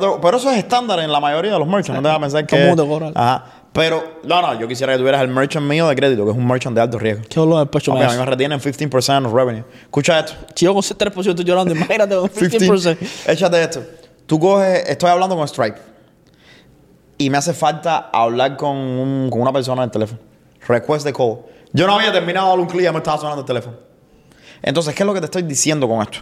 pero, 0.20 0.36
eso 0.36 0.50
es 0.50 0.58
estándar 0.58 0.98
en 1.00 1.10
la 1.10 1.20
mayoría 1.20 1.52
de 1.52 1.58
los 1.58 1.68
merchants. 1.68 2.00
No 2.00 2.02
te 2.02 2.08
vas 2.08 2.16
a 2.16 2.20
pensar 2.20 2.46
que. 2.46 2.60
¿Cómo 2.60 2.76
te 2.82 2.88
cobran? 2.88 3.12
Ajá. 3.14 3.44
Pero, 3.72 4.02
no, 4.24 4.42
no, 4.42 4.58
yo 4.58 4.66
quisiera 4.66 4.92
que 4.94 4.98
tuvieras 4.98 5.22
el 5.22 5.28
merchant 5.28 5.64
mío 5.64 5.86
de 5.88 5.94
crédito, 5.94 6.24
que 6.24 6.32
es 6.32 6.36
un 6.36 6.44
merchant 6.46 6.74
de 6.74 6.80
alto 6.82 6.98
riesgo. 6.98 7.22
Qué 7.28 7.38
dolor 7.38 7.56
en 7.56 7.60
el 7.62 7.68
pecho 7.68 7.92
a 7.92 7.94
mí 7.94 8.00
me 8.00 8.24
retienen 8.26 8.58
15% 8.58 9.26
of 9.26 9.32
revenue. 9.32 9.62
Escucha 9.82 10.18
esto. 10.18 10.32
Si 10.56 10.64
yo 10.64 10.72
con 10.74 10.80
ese 10.80 10.96
3% 10.96 11.30
estoy 11.30 11.44
llorando, 11.44 11.72
imagínate 11.76 12.16
con 12.16 12.28
15%. 12.28 12.96
Échate 13.28 13.62
esto. 13.62 13.82
Tú 14.30 14.38
coges, 14.38 14.88
estoy 14.88 15.10
hablando 15.10 15.34
con 15.36 15.48
Stripe. 15.48 15.76
Y 17.18 17.30
me 17.30 17.38
hace 17.38 17.52
falta 17.52 18.10
hablar 18.12 18.56
con, 18.56 18.76
un- 18.76 19.28
con 19.28 19.40
una 19.40 19.52
persona 19.52 19.82
en 19.82 19.88
el 19.88 19.90
teléfono. 19.90 20.20
Request 20.68 21.04
the 21.04 21.12
call. 21.12 21.38
Yo 21.72 21.84
no 21.88 21.94
había 21.96 22.12
terminado 22.12 22.46
de 22.46 22.50
darle 22.50 22.62
un 22.62 22.68
clic 22.68 22.82
y 22.82 22.84
ya 22.84 22.92
me 22.92 22.98
estaba 22.98 23.18
sonando 23.18 23.40
el 23.40 23.46
teléfono. 23.46 23.76
Entonces, 24.62 24.94
¿qué 24.94 25.02
es 25.02 25.06
lo 25.08 25.12
que 25.14 25.18
te 25.18 25.24
estoy 25.24 25.42
diciendo 25.42 25.88
con 25.88 26.00
esto? 26.02 26.20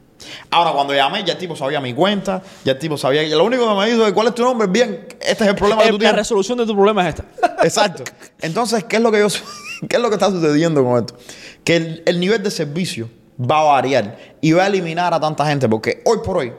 Ahora, 0.50 0.72
cuando 0.72 0.94
llamé, 0.94 1.22
ya 1.22 1.34
el 1.34 1.38
tipo 1.38 1.54
sabía 1.54 1.82
mi 1.82 1.92
cuenta, 1.92 2.40
ya 2.64 2.72
el 2.72 2.78
tipo 2.78 2.96
sabía. 2.96 3.24
Lo 3.36 3.44
único 3.44 3.68
que 3.68 3.74
me 3.78 3.90
dijo 3.90 4.06
es: 4.06 4.12
¿Cuál 4.14 4.28
es 4.28 4.34
tu 4.34 4.42
nombre? 4.42 4.66
Bien, 4.66 5.06
este 5.20 5.44
es 5.44 5.50
el 5.50 5.54
problema 5.54 5.82
que 5.82 5.88
Eh, 5.88 5.90
tú 5.90 5.96
la 5.96 5.98
tienes. 5.98 6.16
resolución 6.16 6.56
de 6.56 6.64
tu 6.64 6.74
problema 6.74 7.06
es 7.06 7.14
esta. 7.16 7.24
Exacto. 7.62 8.04
Entonces, 8.40 8.84
¿qué 8.84 8.96
es 8.96 9.02
lo 9.02 9.12
que 9.12 9.18
yo 9.18 9.26
qué 9.86 9.96
es 9.96 10.02
lo 10.02 10.08
que 10.08 10.14
está 10.14 10.30
sucediendo 10.30 10.82
con 10.82 10.98
esto? 11.00 11.14
Que 11.62 11.76
el, 11.76 12.02
el 12.06 12.20
nivel 12.20 12.42
de 12.42 12.50
servicio 12.50 13.10
va 13.38 13.60
a 13.60 13.64
variar 13.64 14.16
y 14.40 14.52
va 14.52 14.62
a 14.64 14.66
eliminar 14.68 15.12
a 15.12 15.20
tanta 15.20 15.44
gente 15.46 15.68
porque 15.68 16.02
hoy 16.06 16.20
por 16.24 16.38
hoy 16.38 16.52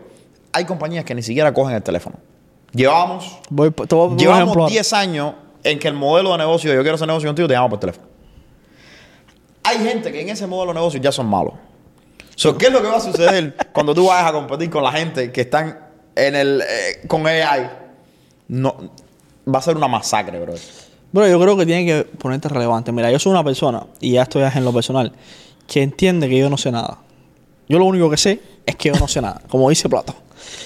hay 0.53 0.65
compañías 0.65 1.05
que 1.05 1.15
ni 1.15 1.21
siquiera 1.21 1.53
cogen 1.53 1.75
el 1.75 1.83
teléfono. 1.83 2.17
Llevamos 2.73 3.39
Voy, 3.49 3.71
te 3.71 3.95
voy 3.95 4.17
llevamos 4.17 4.55
ahora. 4.55 4.67
10 4.69 4.93
años 4.93 5.33
en 5.63 5.77
que 5.77 5.87
el 5.87 5.93
modelo 5.93 6.31
de 6.31 6.37
negocio, 6.39 6.73
yo 6.73 6.81
quiero 6.81 6.95
hacer 6.95 7.07
negocio 7.07 7.27
contigo, 7.29 7.47
te 7.47 7.53
llamo 7.53 7.69
por 7.69 7.79
teléfono. 7.79 8.07
Hay 9.63 9.77
gente 9.77 10.11
que 10.11 10.21
en 10.21 10.29
ese 10.29 10.47
modelo 10.47 10.73
de 10.73 10.79
negocio 10.79 10.99
ya 10.99 11.11
son 11.11 11.27
malos. 11.27 11.53
So, 12.35 12.57
¿Qué 12.57 12.67
es 12.67 12.71
lo 12.71 12.81
que 12.81 12.87
va 12.87 12.97
a 12.97 13.01
suceder 13.01 13.55
cuando 13.73 13.93
tú 13.93 14.07
vayas 14.07 14.29
a 14.29 14.33
competir 14.33 14.69
con 14.69 14.83
la 14.83 14.91
gente 14.91 15.31
que 15.31 15.41
están 15.41 15.77
en 16.15 16.35
el 16.35 16.61
eh, 16.61 17.05
con 17.07 17.25
AI? 17.27 17.69
No, 18.47 18.75
va 19.47 19.59
a 19.59 19.61
ser 19.61 19.77
una 19.77 19.87
masacre, 19.87 20.39
bro. 20.39 20.53
Bro, 21.11 21.27
yo 21.27 21.39
creo 21.39 21.57
que 21.57 21.65
tiene 21.65 21.85
que 21.85 22.03
ponerte 22.03 22.47
relevante. 22.47 22.91
Mira, 22.91 23.11
yo 23.11 23.19
soy 23.19 23.31
una 23.31 23.43
persona, 23.43 23.85
y 23.99 24.13
ya 24.13 24.23
estoy 24.23 24.43
en 24.43 24.63
lo 24.63 24.73
personal, 24.73 25.11
que 25.67 25.83
entiende 25.83 26.29
que 26.29 26.37
yo 26.37 26.49
no 26.49 26.57
sé 26.57 26.71
nada. 26.71 26.97
Yo 27.67 27.79
lo 27.79 27.85
único 27.85 28.09
que 28.09 28.17
sé 28.17 28.41
es 28.65 28.75
que 28.75 28.89
yo 28.89 28.99
no 28.99 29.07
sé 29.07 29.21
nada, 29.21 29.41
como 29.49 29.69
dice 29.69 29.87
Plato. 29.89 30.15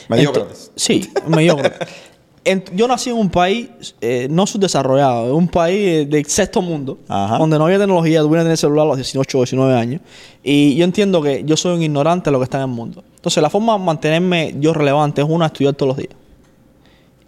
Mediócrates. 0.10 0.70
Ento- 0.70 0.72
Sí, 0.76 1.10
mediocre. 1.28 1.72
Ent- 2.46 2.70
yo 2.76 2.88
nací 2.88 3.10
en 3.10 3.16
un 3.18 3.30
país 3.32 3.70
eh, 4.02 4.28
no 4.30 4.46
subdesarrollado, 4.46 5.26
en 5.30 5.34
un 5.34 5.48
país 5.48 5.80
eh, 5.88 6.06
de 6.06 6.24
sexto 6.26 6.62
mundo, 6.62 7.00
Ajá. 7.08 7.40
donde 7.40 7.58
no 7.58 7.66
había 7.66 7.80
tecnología, 7.80 8.22
tuve 8.22 8.38
que 8.38 8.44
tener 8.44 8.58
celular 8.58 8.86
a 8.86 8.90
los 8.90 8.98
18 8.98 9.38
o 9.38 9.42
19 9.42 9.74
años. 9.74 10.02
Y 10.44 10.76
yo 10.76 10.84
entiendo 10.86 11.24
que 11.24 11.44
yo 11.44 11.58
soy 11.58 11.76
un 11.76 11.82
ignorante 11.82 12.26
de 12.26 12.32
lo 12.34 12.38
que 12.38 12.44
está 12.44 12.58
en 12.58 12.70
el 12.70 12.76
mundo. 12.76 13.04
Entonces, 13.16 13.42
la 13.42 13.50
forma 13.50 13.74
de 13.78 13.84
mantenerme 13.84 14.54
yo 14.60 14.74
relevante 14.76 15.22
es 15.24 15.28
una, 15.28 15.48
estudiar 15.48 15.74
todos 15.74 15.88
los 15.88 15.98
días. 15.98 16.12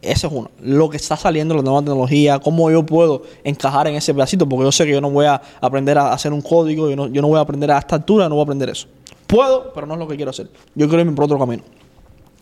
Esa 0.03 0.27
es 0.27 0.33
una. 0.33 0.51
Lo 0.61 0.87
que 0.91 0.97
está 0.97 1.17
saliendo, 1.17 1.55
la 1.55 1.63
nueva 1.63 1.79
tecnología, 1.79 2.37
cómo 2.37 2.69
yo 2.69 2.85
puedo 2.85 3.23
encajar 3.43 3.87
en 3.87 3.95
ese 3.95 4.13
pedacito, 4.13 4.47
porque 4.47 4.65
yo 4.65 4.71
sé 4.71 4.85
que 4.85 4.91
yo 4.91 5.01
no 5.01 5.09
voy 5.09 5.25
a 5.25 5.41
aprender 5.59 5.97
a 5.97 6.13
hacer 6.13 6.31
un 6.31 6.41
código, 6.41 6.87
yo 6.91 6.95
no, 6.95 7.07
yo 7.07 7.23
no 7.23 7.27
voy 7.29 7.39
a 7.39 7.41
aprender 7.41 7.71
a 7.71 7.79
esta 7.79 7.95
altura, 7.95 8.29
no 8.29 8.35
voy 8.35 8.41
a 8.41 8.43
aprender 8.43 8.69
eso. 8.69 8.87
Puedo, 9.25 9.73
pero 9.73 9.87
no 9.87 9.95
es 9.95 9.99
lo 9.99 10.07
que 10.07 10.15
quiero 10.15 10.29
hacer. 10.29 10.47
Yo 10.75 10.87
quiero 10.87 11.01
irme 11.01 11.13
por 11.13 11.25
otro 11.25 11.39
camino. 11.39 11.63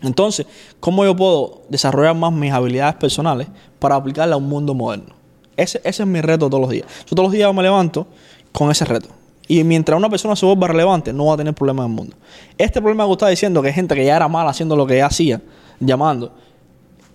Entonces, 0.01 0.45
¿cómo 0.79 1.05
yo 1.05 1.15
puedo 1.15 1.61
desarrollar 1.69 2.15
más 2.15 2.31
mis 2.31 2.51
habilidades 2.51 2.95
personales 2.95 3.47
para 3.79 3.95
aplicarlas 3.95 4.35
a 4.35 4.37
un 4.37 4.49
mundo 4.49 4.73
moderno? 4.73 5.15
Ese, 5.57 5.79
ese 5.83 6.03
es 6.03 6.07
mi 6.07 6.21
reto 6.21 6.49
todos 6.49 6.61
los 6.61 6.69
días. 6.69 6.85
Yo 7.09 7.15
todos 7.15 7.27
los 7.27 7.31
días 7.31 7.53
me 7.53 7.63
levanto 7.63 8.07
con 8.51 8.69
ese 8.71 8.85
reto. 8.85 9.09
Y 9.47 9.63
mientras 9.63 9.97
una 9.97 10.09
persona 10.09 10.35
se 10.35 10.45
vuelva 10.45 10.67
relevante, 10.67 11.13
no 11.13 11.27
va 11.27 11.35
a 11.35 11.37
tener 11.37 11.53
problemas 11.53 11.85
en 11.85 11.91
el 11.91 11.95
mundo. 11.95 12.15
Este 12.57 12.81
problema 12.81 13.05
que 13.05 13.11
usted 13.11 13.25
está 13.25 13.29
diciendo, 13.29 13.61
que 13.61 13.69
hay 13.69 13.73
gente 13.73 13.95
que 13.95 14.05
ya 14.05 14.15
era 14.15 14.27
mala 14.27 14.49
haciendo 14.49 14.75
lo 14.75 14.87
que 14.87 14.97
ya 14.97 15.05
hacía, 15.05 15.41
llamando, 15.79 16.31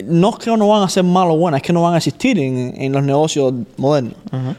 no 0.07 0.31
es 0.31 0.37
que 0.37 0.57
no 0.57 0.69
van 0.69 0.83
a 0.83 0.89
ser 0.89 1.05
malos 1.05 1.35
o 1.35 1.39
buenas, 1.39 1.61
es 1.61 1.67
que 1.67 1.73
no 1.73 1.83
van 1.83 1.95
a 1.95 1.97
existir 1.99 2.39
en, 2.39 2.75
en 2.81 2.93
los 2.93 3.03
negocios 3.03 3.53
modernos. 3.77 4.15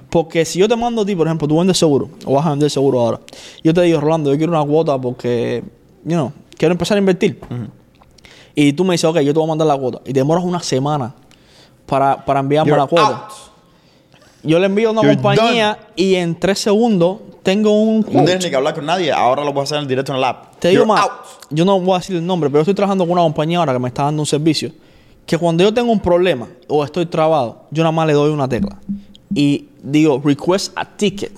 Porque 0.10 0.46
si 0.46 0.60
yo 0.60 0.68
te 0.68 0.76
mando 0.76 1.02
a 1.02 1.06
ti, 1.06 1.16
por 1.16 1.28
ejemplo, 1.28 1.48
tú 1.48 1.58
vendes 1.58 1.78
seguro, 1.78 2.10
o 2.26 2.34
vas 2.34 2.46
a 2.46 2.52
vender 2.52 2.70
seguro 2.70 3.00
ahora, 3.00 3.20
yo 3.64 3.74
te 3.74 3.82
digo, 3.82 4.00
Rolando, 4.02 4.32
yo 4.32 4.38
quiero 4.38 4.52
una 4.52 4.66
cuota 4.66 5.00
porque, 5.00 5.64
you 6.04 6.12
know, 6.12 6.32
quiero 6.58 6.74
empezar 6.74 6.98
a 6.98 7.00
invertir. 7.00 7.40
Y 8.56 8.74
tú 8.74 8.84
me 8.84 8.94
dices, 8.94 9.06
ok, 9.06 9.20
yo 9.20 9.34
te 9.34 9.40
voy 9.40 9.46
a 9.46 9.48
mandar 9.50 9.68
la 9.68 9.78
cuota. 9.78 10.02
Y 10.06 10.14
demoras 10.14 10.44
una 10.44 10.60
semana 10.62 11.14
para, 11.86 12.24
para 12.26 12.40
enviarme 12.42 12.70
You're 12.70 12.82
la 12.82 12.88
cuota. 12.88 13.08
out. 13.26 13.32
Yo 14.44 14.60
le 14.60 14.66
envío 14.66 14.90
a 14.90 14.92
una 14.92 15.02
You're 15.04 15.16
compañía 15.22 15.80
y 15.96 16.16
en 16.16 16.38
tres 16.40 16.60
segundos 16.60 17.20
tengo 17.44 17.72
un 17.80 18.02
No 18.02 18.24
tienes 18.26 18.44
ni 18.44 18.50
que 18.50 18.56
hablar 18.56 18.74
con 18.76 18.86
nadie. 18.86 19.12
Ahora 19.12 19.44
lo 19.44 19.54
puedes 19.54 19.72
hacer 19.72 19.82
en 19.82 19.88
directo 19.88 20.12
en 20.12 20.18
el 20.18 20.24
app. 20.24 20.58
Te 20.60 20.70
digo 20.70 20.86
más, 20.86 21.08
yo 21.50 21.64
no 21.66 21.80
voy 21.80 21.96
a 21.96 21.98
decir 22.00 22.16
el 22.16 22.26
nombre, 22.26 22.50
pero 22.50 22.62
estoy 22.62 22.74
trabajando 22.76 23.04
con 23.06 23.14
una 23.14 23.22
compañía 23.22 23.60
ahora 23.60 23.74
que 23.74 23.80
me 23.80 23.88
está 23.88 24.04
dando 24.04 24.22
un 24.22 24.26
servicio 24.26 24.72
que 25.26 25.38
cuando 25.38 25.64
yo 25.64 25.74
tengo 25.74 25.92
un 25.92 26.00
problema 26.00 26.48
o 26.68 26.84
estoy 26.84 27.06
trabado, 27.06 27.64
yo 27.72 27.84
nada 27.84 27.92
más 27.92 28.08
le 28.08 28.14
doy 28.14 28.32
una 28.32 28.50
tecla 28.50 28.78
y 29.34 29.68
digo 29.82 30.22
request 30.24 30.74
a 30.76 30.84
ticket. 30.86 31.32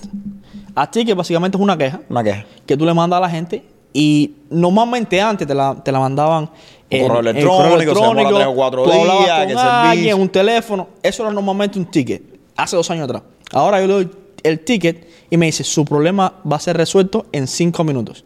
A 0.74 0.90
ticket 0.90 1.14
básicamente 1.16 1.56
es 1.56 1.62
una 1.62 1.76
queja 1.78 2.00
Una 2.08 2.24
queja. 2.24 2.44
que 2.66 2.76
tú 2.76 2.84
le 2.84 2.92
mandas 2.94 3.18
a 3.18 3.20
la 3.20 3.30
gente 3.30 3.64
y 3.96 4.34
normalmente 4.50 5.20
antes 5.22 5.46
te 5.46 5.54
la, 5.54 5.74
te 5.82 5.92
la 5.92 6.00
mandaban 6.00 6.50
en- 6.90 7.06
correo 7.06 7.20
en 7.20 7.26
electrónico, 7.28 7.94
se 7.94 8.34
tres 8.34 8.46
o 8.46 8.54
cuatro 8.54 8.84
días, 8.84 9.46
que 9.46 9.54
alguien, 9.54 10.20
un 10.20 10.28
teléfono. 10.28 10.88
Eso 11.00 11.22
era 11.22 11.32
normalmente 11.32 11.78
un 11.78 11.86
ticket, 11.86 12.22
hace 12.56 12.74
dos 12.76 12.90
años 12.90 13.04
atrás. 13.04 13.22
Ahora 13.52 13.80
yo 13.80 13.86
le 13.86 13.92
doy 13.94 14.10
el 14.42 14.60
ticket 14.64 15.08
y 15.30 15.36
me 15.36 15.46
dice, 15.46 15.62
su 15.62 15.84
problema 15.84 16.34
va 16.50 16.56
a 16.56 16.60
ser 16.60 16.76
resuelto 16.76 17.26
en 17.32 17.46
cinco 17.46 17.84
minutos. 17.84 18.24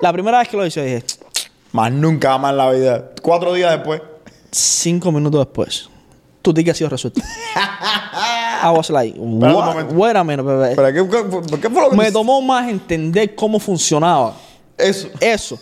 la 0.00 0.12
primera 0.12 0.38
vez 0.38 0.48
que 0.48 0.56
lo 0.56 0.64
hice 0.66 0.82
dije, 0.82 1.04
Más 1.72 1.92
nunca 1.92 2.38
más 2.38 2.52
en 2.52 2.56
la 2.56 2.70
vida. 2.72 3.10
Cuatro 3.22 3.52
días 3.52 3.70
después. 3.72 4.00
cinco 4.50 5.12
minutos 5.12 5.40
después, 5.40 5.90
tu 6.40 6.54
ticket 6.54 6.72
ha 6.72 6.74
sido 6.74 6.88
resuelto. 6.90 7.20
I 8.62 8.70
was 8.74 8.88
like, 8.90 9.14
Espera 9.18 9.26
un 9.56 9.64
momento. 9.64 9.94
Wait 9.94 10.16
a 10.16 10.24
minute, 10.24 10.42
bebé. 10.42 10.74
¿Pero 10.74 11.10
qué, 11.10 11.18
qué, 11.50 11.60
qué 11.60 11.70
fue 11.70 11.82
lo 11.82 11.90
que 11.90 11.96
Me 11.96 12.10
tomó 12.12 12.40
más 12.42 12.68
entender 12.68 13.34
cómo 13.34 13.58
funcionaba 13.58 14.34
Eso. 14.82 15.08
eso 15.20 15.58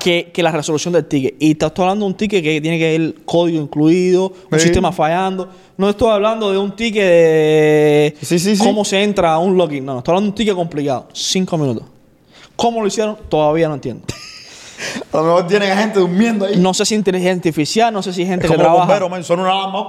que, 0.00 0.30
que 0.32 0.42
la 0.42 0.50
resolución 0.50 0.94
del 0.94 1.04
ticket. 1.06 1.34
Y 1.38 1.50
estoy 1.52 1.70
hablando 1.84 2.06
de 2.06 2.10
un 2.12 2.16
ticket 2.16 2.42
que 2.42 2.60
tiene 2.60 2.78
que 2.78 2.94
ir 2.94 3.22
código 3.24 3.60
incluido, 3.62 4.32
un 4.50 4.58
Sí. 4.58 4.64
sistema 4.66 4.92
fallando. 4.92 5.48
No 5.76 5.90
estoy 5.90 6.10
hablando 6.10 6.50
de 6.52 6.58
un 6.58 6.74
ticket 6.76 7.02
de 7.04 8.16
Sí, 8.22 8.38
sí, 8.38 8.56
sí. 8.56 8.62
cómo 8.64 8.84
se 8.84 9.02
entra 9.02 9.32
a 9.34 9.38
un 9.38 9.56
login. 9.56 9.84
No, 9.84 9.92
no, 9.94 9.98
estoy 9.98 10.12
hablando 10.12 10.26
de 10.26 10.30
un 10.30 10.34
ticket 10.36 10.54
complicado. 10.54 11.08
Cinco 11.12 11.58
minutos. 11.58 11.84
¿Cómo 12.56 12.80
lo 12.80 12.86
hicieron? 12.86 13.16
Todavía 13.28 13.68
no 13.68 13.74
entiendo. 13.74 14.04
A 15.12 15.16
lo 15.18 15.22
mejor 15.24 15.46
tienen 15.46 15.76
gente 15.76 15.98
durmiendo 16.00 16.46
ahí. 16.46 16.56
No 16.56 16.72
sé 16.74 16.84
si 16.86 16.94
inteligencia 16.94 17.32
artificial, 17.34 17.92
no 17.92 18.02
sé 18.02 18.12
si 18.12 18.24
gente 18.24 18.46
es 18.46 18.50
que 18.50 18.56
como 18.56 18.64
trabaja. 18.68 18.86
bomberos, 18.86 19.10
man, 19.10 19.24
suena 19.24 19.42
una 19.42 19.52
alarma, 19.52 19.86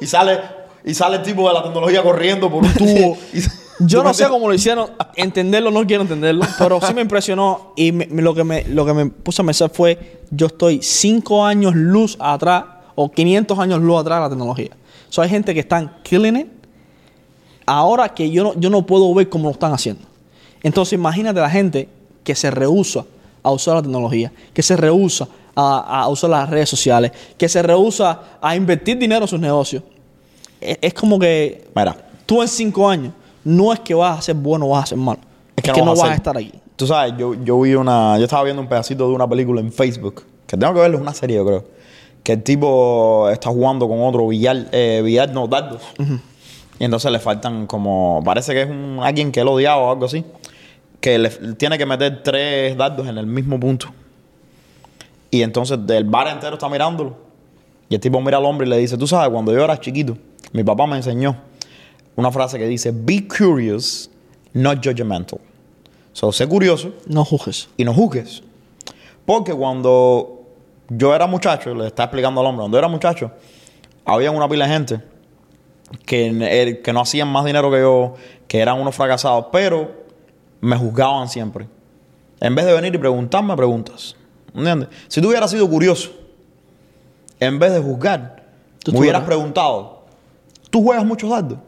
y 0.00 0.06
sale, 0.06 0.38
y 0.84 0.92
sale 0.94 1.16
el 1.16 1.22
tipo 1.22 1.46
de 1.48 1.54
la 1.54 1.62
tecnología 1.62 2.02
corriendo 2.02 2.50
por 2.50 2.64
un 2.64 2.72
tubo. 2.74 3.16
y- 3.32 3.40
Yo 3.86 4.00
¿Tú 4.00 4.04
no 4.08 4.14
sé 4.14 4.28
cómo 4.28 4.48
lo 4.48 4.54
hicieron, 4.54 4.90
entenderlo 5.16 5.70
no 5.70 5.86
quiero 5.86 6.02
entenderlo, 6.02 6.44
pero 6.58 6.80
sí 6.80 6.92
me 6.94 7.00
impresionó 7.02 7.72
y 7.76 7.92
me- 7.92 8.06
lo, 8.06 8.34
que 8.34 8.44
me, 8.44 8.64
lo 8.64 8.84
que 8.86 8.92
me 8.94 9.06
puse 9.06 9.42
a 9.42 9.44
pensar 9.44 9.70
fue, 9.70 10.20
yo 10.30 10.46
estoy 10.46 10.80
cinco 10.82 11.44
años 11.44 11.74
luz 11.74 12.16
atrás 12.20 12.64
o 12.94 13.10
500 13.10 13.58
años 13.58 13.80
luz 13.80 14.00
atrás 14.00 14.18
de 14.18 14.22
la 14.24 14.28
tecnología. 14.30 14.70
O 15.08 15.12
sea, 15.12 15.24
hay 15.24 15.30
gente 15.30 15.54
que 15.54 15.60
están 15.60 15.96
killing 16.02 16.36
it 16.36 16.46
ahora 17.66 18.08
que 18.08 18.30
yo 18.30 18.42
no, 18.44 18.54
yo 18.58 18.70
no 18.70 18.84
puedo 18.86 19.12
ver 19.14 19.28
cómo 19.28 19.44
lo 19.44 19.52
están 19.52 19.72
haciendo. 19.72 20.02
Entonces 20.62 20.94
imagínate 20.94 21.40
la 21.40 21.50
gente 21.50 21.88
que 22.24 22.34
se 22.34 22.50
rehúsa 22.50 23.04
a 23.42 23.50
usar 23.50 23.74
la 23.76 23.82
tecnología, 23.82 24.32
que 24.52 24.62
se 24.62 24.76
rehúsa 24.76 25.26
a, 25.54 26.00
a 26.02 26.08
usar 26.08 26.30
las 26.30 26.48
redes 26.48 26.68
sociales, 26.68 27.12
que 27.36 27.48
se 27.48 27.62
rehúsa 27.62 28.20
a 28.40 28.54
invertir 28.56 28.98
dinero 28.98 29.22
en 29.24 29.28
sus 29.28 29.40
negocios. 29.40 29.82
Es, 30.60 30.78
es 30.80 30.94
como 30.94 31.18
que 31.18 31.68
Mira, 31.74 31.96
tú 32.26 32.42
en 32.42 32.48
cinco 32.48 32.88
años 32.88 33.12
no 33.44 33.72
es 33.72 33.80
que 33.80 33.94
vas 33.94 34.18
a 34.18 34.22
ser 34.22 34.36
bueno 34.36 34.66
o 34.66 34.70
vas 34.70 34.84
a 34.84 34.86
ser 34.86 34.98
malo. 34.98 35.20
Es 35.56 35.62
que, 35.62 35.82
no, 35.82 35.94
vas 35.94 36.02
a, 36.02 36.14
estar 36.14 36.36
aquí. 36.36 36.52
Tú 36.76 36.86
sabes, 36.86 37.14
yo, 37.18 37.34
yo 37.34 37.60
vi 37.60 37.74
una. 37.74 38.18
Yo 38.18 38.24
estaba 38.24 38.42
viendo 38.44 38.62
un 38.62 38.68
pedacito 38.68 39.08
de 39.08 39.14
una 39.14 39.28
película 39.28 39.60
en 39.60 39.72
Facebook. 39.72 40.24
Que 40.46 40.56
tengo 40.56 40.74
que 40.74 40.80
verlo, 40.80 40.96
es 40.96 41.02
una 41.02 41.14
serie, 41.14 41.36
yo 41.36 41.46
creo. 41.46 41.64
Que 42.22 42.32
el 42.32 42.42
tipo 42.42 43.28
está 43.30 43.50
jugando 43.50 43.88
con 43.88 44.00
otro 44.02 44.28
billar, 44.28 44.68
eh, 44.72 45.02
billar 45.04 45.32
no, 45.32 45.46
dardos. 45.46 45.82
Y 46.78 46.84
entonces 46.84 47.10
le 47.12 47.18
faltan 47.18 47.66
como. 47.66 48.22
Parece 48.24 48.54
que 48.54 48.62
es 48.62 48.70
un, 48.70 49.00
alguien 49.02 49.30
que 49.32 49.40
él 49.40 49.48
odiaba 49.48 49.82
o 49.82 49.92
algo 49.92 50.06
así. 50.06 50.24
Que 51.00 51.18
le, 51.18 51.30
tiene 51.54 51.78
que 51.78 51.86
meter 51.86 52.22
tres 52.22 52.76
dardos 52.76 53.06
en 53.06 53.18
el 53.18 53.26
mismo 53.26 53.58
punto. 53.58 53.88
Y 55.30 55.42
entonces 55.42 55.78
el 55.88 56.04
bar 56.04 56.28
entero 56.28 56.54
está 56.54 56.68
mirándolo. 56.68 57.16
Y 57.88 57.94
el 57.94 58.00
tipo 58.00 58.20
mira 58.20 58.38
al 58.38 58.44
hombre 58.44 58.66
y 58.66 58.70
le 58.70 58.78
dice: 58.78 58.96
Tú 58.96 59.06
sabes, 59.06 59.30
cuando 59.30 59.52
yo 59.52 59.62
era 59.62 59.78
chiquito, 59.78 60.16
mi 60.52 60.64
papá 60.64 60.86
me 60.86 60.96
enseñó 60.96 61.36
una 62.16 62.30
frase 62.30 62.58
que 62.58 62.66
dice: 62.66 62.92
Be 62.92 63.26
curious, 63.26 64.10
not 64.52 64.82
judgmental. 64.84 65.40
So, 66.12 66.30
sé 66.30 66.46
curioso 66.46 66.92
No 67.06 67.24
juzgues. 67.24 67.68
y 67.76 67.84
no 67.84 67.94
juzgues. 67.94 68.42
Porque 69.24 69.54
cuando 69.54 70.42
yo 70.88 71.14
era 71.14 71.26
muchacho, 71.26 71.74
le 71.74 71.86
está 71.86 72.04
explicando 72.04 72.40
al 72.40 72.46
hombre, 72.48 72.62
cuando 72.62 72.76
yo 72.76 72.78
era 72.80 72.88
muchacho, 72.88 73.30
había 74.04 74.30
una 74.30 74.48
pila 74.48 74.66
de 74.66 74.72
gente 74.72 75.00
que, 76.04 76.26
eh, 76.40 76.80
que 76.82 76.92
no 76.92 77.00
hacían 77.00 77.28
más 77.28 77.44
dinero 77.44 77.70
que 77.70 77.80
yo, 77.80 78.14
que 78.46 78.58
eran 78.60 78.78
unos 78.80 78.94
fracasados, 78.94 79.46
pero 79.52 80.02
me 80.60 80.76
juzgaban 80.76 81.28
siempre. 81.28 81.66
En 82.40 82.54
vez 82.54 82.66
de 82.66 82.72
venir 82.74 82.94
y 82.94 82.98
preguntarme 82.98 83.56
preguntas. 83.56 84.16
¿Entiendes? 84.54 84.88
Si 85.08 85.20
tú 85.22 85.28
hubieras 85.28 85.50
sido 85.50 85.68
curioso, 85.70 86.10
en 87.40 87.58
vez 87.58 87.72
de 87.72 87.80
juzgar, 87.80 88.42
Tú 88.84 88.92
me 88.92 88.98
hubieras 88.98 89.22
preguntado, 89.22 90.02
¿tú 90.68 90.82
juegas 90.82 91.04
muchos 91.04 91.30
dardos? 91.30 91.58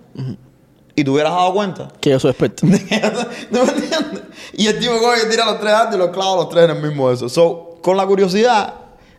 Y 0.97 1.03
te 1.03 1.11
hubieras 1.11 1.33
dado 1.33 1.53
cuenta 1.53 1.89
Que 2.01 2.11
yo 2.11 2.21
soy 2.21 2.31
experto. 2.31 2.67
¿No 2.67 2.73
me 2.73 2.79
entiendes? 3.73 4.23
Y 4.53 4.67
el 4.69 4.79
tipo 4.79 4.93
coge 5.01 5.27
y 5.27 5.31
tira 5.31 5.45
los 5.45 5.59
tres 5.59 5.73
dardos 5.73 5.95
y 5.97 5.99
los 5.99 6.11
clava 6.11 6.37
los 6.37 6.49
tres 6.49 6.71
en 6.71 6.77
el 6.77 6.83
mismo 6.83 7.11
eso. 7.11 7.29
So, 7.29 7.79
con 7.83 7.97
la 7.97 8.07
curiosidad, 8.07 8.75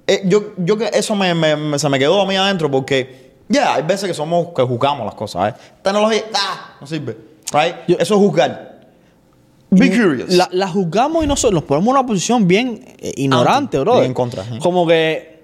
eh, 0.08 0.22
yo, 0.26 0.54
yo 0.58 0.78
que 0.78 0.90
eso 0.94 1.16
me, 1.16 1.34
me- 1.34 1.56
me- 1.58 1.78
se 1.80 1.90
me 1.90 2.00
quedó 2.00 2.22
a 2.22 2.26
mí 2.26 2.36
adentro 2.38 2.72
porque, 2.72 3.34
ya, 3.50 3.74
hay 3.76 3.84
veces 3.84 4.08
que 4.08 4.14
somos, 4.14 4.48
que 4.56 4.62
juzgamos 4.64 5.06
las 5.06 5.16
cosas, 5.16 5.54
¿eh? 5.54 5.58
Tecnología, 5.84 6.24
ah, 6.34 6.76
no 6.80 6.88
sirve, 6.88 7.18
right? 7.52 7.76
Yo- 7.88 7.98
eso 8.00 8.14
es 8.16 8.20
juzgar. 8.22 8.76
Be 9.72 9.90
curious. 9.90 10.30
La, 10.30 10.48
la 10.54 10.68
juzgamos 10.70 11.24
y 11.26 11.28
nosotros 11.28 11.54
nos 11.60 11.64
ponemos 11.64 11.88
en 11.94 11.98
una 12.00 12.08
posición 12.08 12.48
bien 12.48 12.86
eh, 13.00 13.12
ignorante, 13.18 13.78
bro. 13.80 13.94
bien 13.96 14.06
en 14.06 14.14
contra. 14.14 14.46
Como 14.62 14.88
que. 14.88 15.35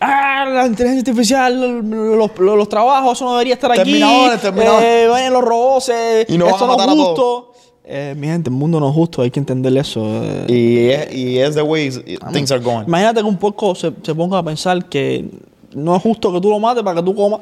Ah, 0.00 0.46
la 0.48 0.66
inteligencia 0.66 1.00
artificial, 1.12 1.60
los, 1.82 2.30
los- 2.38 2.56
los 2.56 2.68
trabajos, 2.68 3.12
eso 3.18 3.24
no 3.26 3.32
debería 3.32 3.54
estar 3.54 3.70
aquí. 3.70 3.82
Terminadores, 3.82 4.40
terminadores. 4.40 4.86
Eh, 4.88 5.30
los 5.30 5.42
robots, 5.44 5.88
eh, 5.90 6.26
Y 6.28 6.38
nos 6.38 6.48
esto 6.48 6.66
no 6.66 6.74
es 6.82 6.86
justo. 6.90 7.52
Eh, 7.84 8.14
mi 8.16 8.28
gente, 8.28 8.48
el 8.50 8.56
mundo 8.56 8.78
no 8.80 8.88
es 8.88 8.94
justo, 8.94 9.20
hay 9.22 9.30
que 9.30 9.40
entender 9.40 9.76
eso. 9.76 10.00
eh. 10.06 10.46
y, 10.48 10.88
es, 10.90 11.14
y 11.14 11.38
es 11.38 11.54
the 11.54 11.62
way 11.62 11.90
things 12.32 12.50
are 12.52 12.60
going. 12.62 12.84
Imagínate 12.86 13.20
que 13.20 13.26
un 13.26 13.36
poco 13.36 13.74
se, 13.74 13.92
se 14.02 14.14
ponga 14.14 14.38
a 14.38 14.42
pensar 14.42 14.84
que 14.88 15.28
no 15.74 15.96
es 15.96 16.02
justo 16.02 16.32
que 16.32 16.40
tú 16.40 16.48
lo 16.50 16.58
mates 16.58 16.82
para 16.82 16.96
que 17.00 17.02
tú 17.04 17.14
comas. 17.14 17.40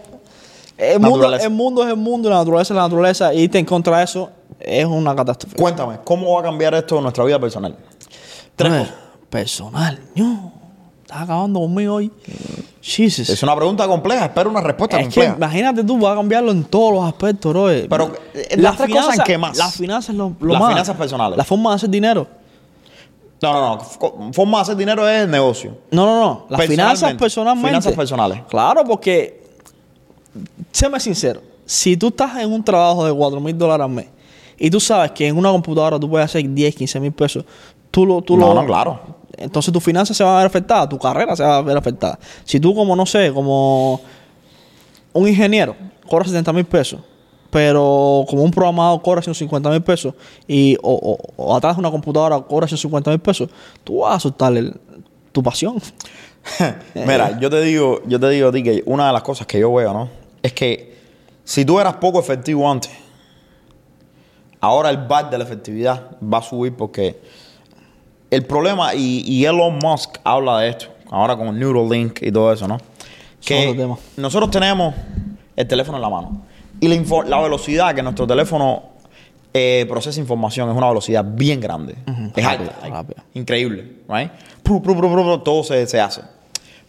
El 0.77 1.01
mundo, 1.01 1.35
el 1.35 1.51
mundo 1.51 1.83
es 1.85 1.91
el 1.91 1.97
mundo, 1.97 2.31
la 2.31 2.37
naturaleza 2.37 2.73
es 2.73 2.77
la 2.77 2.83
naturaleza. 2.83 3.35
Y 3.35 3.41
irte 3.43 3.59
en 3.59 3.65
contra 3.67 3.99
de 3.99 4.05
eso 4.05 4.31
es 4.59 4.85
una 4.85 5.15
catástrofe. 5.15 5.57
Cuéntame, 5.57 5.99
¿cómo 6.05 6.33
va 6.35 6.41
a 6.41 6.45
cambiar 6.45 6.75
esto 6.75 6.97
en 6.97 7.03
nuestra 7.03 7.25
vida 7.25 7.39
personal? 7.39 7.77
Tres. 8.57 8.89
Personal, 9.29 10.01
no. 10.15 10.58
Estás 11.09 11.23
acabando 11.23 11.61
conmigo 11.61 11.95
hoy. 11.95 12.13
Jesus. 12.83 13.31
Es 13.31 13.43
una 13.43 13.57
pregunta 13.57 13.87
compleja, 13.89 14.27
espero 14.27 14.51
una 14.51 14.61
respuesta 14.61 14.99
Es 15.01 15.09
que 15.09 15.15
compleja. 15.15 15.37
imagínate 15.39 15.83
tú, 15.83 15.99
vas 15.99 16.13
a 16.13 16.17
cambiarlo 16.17 16.51
en 16.51 16.65
todos 16.65 16.93
los 16.93 17.05
aspectos, 17.07 17.51
bro. 17.51 17.65
Pero, 17.89 18.13
eh, 18.35 18.57
las 18.59 18.77
tres 18.77 18.91
cosas, 18.95 19.19
¿en 19.19 19.25
qué 19.25 19.39
más? 19.39 19.57
Las 19.57 19.75
finanzas, 19.75 20.15
lo, 20.15 20.35
lo 20.39 20.53
Las 20.53 20.61
más. 20.61 20.69
finanzas 20.69 20.97
personales. 20.99 21.39
La 21.39 21.45
forma 21.45 21.71
de 21.71 21.77
hacer 21.77 21.89
dinero. 21.89 22.27
No, 23.41 23.53
no, 23.55 23.79
no. 24.21 24.33
Forma 24.35 24.59
de 24.59 24.63
hacer 24.63 24.77
dinero 24.77 25.09
es 25.09 25.23
el 25.23 25.31
negocio. 25.31 25.79
No, 25.93 26.05
no, 26.05 26.21
no. 26.21 26.47
Las 26.51 26.67
finanzas 26.67 27.15
personalmente. 27.15 27.69
Finanzas 27.71 27.95
personales. 27.95 28.43
Claro, 28.47 28.85
porque, 28.85 29.43
séme 30.73 31.01
sincero, 31.01 31.41
si 31.65 31.97
tú 31.97 32.09
estás 32.09 32.37
en 32.37 32.53
un 32.53 32.63
trabajo 32.63 33.07
de 33.07 33.15
4 33.15 33.41
mil 33.41 33.57
dólares 33.57 33.85
al 33.87 33.91
mes 33.91 34.09
y 34.59 34.69
tú 34.69 34.79
sabes 34.79 35.13
que 35.13 35.27
en 35.27 35.39
una 35.39 35.51
computadora 35.53 35.99
tú 35.99 36.11
puedes 36.11 36.27
hacer 36.27 36.47
10, 36.47 36.75
15 36.75 37.01
mil 37.01 37.13
pesos, 37.13 37.47
tú 37.99 38.07
lo... 38.07 38.23
Tú 38.23 38.37
No, 38.37 38.55
lo 38.55 38.61
no, 38.63 38.67
claro. 38.67 39.01
Entonces 39.37 39.73
tu 39.73 39.81
finanzas 39.81 40.17
se 40.17 40.23
van 40.25 40.35
a 40.35 40.39
ver 40.39 40.47
afectadas, 40.47 40.89
tu 40.89 40.99
carrera 40.99 41.35
se 41.37 41.43
va 41.43 41.57
a 41.59 41.63
ver 41.63 41.77
afectada. 41.77 42.19
Si 42.45 42.59
tú 42.61 42.75
como, 42.75 42.95
no 42.97 43.07
sé, 43.07 43.33
como 43.33 44.01
un 45.13 45.29
ingeniero 45.29 45.75
cobra 46.09 46.25
70 46.25 46.53
mil 46.53 46.65
pesos, 46.65 47.01
pero 47.51 48.25
como 48.29 48.43
un 48.43 48.51
programador 48.51 49.01
cobra 49.03 49.23
150 49.23 49.71
mil 49.71 49.83
pesos 49.83 50.15
y 50.47 50.77
o, 50.83 50.93
o- 50.93 51.19
o 51.45 51.57
atrás 51.57 51.77
de 51.77 51.81
una 51.81 51.91
computadora 51.91 52.41
cobra 52.41 52.67
150 52.67 53.11
mil 53.11 53.21
pesos, 53.21 53.49
tú 53.85 53.99
vas 54.01 54.17
a 54.17 54.21
soltar 54.21 54.57
el- 54.57 54.75
tu 55.33 55.43
pasión. 55.43 55.81
Mira, 56.95 57.39
yo 57.41 57.49
te 57.51 57.61
digo, 57.61 58.01
yo 58.07 58.19
te 58.21 58.29
digo 58.31 58.49
a 58.49 58.53
ti 58.53 58.63
que 58.63 58.83
una 58.87 59.07
de 59.09 59.13
las 59.13 59.23
cosas 59.23 59.47
que 59.47 59.59
yo 59.61 59.73
veo, 59.73 59.93
¿no? 59.93 60.09
Es 60.43 60.53
que 60.53 60.97
si 61.45 61.65
tú 61.65 61.79
eras 61.81 61.95
poco 61.97 62.19
efectivo 62.21 62.69
antes, 62.71 62.91
ahora 64.61 64.91
el 64.91 64.99
bar 64.99 65.31
de 65.31 65.39
la 65.39 65.45
efectividad 65.45 66.03
va 66.23 66.39
a 66.39 66.43
subir 66.43 66.75
porque 66.75 67.21
el 68.31 68.45
problema, 68.45 68.95
y, 68.95 69.23
y 69.27 69.45
Elon 69.45 69.79
Musk 69.79 70.19
habla 70.25 70.59
de 70.61 70.71
esto, 70.71 70.87
ahora 71.11 71.37
con 71.37 71.59
Neuralink 71.59 72.23
y 72.23 72.31
todo 72.31 72.53
eso, 72.53 72.69
¿no? 72.69 72.79
Que 73.45 73.89
nosotros 74.17 74.51
tenemos 74.51 74.95
el 75.57 75.67
teléfono 75.67 75.97
en 75.99 76.03
la 76.03 76.11
mano 76.11 76.43
y 76.81 76.89
la, 76.89 77.25
la 77.27 77.41
velocidad 77.41 77.95
que 77.95 78.03
nuestro 78.03 78.27
teléfono 78.27 78.83
eh, 79.55 79.87
procesa 79.89 80.21
información 80.21 80.69
es 80.71 80.77
una 80.77 80.89
velocidad 80.89 81.25
bien 81.25 81.61
grande. 81.61 81.97
Es 82.37 82.45
alta, 82.45 82.77
rápida. 82.89 83.25
increíble, 83.35 83.93
right? 84.09 84.31
Pru, 84.63 84.83
pru, 84.83 84.97
pru, 84.97 85.11
pru, 85.11 85.23
pru, 85.25 85.39
todo 85.39 85.65
se, 85.65 85.87
se 85.87 86.01
hace. 86.01 86.23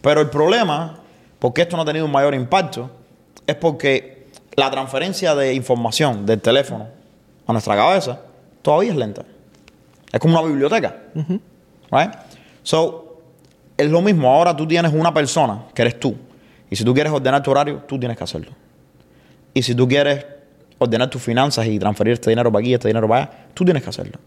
Pero 0.00 0.20
el 0.20 0.30
problema, 0.30 0.98
porque 1.38 1.62
esto 1.62 1.76
no 1.76 1.82
ha 1.82 1.86
tenido 1.86 2.04
un 2.04 2.12
mayor 2.12 2.34
impacto, 2.34 2.90
es 3.46 3.54
porque 3.56 4.28
la 4.56 4.70
transferencia 4.70 5.34
de 5.34 5.54
información 5.54 6.26
del 6.26 6.40
teléfono 6.40 6.88
a 7.46 7.52
nuestra 7.52 7.74
cabeza 7.74 8.20
todavía 8.62 8.90
es 8.90 8.96
lenta. 8.96 9.24
Es 10.12 10.20
como 10.20 10.38
una 10.38 10.48
biblioteca. 10.48 10.96
Right? 11.90 12.10
So, 12.62 13.20
es 13.76 13.90
lo 13.90 14.00
mismo. 14.02 14.28
Ahora 14.28 14.54
tú 14.54 14.66
tienes 14.66 14.92
una 14.92 15.12
persona 15.12 15.64
que 15.74 15.82
eres 15.82 15.98
tú. 15.98 16.16
Y 16.68 16.76
si 16.76 16.84
tú 16.84 16.94
quieres 16.94 17.12
ordenar 17.12 17.42
tu 17.42 17.50
horario, 17.50 17.82
tú 17.86 17.98
tienes 17.98 18.16
que 18.16 18.24
hacerlo. 18.24 18.52
Y 19.54 19.62
si 19.62 19.74
tú 19.74 19.88
quieres 19.88 20.24
ordenar 20.78 21.10
tus 21.10 21.22
finanzas 21.22 21.66
y 21.66 21.78
transferir 21.78 22.14
este 22.14 22.30
dinero 22.30 22.50
para 22.50 22.60
aquí, 22.60 22.74
este 22.74 22.88
dinero 22.88 23.08
para 23.08 23.22
allá, 23.22 23.32
tú 23.54 23.64
tienes 23.64 23.82
que 23.82 23.90
hacerlo. 23.90 24.18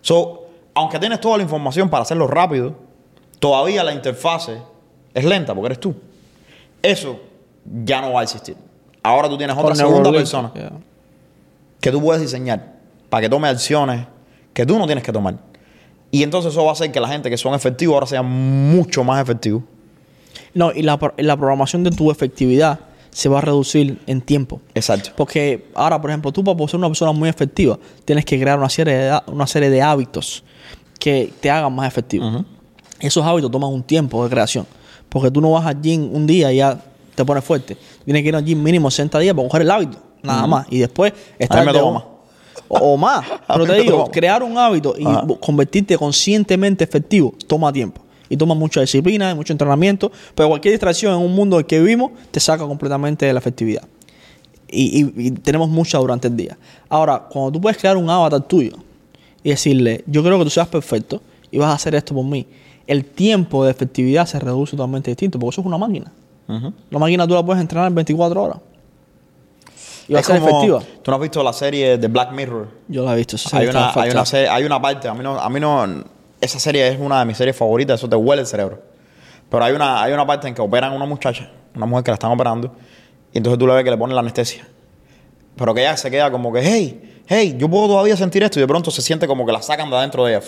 So, 0.00 0.46
aunque 0.74 0.98
tienes 0.98 1.20
toda 1.20 1.36
la 1.36 1.42
información 1.42 1.88
para 1.88 2.02
hacerlo 2.02 2.26
rápido, 2.26 2.76
todavía 3.38 3.82
la 3.82 3.92
interfase 3.92 4.58
es 5.12 5.24
lenta 5.24 5.54
porque 5.54 5.66
eres 5.66 5.80
tú. 5.80 5.94
Eso 6.82 7.20
ya 7.84 8.00
no 8.00 8.12
va 8.12 8.20
a 8.20 8.22
existir. 8.22 8.56
Ahora 9.02 9.28
tú 9.28 9.36
tienes 9.36 9.56
otra 9.56 9.74
segunda 9.74 10.10
persona 10.12 10.52
yeah. 10.54 10.72
que 11.80 11.90
tú 11.90 12.00
puedes 12.00 12.22
diseñar 12.22 12.74
para 13.08 13.22
que 13.22 13.28
tome 13.28 13.48
acciones 13.48 14.06
que 14.58 14.66
tú 14.66 14.76
no 14.76 14.86
tienes 14.86 15.04
que 15.04 15.12
tomar. 15.12 15.38
Y 16.10 16.24
entonces 16.24 16.50
eso 16.50 16.64
va 16.64 16.70
a 16.70 16.72
hacer 16.72 16.90
que 16.90 16.98
la 16.98 17.06
gente 17.06 17.30
que 17.30 17.36
son 17.36 17.54
efectivos 17.54 17.94
ahora 17.94 18.06
sean 18.08 18.26
mucho 18.26 19.04
más 19.04 19.22
efectivos. 19.22 19.62
No, 20.52 20.72
y 20.72 20.82
la, 20.82 20.98
la 21.16 21.36
programación 21.36 21.84
de 21.84 21.92
tu 21.92 22.10
efectividad 22.10 22.80
se 23.12 23.28
va 23.28 23.38
a 23.38 23.40
reducir 23.40 24.00
en 24.08 24.20
tiempo. 24.20 24.60
Exacto. 24.74 25.10
Porque 25.16 25.68
ahora, 25.76 26.00
por 26.00 26.10
ejemplo, 26.10 26.32
tú 26.32 26.42
para 26.42 26.58
ser 26.66 26.78
una 26.78 26.88
persona 26.88 27.12
muy 27.12 27.28
efectiva, 27.28 27.78
tienes 28.04 28.24
que 28.24 28.36
crear 28.40 28.58
una 28.58 28.68
serie 28.68 28.94
de, 28.94 29.20
una 29.28 29.46
serie 29.46 29.70
de 29.70 29.80
hábitos 29.80 30.42
que 30.98 31.32
te 31.38 31.52
hagan 31.52 31.72
más 31.72 31.86
efectivo. 31.86 32.44
Esos 32.98 33.24
hábitos 33.24 33.52
toman 33.52 33.72
un 33.72 33.84
tiempo 33.84 34.24
de 34.24 34.30
creación. 34.30 34.66
Porque 35.08 35.30
tú 35.30 35.40
no 35.40 35.52
vas 35.52 35.66
al 35.66 35.80
gym 35.80 36.12
un 36.12 36.26
día 36.26 36.52
y 36.52 36.56
ya 36.56 36.82
te 37.14 37.24
pones 37.24 37.44
fuerte. 37.44 37.76
Tienes 38.04 38.24
que 38.24 38.28
ir 38.30 38.34
al 38.34 38.44
gym 38.44 38.60
mínimo 38.60 38.90
60 38.90 39.20
días 39.20 39.36
para 39.36 39.46
coger 39.46 39.62
el 39.62 39.70
hábito. 39.70 39.98
Nada 40.20 40.48
más. 40.48 40.66
Y 40.68 40.80
después 40.80 41.12
estar 41.38 41.64
de-. 41.64 42.17
O, 42.68 42.96
más. 42.96 43.24
Pero 43.46 43.66
te 43.66 43.74
digo, 43.82 44.06
crear 44.10 44.42
un 44.42 44.58
hábito 44.58 44.94
y 44.98 45.06
Ajá. 45.06 45.26
convertirte 45.40 45.96
conscientemente 45.96 46.84
efectivo 46.84 47.34
toma 47.46 47.72
tiempo. 47.72 48.02
Y 48.30 48.36
toma 48.36 48.54
mucha 48.54 48.82
disciplina, 48.82 49.30
y 49.30 49.34
mucho 49.34 49.54
entrenamiento. 49.54 50.12
Pero 50.34 50.50
cualquier 50.50 50.72
distracción 50.72 51.14
en 51.18 51.24
un 51.24 51.34
mundo 51.34 51.56
en 51.56 51.60
el 51.60 51.66
que 51.66 51.80
vivimos 51.80 52.10
te 52.30 52.40
saca 52.40 52.66
completamente 52.66 53.24
de 53.24 53.32
la 53.32 53.38
efectividad. 53.38 53.82
Y, 54.70 55.02
y- 55.02 55.26
y 55.28 55.30
tenemos 55.30 55.70
mucha 55.70 55.96
durante 55.98 56.28
el 56.28 56.36
día. 56.36 56.58
Ahora, 56.90 57.20
cuando 57.30 57.52
tú 57.52 57.60
puedes 57.60 57.78
crear 57.78 57.96
un 57.96 58.10
avatar 58.10 58.42
tuyo 58.42 58.72
y 59.42 59.48
decirle, 59.48 60.04
yo 60.06 60.22
creo 60.22 60.36
que 60.38 60.44
tú 60.44 60.50
seas 60.50 60.68
perfecto 60.68 61.22
y 61.50 61.56
vas 61.56 61.70
a 61.70 61.72
hacer 61.72 61.94
esto 61.94 62.14
por 62.14 62.24
mí, 62.26 62.46
el 62.86 63.06
tiempo 63.06 63.64
de 63.64 63.70
efectividad 63.70 64.26
se 64.26 64.38
reduce 64.38 64.72
totalmente 64.76 65.10
distinto, 65.10 65.38
porque 65.38 65.54
eso 65.54 65.60
es 65.62 65.66
una 65.66 65.78
máquina. 65.78 66.12
La 66.90 66.98
máquina 66.98 67.26
tú 67.26 67.32
la 67.34 67.42
puedes 67.44 67.60
entrenar 67.62 67.88
en 67.88 67.94
24 67.94 68.42
horas. 68.42 68.58
Y 70.08 70.14
va 70.14 70.18
a 70.18 70.20
Es 70.20 70.26
ser 70.26 70.40
como- 70.40 70.48
efectiva. 70.64 70.82
Tú 71.02 71.10
no 71.10 71.16
has 71.16 71.20
visto 71.22 71.42
la 71.42 71.52
serie 71.52 71.98
de 71.98 72.08
Black 72.08 72.32
Mirror. 72.32 72.68
Yo 72.88 73.04
la 73.04 73.12
he 73.12 73.16
visto. 73.16 73.36
esa 73.36 73.48
Hay 73.58 73.66
serie 73.66 73.70
una, 73.78 73.88
hay, 73.90 74.10
una 74.10 74.24
fatal. 74.24 74.26
se- 74.26 74.48
hay 74.48 74.64
una 74.64 74.80
parte, 74.80 75.06
a 75.08 75.14
mí, 75.14 75.22
no, 75.22 75.38
a 75.38 75.48
mí 75.50 75.60
no, 75.60 76.04
esa 76.40 76.58
serie 76.58 76.88
es 76.88 76.98
una 76.98 77.18
de 77.20 77.24
mis 77.26 77.36
series 77.36 77.54
favoritas, 77.56 78.00
eso 78.00 78.08
te 78.08 78.16
huele 78.16 78.40
el 78.42 78.46
cerebro. 78.48 78.82
Pero 79.50 79.64
hay 79.64 79.72
una, 79.74 80.02
hay 80.02 80.12
una 80.12 80.26
parte 80.26 80.48
en 80.48 80.54
que 80.54 80.62
operan 80.62 80.92
a 80.92 80.96
una 80.96 81.04
muchacha, 81.06 81.50
una 81.74 81.86
mujer 81.86 82.04
que 82.04 82.10
la 82.10 82.14
están 82.14 82.32
operando, 82.32 82.74
y 83.32 83.38
entonces 83.38 83.58
tú 83.58 83.66
le 83.66 83.74
ves 83.74 83.84
que 83.84 83.90
le 83.90 83.96
ponen 83.98 84.14
la 84.14 84.20
anestesia. 84.20 84.66
Pero 85.56 85.74
que 85.74 85.80
ella 85.82 85.96
se 85.96 86.10
queda 86.10 86.30
como 86.30 86.52
que, 86.52 86.60
hey, 86.62 87.22
hey, 87.26 87.54
yo 87.58 87.68
puedo 87.68 87.88
todavía 87.88 88.16
sentir 88.16 88.42
esto, 88.42 88.58
y 88.58 88.62
de 88.62 88.68
pronto 88.68 88.90
se 88.90 89.02
siente 89.02 89.26
como 89.26 89.44
que 89.44 89.52
la 89.52 89.60
sacan 89.60 89.90
de 89.90 89.96
adentro 89.96 90.24
de 90.24 90.36
ella. 90.36 90.44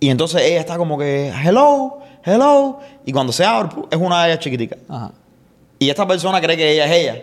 Y 0.00 0.10
entonces 0.10 0.42
ella 0.42 0.60
está 0.60 0.76
como 0.76 0.98
que, 0.98 1.28
hello, 1.44 1.98
hello, 2.24 2.78
y 3.06 3.12
cuando 3.12 3.32
se 3.32 3.44
abre, 3.44 3.70
es 3.90 3.98
una 3.98 4.24
de 4.24 4.32
ellas 4.32 4.40
chiquitica. 4.44 4.76
Ajá. 4.88 5.12
Y 5.78 5.88
esta 5.88 6.06
persona 6.06 6.40
cree 6.40 6.56
que 6.56 6.72
ella 6.72 6.84
es 6.86 6.92
ella. 6.92 7.22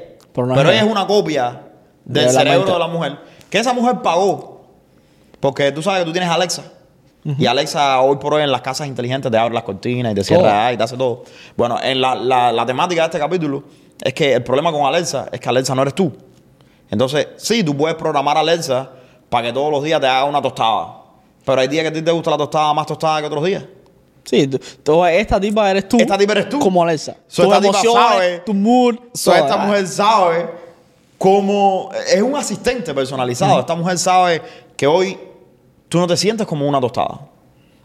Pero 0.55 0.69
ella 0.71 0.81
es 0.85 0.91
una 0.91 1.05
copia 1.07 1.61
del 2.05 2.25
De 2.25 2.31
cerebro 2.31 2.59
mente. 2.59 2.73
de 2.73 2.79
la 2.79 2.87
mujer. 2.87 3.17
Que 3.49 3.59
esa 3.59 3.73
mujer 3.73 4.01
pagó. 4.01 4.61
Porque 5.39 5.71
tú 5.71 5.81
sabes 5.81 5.99
que 6.01 6.05
tú 6.05 6.11
tienes 6.11 6.29
Alexa. 6.29 6.63
Y 7.23 7.45
Alexa 7.45 8.01
hoy 8.01 8.17
por 8.17 8.33
hoy 8.33 8.41
en 8.41 8.51
las 8.51 8.61
casas 8.61 8.87
inteligentes 8.87 9.31
te 9.31 9.37
abre 9.37 9.53
las 9.53 9.63
cortinas 9.63 10.11
y 10.13 10.15
te 10.15 10.23
cierra 10.23 10.73
y 10.73 10.77
te 10.77 10.83
hace 10.83 10.97
todo. 10.97 11.23
Bueno, 11.55 11.77
en 11.81 12.01
la, 12.01 12.15
la- 12.15 12.51
la 12.51 12.65
temática 12.65 13.01
de 13.01 13.05
este 13.05 13.19
capítulo 13.19 13.63
es 14.01 14.13
que 14.13 14.33
el 14.33 14.43
problema 14.43 14.71
con 14.71 14.85
Alexa 14.85 15.27
es 15.31 15.39
que 15.39 15.47
Alexa 15.49 15.75
no 15.75 15.83
eres 15.83 15.93
tú. 15.93 16.11
Entonces, 16.89 17.27
sí, 17.37 17.63
tú 17.63 17.77
puedes 17.77 17.95
programar 17.95 18.37
a 18.37 18.39
Alexa 18.39 18.89
para 19.29 19.47
que 19.47 19.53
todos 19.53 19.71
los 19.71 19.83
días 19.83 20.01
te 20.01 20.07
haga 20.07 20.23
una 20.25 20.41
tostada. 20.41 20.95
Pero 21.45 21.61
hay 21.61 21.67
días 21.67 21.83
que 21.83 21.89
a 21.89 21.93
ti 21.93 22.01
te 22.01 22.11
gusta 22.11 22.31
la 22.31 22.37
tostada 22.37 22.73
más 22.73 22.87
tostada 22.87 23.19
que 23.21 23.27
otros 23.27 23.43
días. 23.43 23.63
Sí, 24.23 24.47
tú- 24.47 25.05
esta 25.05 25.39
tipa 25.39 25.69
eres 25.71 25.87
tú. 25.89 25.97
Esta 25.99 26.17
tipa 26.17 26.33
eres 26.33 26.49
tú. 26.49 26.59
Como 26.59 26.83
Alexa. 26.83 27.15
So, 27.27 27.43
Tus 27.43 27.55
emociones, 27.57 27.93
sabe- 28.11 28.39
tu 28.45 28.53
mood. 28.53 28.95
So, 29.13 29.33
esta 29.33 29.57
mujer 29.57 29.87
sabe 29.87 30.49
cómo. 31.17 31.89
Es 32.13 32.21
un 32.21 32.35
asistente 32.35 32.93
personalizado. 32.93 33.59
Esta 33.59 33.75
mujer 33.75 33.97
sabe 33.97 34.41
que 34.77 34.87
hoy 34.87 35.17
tú 35.89 35.99
no 35.99 36.07
te 36.07 36.17
sientes 36.17 36.47
como 36.47 36.67
una 36.67 36.79
tostada. 36.79 37.21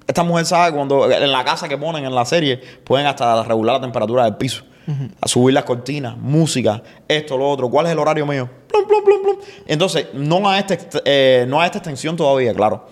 Esta 0.06 0.22
mujer 0.22 0.46
sabe 0.46 0.72
cuando 0.74 1.10
en 1.10 1.32
la 1.32 1.44
casa 1.44 1.68
que 1.68 1.76
ponen 1.76 2.04
en 2.04 2.14
la 2.14 2.24
serie 2.24 2.58
pueden 2.84 3.06
hasta 3.06 3.42
regular 3.42 3.76
la 3.76 3.80
temperatura 3.80 4.22
del 4.24 4.36
piso, 4.36 4.62
a 5.20 5.26
subir 5.26 5.52
las 5.52 5.64
cortinas, 5.64 6.16
música, 6.16 6.80
esto, 7.08 7.36
lo 7.36 7.50
otro. 7.50 7.68
¿Cuál 7.68 7.86
es 7.86 7.92
el 7.92 7.98
horario 7.98 8.24
mío? 8.24 8.48
Plum, 8.68 8.86
plum, 8.86 9.02
plum, 9.04 9.22
plum. 9.22 9.36
Entonces, 9.66 10.06
no 10.14 10.48
a, 10.48 10.60
este, 10.60 10.78
eh, 11.04 11.44
no 11.48 11.60
a 11.60 11.66
esta 11.66 11.78
extensión 11.78 12.14
todavía, 12.16 12.54
claro. 12.54 12.86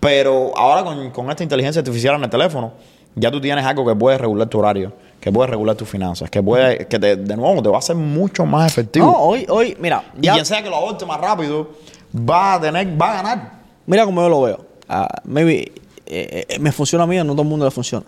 Pero 0.00 0.56
ahora 0.56 0.84
con, 0.84 1.10
con 1.10 1.30
esta 1.30 1.42
inteligencia 1.42 1.80
artificial 1.80 2.14
en 2.16 2.24
el 2.24 2.30
teléfono, 2.30 2.72
ya 3.14 3.30
tú 3.30 3.40
tienes 3.40 3.64
algo 3.64 3.84
que 3.86 3.94
puede 3.96 4.16
regular 4.18 4.48
tu 4.48 4.58
horario, 4.58 4.92
que 5.20 5.32
puede 5.32 5.48
regular 5.50 5.74
tus 5.76 5.88
finanzas, 5.88 6.30
que 6.30 6.42
puede, 6.42 6.86
que 6.86 6.98
te- 6.98 7.16
de 7.16 7.36
nuevo 7.36 7.60
te 7.62 7.68
va 7.68 7.76
a 7.76 7.78
hacer 7.80 7.96
mucho 7.96 8.46
más 8.46 8.70
efectivo. 8.70 9.06
No, 9.06 9.12
hoy, 9.18 9.44
hoy, 9.48 9.76
mira, 9.80 10.04
y 10.20 10.28
quien 10.28 10.46
sea 10.46 10.62
que 10.62 10.70
lo 10.70 10.76
aborte 10.76 11.04
más 11.04 11.20
rápido, 11.20 11.70
va 12.14 12.54
a 12.54 12.60
tener, 12.60 13.00
va 13.00 13.10
a 13.18 13.22
ganar. 13.22 13.52
mira 13.86 14.04
como 14.04 14.20
yo 14.22 14.28
lo 14.28 14.42
veo. 14.42 14.64
Ah, 14.88 15.08
maybe 15.24 15.72
eh, 16.06 16.46
eh, 16.48 16.58
me 16.60 16.70
funciona 16.72 17.04
a 17.04 17.06
mí, 17.06 17.16
no 17.16 17.24
todo 17.32 17.42
el 17.42 17.48
mundo 17.48 17.64
le 17.64 17.70
funciona. 17.72 18.06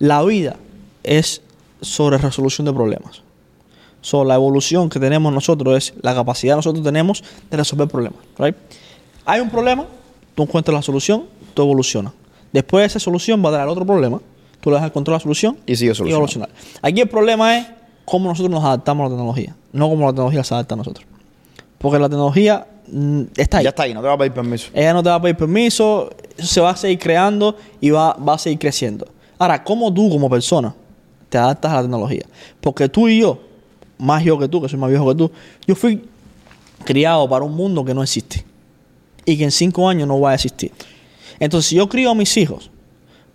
La 0.00 0.22
vida 0.22 0.56
es 1.04 1.40
sobre 1.80 2.18
resolución 2.18 2.64
de 2.66 2.72
problemas. 2.72 3.22
So, 4.02 4.24
la 4.24 4.34
evolución 4.34 4.88
que 4.90 4.98
tenemos 4.98 5.32
nosotros 5.32 5.76
es 5.76 5.94
la 6.02 6.14
capacidad 6.14 6.54
que 6.54 6.56
nosotros 6.56 6.82
tenemos 6.84 7.22
de 7.50 7.56
resolver 7.56 7.86
problemas. 7.86 8.18
right? 8.38 8.56
Hay 9.26 9.40
un 9.40 9.50
problema, 9.50 9.84
tú 10.40 10.44
encuentras 10.44 10.74
la 10.74 10.80
solución, 10.80 11.24
tú 11.52 11.62
evolucionas. 11.62 12.14
Después 12.50 12.80
de 12.82 12.86
esa 12.86 12.98
solución 12.98 13.44
va 13.44 13.50
a 13.50 13.52
dar 13.52 13.68
otro 13.68 13.84
problema, 13.84 14.22
tú 14.62 14.70
le 14.70 14.76
das 14.76 14.86
el 14.86 14.92
control 14.92 15.16
a 15.16 15.18
la 15.18 15.22
solución 15.22 15.58
Y 15.66 15.76
sigue 15.76 15.94
solucionando. 15.94 16.16
evolucionar. 16.16 16.48
Aquí 16.80 17.02
el 17.02 17.08
problema 17.10 17.58
es 17.58 17.66
cómo 18.06 18.30
nosotros 18.30 18.50
nos 18.50 18.64
adaptamos 18.64 19.04
a 19.04 19.08
la 19.10 19.16
tecnología, 19.16 19.54
no 19.72 19.90
cómo 19.90 20.06
la 20.06 20.12
tecnología 20.12 20.42
se 20.42 20.54
adapta 20.54 20.74
a 20.74 20.78
nosotros. 20.78 21.06
Porque 21.76 21.98
la 21.98 22.08
tecnología 22.08 22.66
mm, 22.90 23.22
está 23.36 23.58
ahí. 23.58 23.64
Ya 23.64 23.68
está 23.68 23.82
ahí, 23.82 23.92
no 23.92 24.00
te 24.00 24.06
va 24.06 24.14
a 24.14 24.18
pedir 24.18 24.32
permiso. 24.32 24.70
Ella 24.72 24.94
no 24.94 25.02
te 25.02 25.10
va 25.10 25.16
a 25.16 25.20
pedir 25.20 25.36
permiso, 25.36 26.10
eso 26.38 26.46
se 26.46 26.60
va 26.62 26.70
a 26.70 26.76
seguir 26.76 26.98
creando 26.98 27.54
y 27.78 27.90
va, 27.90 28.14
va 28.14 28.34
a 28.34 28.38
seguir 28.38 28.58
creciendo. 28.58 29.06
Ahora, 29.38 29.62
¿cómo 29.62 29.92
tú 29.92 30.08
como 30.08 30.30
persona 30.30 30.74
te 31.28 31.36
adaptas 31.36 31.70
a 31.70 31.74
la 31.76 31.82
tecnología? 31.82 32.24
Porque 32.62 32.88
tú 32.88 33.08
y 33.08 33.20
yo, 33.20 33.38
más 33.98 34.24
yo 34.24 34.38
que 34.38 34.48
tú, 34.48 34.62
que 34.62 34.70
soy 34.70 34.78
más 34.78 34.88
viejo 34.88 35.06
que 35.10 35.16
tú, 35.16 35.30
yo 35.66 35.74
fui 35.74 36.02
criado 36.84 37.28
para 37.28 37.44
un 37.44 37.54
mundo 37.54 37.84
que 37.84 37.92
no 37.92 38.02
existe 38.02 38.48
y 39.24 39.36
que 39.36 39.44
en 39.44 39.50
cinco 39.50 39.88
años 39.88 40.06
no 40.08 40.20
va 40.20 40.32
a 40.32 40.34
existir. 40.34 40.72
Entonces, 41.38 41.68
si 41.68 41.76
yo 41.76 41.88
crío 41.88 42.10
a 42.10 42.14
mis 42.14 42.36
hijos 42.36 42.70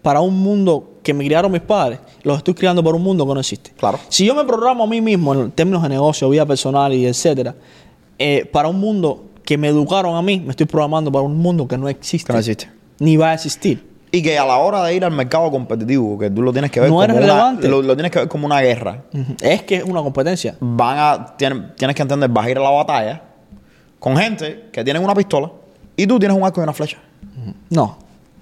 para 0.02 0.22
un 0.22 0.38
mundo 0.38 0.94
que 1.02 1.14
me 1.14 1.24
criaron 1.26 1.52
mis 1.52 1.62
padres, 1.62 2.00
los 2.24 2.38
estoy 2.38 2.54
criando 2.54 2.84
para 2.84 2.96
un 2.96 3.04
mundo 3.04 3.28
que 3.28 3.34
no 3.34 3.40
existe. 3.40 3.72
Claro. 3.78 4.00
Si 4.10 4.26
yo 4.26 4.36
me 4.36 4.44
programo 4.44 4.84
a 4.84 4.88
mí 4.88 5.02
mismo 5.02 5.34
en 5.34 5.52
términos 5.52 5.82
de 5.84 5.90
negocio, 5.90 6.30
vida 6.30 6.46
personal 6.46 6.94
y 6.94 7.06
etcétera, 7.06 7.56
eh, 8.18 8.46
para 8.52 8.68
un 8.68 8.80
mundo 8.80 9.26
que 9.44 9.58
me 9.58 9.68
educaron 9.68 10.16
a 10.16 10.22
mí, 10.22 10.40
me 10.40 10.52
estoy 10.52 10.66
programando 10.66 11.12
para 11.12 11.24
un 11.24 11.38
mundo 11.38 11.68
que 11.68 11.78
no 11.78 11.88
existe. 11.90 12.28
Que 12.28 12.34
no 12.34 12.40
existe. 12.40 12.70
Ni 13.00 13.18
va 13.18 13.32
a 13.32 13.34
existir. 13.36 13.94
Y 14.12 14.22
que 14.22 14.38
a 14.40 14.46
la 14.46 14.58
hora 14.58 14.84
de 14.84 14.96
ir 14.96 15.04
al 15.04 15.12
mercado 15.12 15.52
competitivo, 15.52 16.18
que 16.18 16.30
tú 16.30 16.42
lo 16.42 16.52
tienes 16.54 16.72
que 16.72 16.80
ver 16.80 16.90
No 16.90 16.96
como 16.96 17.08
una, 17.18 17.52
lo, 17.68 17.82
lo 17.82 17.96
tienes 17.96 18.12
que 18.12 18.20
ver 18.20 18.28
como 18.30 18.46
una 18.46 18.62
guerra. 18.62 19.04
Es 19.42 19.64
que 19.64 19.76
es 19.78 19.84
una 19.84 20.02
competencia. 20.02 20.56
Van 20.62 20.98
a, 20.98 21.36
tienen- 21.38 21.74
tienes 21.76 21.96
que 21.96 22.02
entender, 22.02 22.30
vas 22.30 22.46
a 22.46 22.50
ir 22.50 22.58
a 22.58 22.62
la 22.62 22.70
batalla 22.70 23.22
con 24.00 24.16
gente 24.16 24.70
que 24.72 24.84
tienen 24.84 25.04
una 25.04 25.14
pistola 25.14 25.52
y 25.96 26.08
tú 26.08 26.20
tienes 26.20 26.38
un 26.38 26.44
arco 26.44 26.62
y 26.62 26.64
una 26.64 26.74
flecha. 26.74 26.98
No. 27.70 27.98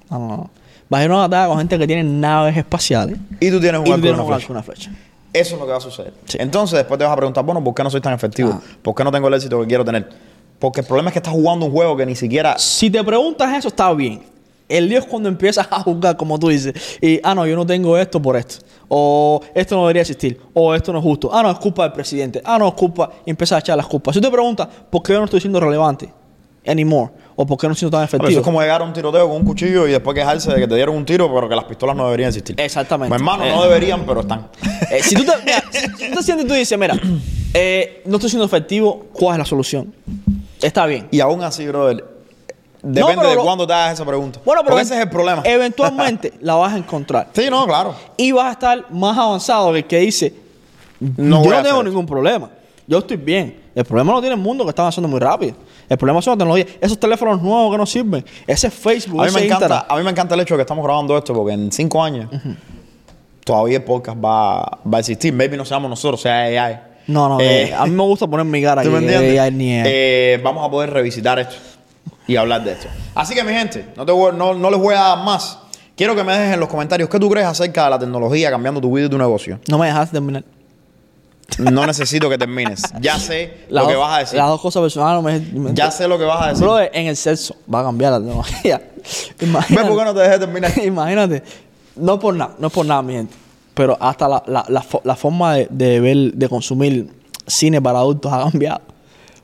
No, 0.09 0.19
no, 0.19 0.27
no. 0.27 0.49
Vas 0.89 1.01
a 1.01 1.05
ir 1.05 1.11
a 1.11 1.13
una 1.13 1.21
batalla 1.21 1.47
con 1.47 1.57
gente 1.57 1.79
que 1.79 1.87
tiene 1.87 2.03
naves 2.03 2.55
espaciales 2.55 3.17
Y 3.39 3.49
tú 3.49 3.59
tienes 3.59 3.79
un 3.79 3.87
y 3.87 3.89
tú 3.89 3.93
arco 3.93 3.99
y 3.99 4.01
tienes 4.01 4.19
una 4.19 4.27
un 4.27 4.33
arco 4.33 4.45
y 4.47 4.51
una 4.51 4.63
flecha. 4.63 4.91
Eso 5.33 5.55
es 5.55 5.59
lo 5.59 5.65
que 5.65 5.71
va 5.71 5.77
a 5.77 5.81
suceder. 5.81 6.13
Sí. 6.25 6.37
Entonces, 6.39 6.77
después 6.77 6.97
te 6.99 7.03
vas 7.03 7.13
a 7.13 7.15
preguntar, 7.15 7.43
bueno, 7.43 7.63
¿por 7.63 7.73
qué 7.73 7.83
no 7.83 7.89
soy 7.89 8.01
tan 8.01 8.13
efectivo? 8.13 8.51
Ah. 8.53 8.61
¿Por 8.81 8.93
qué 8.93 9.03
no 9.03 9.11
tengo 9.11 9.27
el 9.27 9.33
éxito 9.33 9.59
que 9.61 9.67
quiero 9.67 9.83
tener? 9.83 10.07
Porque 10.59 10.81
el 10.81 10.85
problema 10.85 11.09
es 11.09 11.13
que 11.13 11.19
estás 11.19 11.33
jugando 11.33 11.65
un 11.65 11.71
juego 11.71 11.97
que 11.97 12.05
ni 12.05 12.15
siquiera... 12.15 12.57
Si 12.59 12.91
te 12.91 13.03
preguntas 13.03 13.51
eso, 13.57 13.69
está 13.69 13.91
bien. 13.93 14.21
El 14.69 14.87
lío 14.87 14.99
es 14.99 15.05
cuando 15.05 15.27
empiezas 15.27 15.67
a 15.69 15.81
juzgar, 15.81 16.15
como 16.15 16.39
tú 16.39 16.49
dices. 16.49 16.99
Y, 17.01 17.19
ah, 17.23 17.35
no, 17.35 17.45
yo 17.45 17.55
no 17.55 17.65
tengo 17.65 17.97
esto 17.97 18.21
por 18.21 18.37
esto. 18.37 18.63
O 18.87 19.41
esto 19.53 19.75
no 19.75 19.81
debería 19.81 20.03
existir. 20.03 20.39
O 20.53 20.73
esto 20.73 20.93
no 20.93 20.99
es 20.99 21.03
justo. 21.03 21.29
Ah, 21.33 21.43
no, 21.43 21.51
es 21.51 21.57
culpa 21.57 21.83
del 21.83 21.93
presidente. 21.93 22.41
Ah, 22.45 22.57
no, 22.57 22.67
es 22.67 22.73
culpa. 22.75 23.09
Y 23.25 23.31
empiezas 23.31 23.57
a 23.57 23.59
echar 23.59 23.75
las 23.75 23.87
culpas. 23.87 24.13
Si 24.13 24.21
tú 24.21 24.27
te 24.27 24.31
preguntas, 24.31 24.67
¿por 24.89 25.01
qué 25.03 25.13
yo 25.13 25.19
no 25.19 25.25
estoy 25.25 25.41
siendo 25.41 25.59
relevante? 25.59 26.13
Anymore. 26.65 27.11
O 27.35 27.45
por 27.47 27.57
qué 27.57 27.67
no 27.67 27.73
siendo 27.75 27.97
tan 27.97 28.07
Pero 28.07 28.17
eso 28.17 28.17
efectivo. 28.25 28.41
es 28.41 28.45
como 28.45 28.61
llegar 28.61 28.81
a 28.81 28.83
un 28.85 28.93
tiroteo 28.93 29.27
con 29.27 29.37
un 29.37 29.43
cuchillo 29.45 29.87
y 29.87 29.91
después 29.91 30.13
quejarse 30.15 30.51
de 30.53 30.59
que 30.59 30.67
te 30.67 30.75
dieron 30.75 30.95
un 30.95 31.03
tiro, 31.05 31.33
pero 31.33 31.49
que 31.49 31.55
las 31.55 31.65
pistolas 31.65 31.95
no 31.95 32.05
deberían 32.05 32.27
existir. 32.29 32.55
Exactamente. 32.59 33.09
Pues, 33.09 33.19
hermano, 33.19 33.43
Eh. 33.45 33.51
no 33.51 33.63
deberían, 33.63 34.05
pero 34.05 34.21
están. 34.21 34.47
Eh, 34.91 35.01
si, 35.01 35.15
tú 35.15 35.23
te, 35.23 35.31
mira, 35.43 35.63
si 35.71 36.09
tú 36.09 36.15
te 36.17 36.23
sientes 36.23 36.45
y 36.45 36.47
tú 36.47 36.53
dices, 36.53 36.77
mira, 36.77 36.95
eh, 37.55 38.03
no 38.05 38.17
estoy 38.17 38.29
siendo 38.29 38.45
efectivo, 38.45 39.07
¿cuál 39.13 39.33
es 39.35 39.39
la 39.39 39.45
solución? 39.45 39.93
Está 40.61 40.85
bien. 40.85 41.07
Y 41.11 41.19
aún 41.21 41.41
así, 41.43 41.65
brother, 41.67 42.05
depende 42.83 43.27
de 43.27 43.35
lo- 43.35 43.43
cuándo 43.43 43.65
te 43.65 43.73
hagas 43.73 43.93
esa 43.93 44.05
pregunta. 44.05 44.39
Bueno, 44.45 44.61
pero 44.61 44.71
Porque 44.75 44.83
ese 44.83 44.93
es 44.95 45.01
el 45.01 45.09
problema. 45.09 45.41
Eventualmente 45.45 46.33
la 46.41 46.53
vas 46.55 46.73
a 46.73 46.77
encontrar. 46.77 47.29
sí, 47.33 47.47
no, 47.49 47.65
claro. 47.65 47.95
Y 48.15 48.31
vas 48.31 48.45
a 48.47 48.51
estar 48.51 48.85
más 48.91 49.17
avanzado 49.17 49.71
que 49.71 49.79
el 49.79 49.85
que 49.85 49.97
dice, 49.99 50.33
No 51.17 51.43
yo 51.43 51.49
no 51.51 51.63
tengo 51.63 51.83
ningún 51.83 52.05
problema. 52.05 52.49
Yo 52.87 52.99
estoy 52.99 53.17
bien. 53.17 53.61
El 53.73 53.85
problema 53.85 54.11
lo 54.13 54.19
tiene 54.19 54.35
el 54.35 54.41
mundo 54.41 54.63
que 54.65 54.69
está 54.69 54.83
avanzando 54.83 55.07
muy 55.07 55.19
rápido. 55.19 55.55
El 55.89 55.97
problema 55.97 56.21
son 56.21 56.31
las 56.31 56.37
tecnologías. 56.39 56.67
Esos 56.81 56.99
teléfonos 56.99 57.41
nuevos 57.41 57.71
que 57.71 57.77
no 57.77 57.85
sirven. 57.85 58.25
Ese 58.47 58.69
Facebook, 58.71 59.19
A 59.21 59.23
mí, 59.23 59.29
ese 59.29 59.39
me 59.39 59.45
encanta, 59.45 59.65
Instagram. 59.65 59.85
a 59.89 59.97
mí 59.97 60.03
me 60.03 60.09
encanta 60.11 60.35
el 60.35 60.41
hecho 60.41 60.53
de 60.55 60.57
que 60.59 60.61
estamos 60.63 60.83
grabando 60.83 61.17
esto 61.17 61.33
porque 61.33 61.53
en 61.53 61.71
cinco 61.71 62.03
años 62.03 62.29
todavía 63.43 63.77
el 63.77 63.83
podcast 63.83 64.17
va, 64.23 64.79
va 64.91 64.97
a 64.97 64.99
existir. 64.99 65.33
Maybe 65.33 65.57
no 65.57 65.65
seamos 65.65 65.89
nosotros, 65.89 66.21
sea 66.21 66.43
AI. 66.65 66.79
No, 67.07 67.27
no, 67.27 67.39
Eh, 67.41 67.63
eh, 67.69 67.73
a 67.73 67.85
mí 67.85 67.91
me 67.91 68.03
gusta 68.03 68.27
poner 68.27 68.45
mi 68.45 68.61
cara 68.61 68.81
¿Tú 68.81 68.89
me 68.89 68.97
aquí, 68.97 69.05
entiendes? 69.07 69.33
eh, 69.33 69.39
AI 69.39 69.51
ni 69.51 69.73
AI. 69.79 69.83
Eh, 69.85 70.41
vamos 70.43 70.65
a 70.65 70.71
poder 70.71 70.89
revisitar 70.91 71.37
esto 71.39 71.55
y 72.27 72.37
hablar 72.37 72.63
de 72.63 72.71
esto. 72.73 72.87
Así 73.13 73.35
que, 73.35 73.43
mi 73.43 73.51
gente, 73.51 73.87
no, 73.97 74.05
te 74.05 74.11
voy- 74.13 74.31
no, 74.35 74.53
no 74.53 74.69
les 74.71 74.79
voy 74.79 74.95
a 74.95 74.99
dar 75.01 75.17
más. 75.25 75.59
Quiero 75.97 76.15
que 76.15 76.23
me 76.23 76.31
dejes 76.31 76.53
en 76.53 76.59
los 76.61 76.69
comentarios 76.69 77.09
qué 77.09 77.19
tú 77.19 77.29
crees 77.29 77.45
acerca 77.45 77.83
de 77.83 77.89
la 77.91 77.99
tecnología 77.99 78.49
cambiando 78.49 78.79
tu 78.79 78.91
vida 78.95 79.07
y 79.07 79.09
tu 79.09 79.17
negocio. 79.17 79.59
No 79.69 79.77
me 79.77 79.87
dejas 79.87 80.09
terminar. 80.11 80.43
No 81.59 81.85
necesito 81.85 82.29
que 82.29 82.37
termines. 82.37 82.81
Ya 82.99 83.19
sé 83.19 83.65
Las 83.69 83.83
lo 83.83 83.89
que 83.89 83.95
vas 83.95 84.15
a 84.15 84.19
decir. 84.19 84.37
Las 84.37 84.47
dos 84.47 84.61
cosas 84.61 84.81
personales 84.81 85.15
no 85.15 85.21
me, 85.59 85.69
me- 85.69 85.73
Ya 85.75 85.91
sé 85.91 86.07
lo 86.07 86.17
que 86.17 86.23
vas 86.25 86.41
a 86.41 86.47
decir. 86.49 86.63
Bro, 86.63 86.79
en 86.79 87.07
el 87.07 87.15
sexo 87.15 87.55
va 87.71 87.81
a 87.81 87.83
cambiar 87.83 88.11
la 88.13 88.19
tecnología. 88.19 88.81
¿Ves 88.95 89.35
Imagínate. 89.41 89.87
por 89.87 89.97
qué 89.99 90.05
no 90.05 90.13
te 90.13 90.19
dejé 90.21 90.39
terminar? 90.39 90.71
Imagínate. 90.83 91.43
No 91.95 92.19
por 92.19 92.33
nada, 92.33 92.55
no 92.57 92.67
es 92.67 92.73
por 92.73 92.85
nada, 92.85 93.01
mi 93.03 93.13
gente. 93.13 93.35
Pero 93.75 93.97
hasta 93.99 94.27
la, 94.27 94.43
la, 94.47 94.65
la, 94.67 94.81
fo- 94.83 95.01
la 95.03 95.15
forma 95.15 95.55
de, 95.55 95.67
de 95.69 95.99
ver, 95.99 96.33
de 96.33 96.49
consumir 96.49 97.09
cine 97.45 97.81
para 97.81 97.99
adultos 97.99 98.31
ha 98.33 98.49
cambiado. 98.49 98.81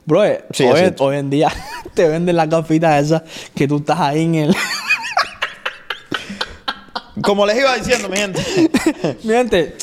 Bro, 0.06 0.22
Sí, 0.52 0.64
hoy, 0.64 0.94
hoy 0.98 1.16
en 1.18 1.30
día 1.30 1.48
te 1.94 2.08
venden 2.08 2.34
las 2.36 2.48
gafitas 2.48 3.04
esas 3.04 3.22
que 3.54 3.68
tú 3.68 3.76
estás 3.78 4.00
ahí 4.00 4.22
en 4.24 4.34
el. 4.36 4.56
Como 7.22 7.44
les 7.44 7.58
iba 7.58 7.76
diciendo, 7.76 8.08
mi 8.08 8.16
gente. 8.16 8.40
mi 9.24 9.32
gente, 9.34 9.76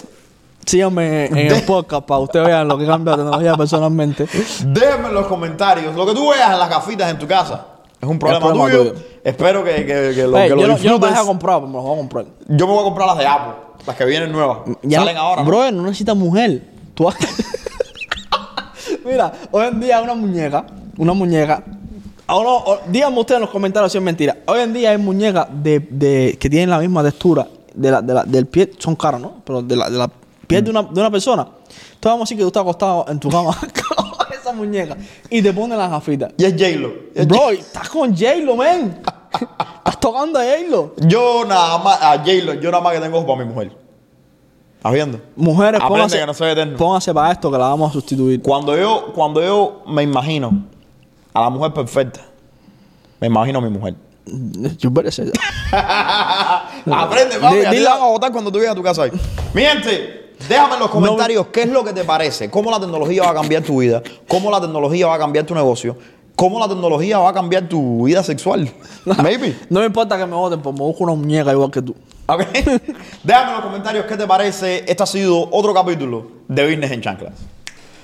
síganme 0.68 1.26
en 1.26 1.38
el 1.38 1.64
podcast 1.64 2.06
para 2.06 2.20
ustedes 2.20 2.46
vean 2.46 2.68
lo 2.68 2.78
que 2.78 2.86
cambia 2.86 3.12
la 3.16 3.24
tecnología 3.24 3.56
personalmente. 3.56 4.28
Déjenme 4.66 5.08
en 5.08 5.14
los 5.14 5.26
comentarios 5.28 5.96
lo 5.96 6.06
que 6.06 6.14
tú 6.14 6.30
veas 6.30 6.52
en 6.54 6.60
las 6.60 6.70
gafitas 6.70 7.10
en 7.10 7.18
tu 7.18 7.26
casa. 7.26 7.66
Es 8.00 8.08
un 8.08 8.20
problema, 8.20 8.46
problema 8.46 8.66
tuyo. 8.70 8.92
tuyo. 8.94 9.06
Espero 9.24 9.64
que, 9.64 9.72
que, 9.78 10.12
que 10.14 10.28
lo, 10.28 10.38
Ey, 10.38 10.50
que 10.50 10.56
lo 10.56 10.62
yo, 10.62 10.68
no, 10.68 10.78
yo 10.78 11.00
no 11.00 11.00
me 11.00 11.20
he 11.20 11.26
comprado, 11.26 11.62
pero 11.62 11.68
me 11.70 11.76
las 11.78 11.84
voy 11.84 11.94
a 11.94 11.98
comprar. 11.98 12.26
Yo 12.48 12.68
me 12.68 12.74
voy 12.74 12.82
a 12.82 12.84
comprar 12.84 13.08
las 13.08 13.18
de 13.18 13.26
Apple. 13.26 13.54
Las 13.88 13.96
que 13.96 14.06
vienen 14.06 14.32
nuevas. 14.32 14.60
Ya 14.84 15.00
Salen 15.00 15.18
ahora. 15.18 15.42
Bro, 15.44 15.72
no 15.72 15.82
necesitas 15.84 16.16
mujer. 16.16 16.62
Tú 16.94 17.10
Mira, 19.06 19.32
hoy 19.52 19.68
en 19.68 19.80
día 19.80 20.02
una 20.02 20.14
muñeca, 20.14 20.66
una 20.98 21.14
muñeca. 21.14 21.64
o 22.28 22.44
no, 22.44 22.58
o- 22.58 22.80
díganme 22.88 23.20
ustedes 23.20 23.38
en 23.38 23.42
los 23.44 23.50
comentarios 23.50 23.92
si 23.92 23.98
es 23.98 24.04
mentira. 24.04 24.38
Hoy 24.48 24.60
en 24.60 24.74
día 24.74 24.92
hay 24.92 24.98
muñecas 24.98 25.48
de, 25.52 25.80
de- 25.90 26.38
que 26.40 26.50
tienen 26.50 26.70
la 26.70 26.80
misma 26.80 27.04
textura 27.04 27.48
de 27.74 27.92
la, 27.92 28.02
de 28.02 28.14
la- 28.14 28.24
del 28.24 28.46
pie, 28.48 28.72
son 28.78 28.96
caras, 28.96 29.22
¿no? 29.22 29.36
Pero 29.46 29.62
de 29.62 29.76
la, 29.76 29.90
de 29.90 29.98
la 29.98 30.10
piel 30.48 30.64
de 30.64 30.72
una, 30.72 30.84
de 30.84 31.00
una 31.00 31.12
persona. 31.12 31.42
Entonces 31.44 32.00
vamos 32.04 32.22
a 32.22 32.24
decir 32.26 32.38
que 32.38 32.44
tú 32.44 32.48
estás 32.48 32.62
acostado 32.62 33.06
en 33.10 33.20
tu 33.20 33.30
cama 33.30 33.56
con 33.60 34.34
esa 34.40 34.52
muñeca 34.54 34.96
y 35.30 35.42
te 35.42 35.52
ponen 35.54 35.78
las 35.78 35.92
gafitas. 35.92 36.32
Y 36.38 36.46
es 36.46 36.54
J-Lo. 36.54 36.94
Bro, 37.26 37.50
estás 37.52 37.90
con 37.90 38.16
J-Lo, 38.16 38.56
man. 38.56 39.02
estás 39.78 40.00
tocando 40.00 40.40
a 40.40 40.44
J-Lo. 40.44 40.94
Yo 41.08 41.44
nada 41.46 41.78
más, 41.80 42.02
a 42.02 42.18
J-Lo, 42.20 42.54
yo 42.56 42.72
nada 42.72 42.82
más 42.84 42.94
que 42.94 43.00
tengo 43.02 43.26
para 43.26 43.40
mi 43.44 43.46
mujer. 43.54 43.72
¿Estás 44.78 44.94
viendo? 44.94 45.20
Mujeres, 45.36 45.76
Aprende 45.82 45.90
pónganse, 45.90 46.20
que 46.20 46.26
no 46.28 46.34
soy 46.34 46.52
eterno. 46.52 46.78
pónganse 46.78 47.14
para 47.14 47.32
esto 47.32 47.52
que 47.52 47.58
la 47.58 47.66
vamos 47.70 47.90
a 47.90 47.94
sustituir. 47.94 48.42
Cuando 48.42 48.78
yo, 48.78 49.12
cuando 49.14 49.44
yo 49.44 49.82
me 49.88 50.04
imagino 50.04 50.66
a 51.34 51.42
la 51.42 51.50
mujer 51.50 51.74
perfecta, 51.74 52.22
me 53.20 53.28
imagino 53.28 53.58
a 53.60 53.62
mi 53.64 53.70
mujer. 53.70 53.96
Yo 54.78 54.94
parece. 54.94 55.32
Aprende, 55.72 57.40
papi. 57.40 57.56
Te 57.62 57.70
dile- 57.72 57.88
a 57.88 57.98
votar 58.06 58.32
cuando 58.32 58.52
tú 58.52 58.60
llegues 58.60 58.72
a 58.72 58.76
tu 58.76 58.84
casa 58.84 59.02
hoy. 59.04 59.12
Mi 59.54 59.62
gente, 59.64 60.27
déjame 60.48 60.76
en 60.76 60.80
los 60.80 60.90
comentarios 60.90 61.48
qué 61.48 61.64
es 61.64 61.70
lo 61.70 61.84
que 61.84 61.94
te 61.94 62.04
parece. 62.04 62.50
Cómo 62.50 62.72
la 62.72 62.80
tecnología 62.80 63.24
va 63.24 63.32
a 63.32 63.34
cambiar 63.34 63.64
tu 63.64 63.80
vida. 63.80 64.02
Cómo 64.28 64.52
la 64.52 64.62
tecnología 64.62 65.08
va 65.08 65.16
a 65.16 65.20
cambiar 65.20 65.46
tu 65.46 65.56
negocio. 65.56 65.98
Cómo 66.36 66.60
la 66.60 66.68
tecnología 66.68 67.18
va 67.18 67.30
a 67.30 67.34
cambiar 67.34 67.68
tu 67.68 68.06
vida 68.06 68.24
sexual. 68.24 68.72
Maybe. 69.24 69.58
No 69.70 69.80
me 69.80 69.88
importa 69.88 70.18
que 70.18 70.26
me 70.26 70.36
voten, 70.36 70.62
pues 70.62 70.74
me 70.76 70.82
busco 70.82 71.04
una 71.04 71.14
muñeca 71.14 71.52
igual 71.52 71.72
que 71.72 71.82
tú. 71.82 71.96
¿Ok? 72.28 72.42
Déjame 73.24 73.48
en 73.48 73.56
los 73.56 73.66
comentarios 73.66 74.06
qué 74.06 74.18
te 74.18 74.28
parece. 74.28 74.84
Este 74.88 75.02
ha 75.02 75.08
sido 75.08 75.50
otro 75.52 75.74
capítulo 75.74 76.28
de 76.48 76.64
Business 76.66 76.92
en 76.92 77.02
Chanclas. 77.02 77.34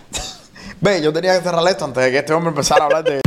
Ve, 0.81 1.01
yo 1.01 1.13
tenía 1.13 1.37
que 1.37 1.43
cerrar 1.43 1.67
esto 1.67 1.85
antes 1.85 2.03
de 2.03 2.11
que 2.11 2.17
este 2.17 2.33
hombre 2.33 2.49
empezara 2.49 2.83
a 2.83 2.85
hablar 2.85 3.03
de... 3.03 3.21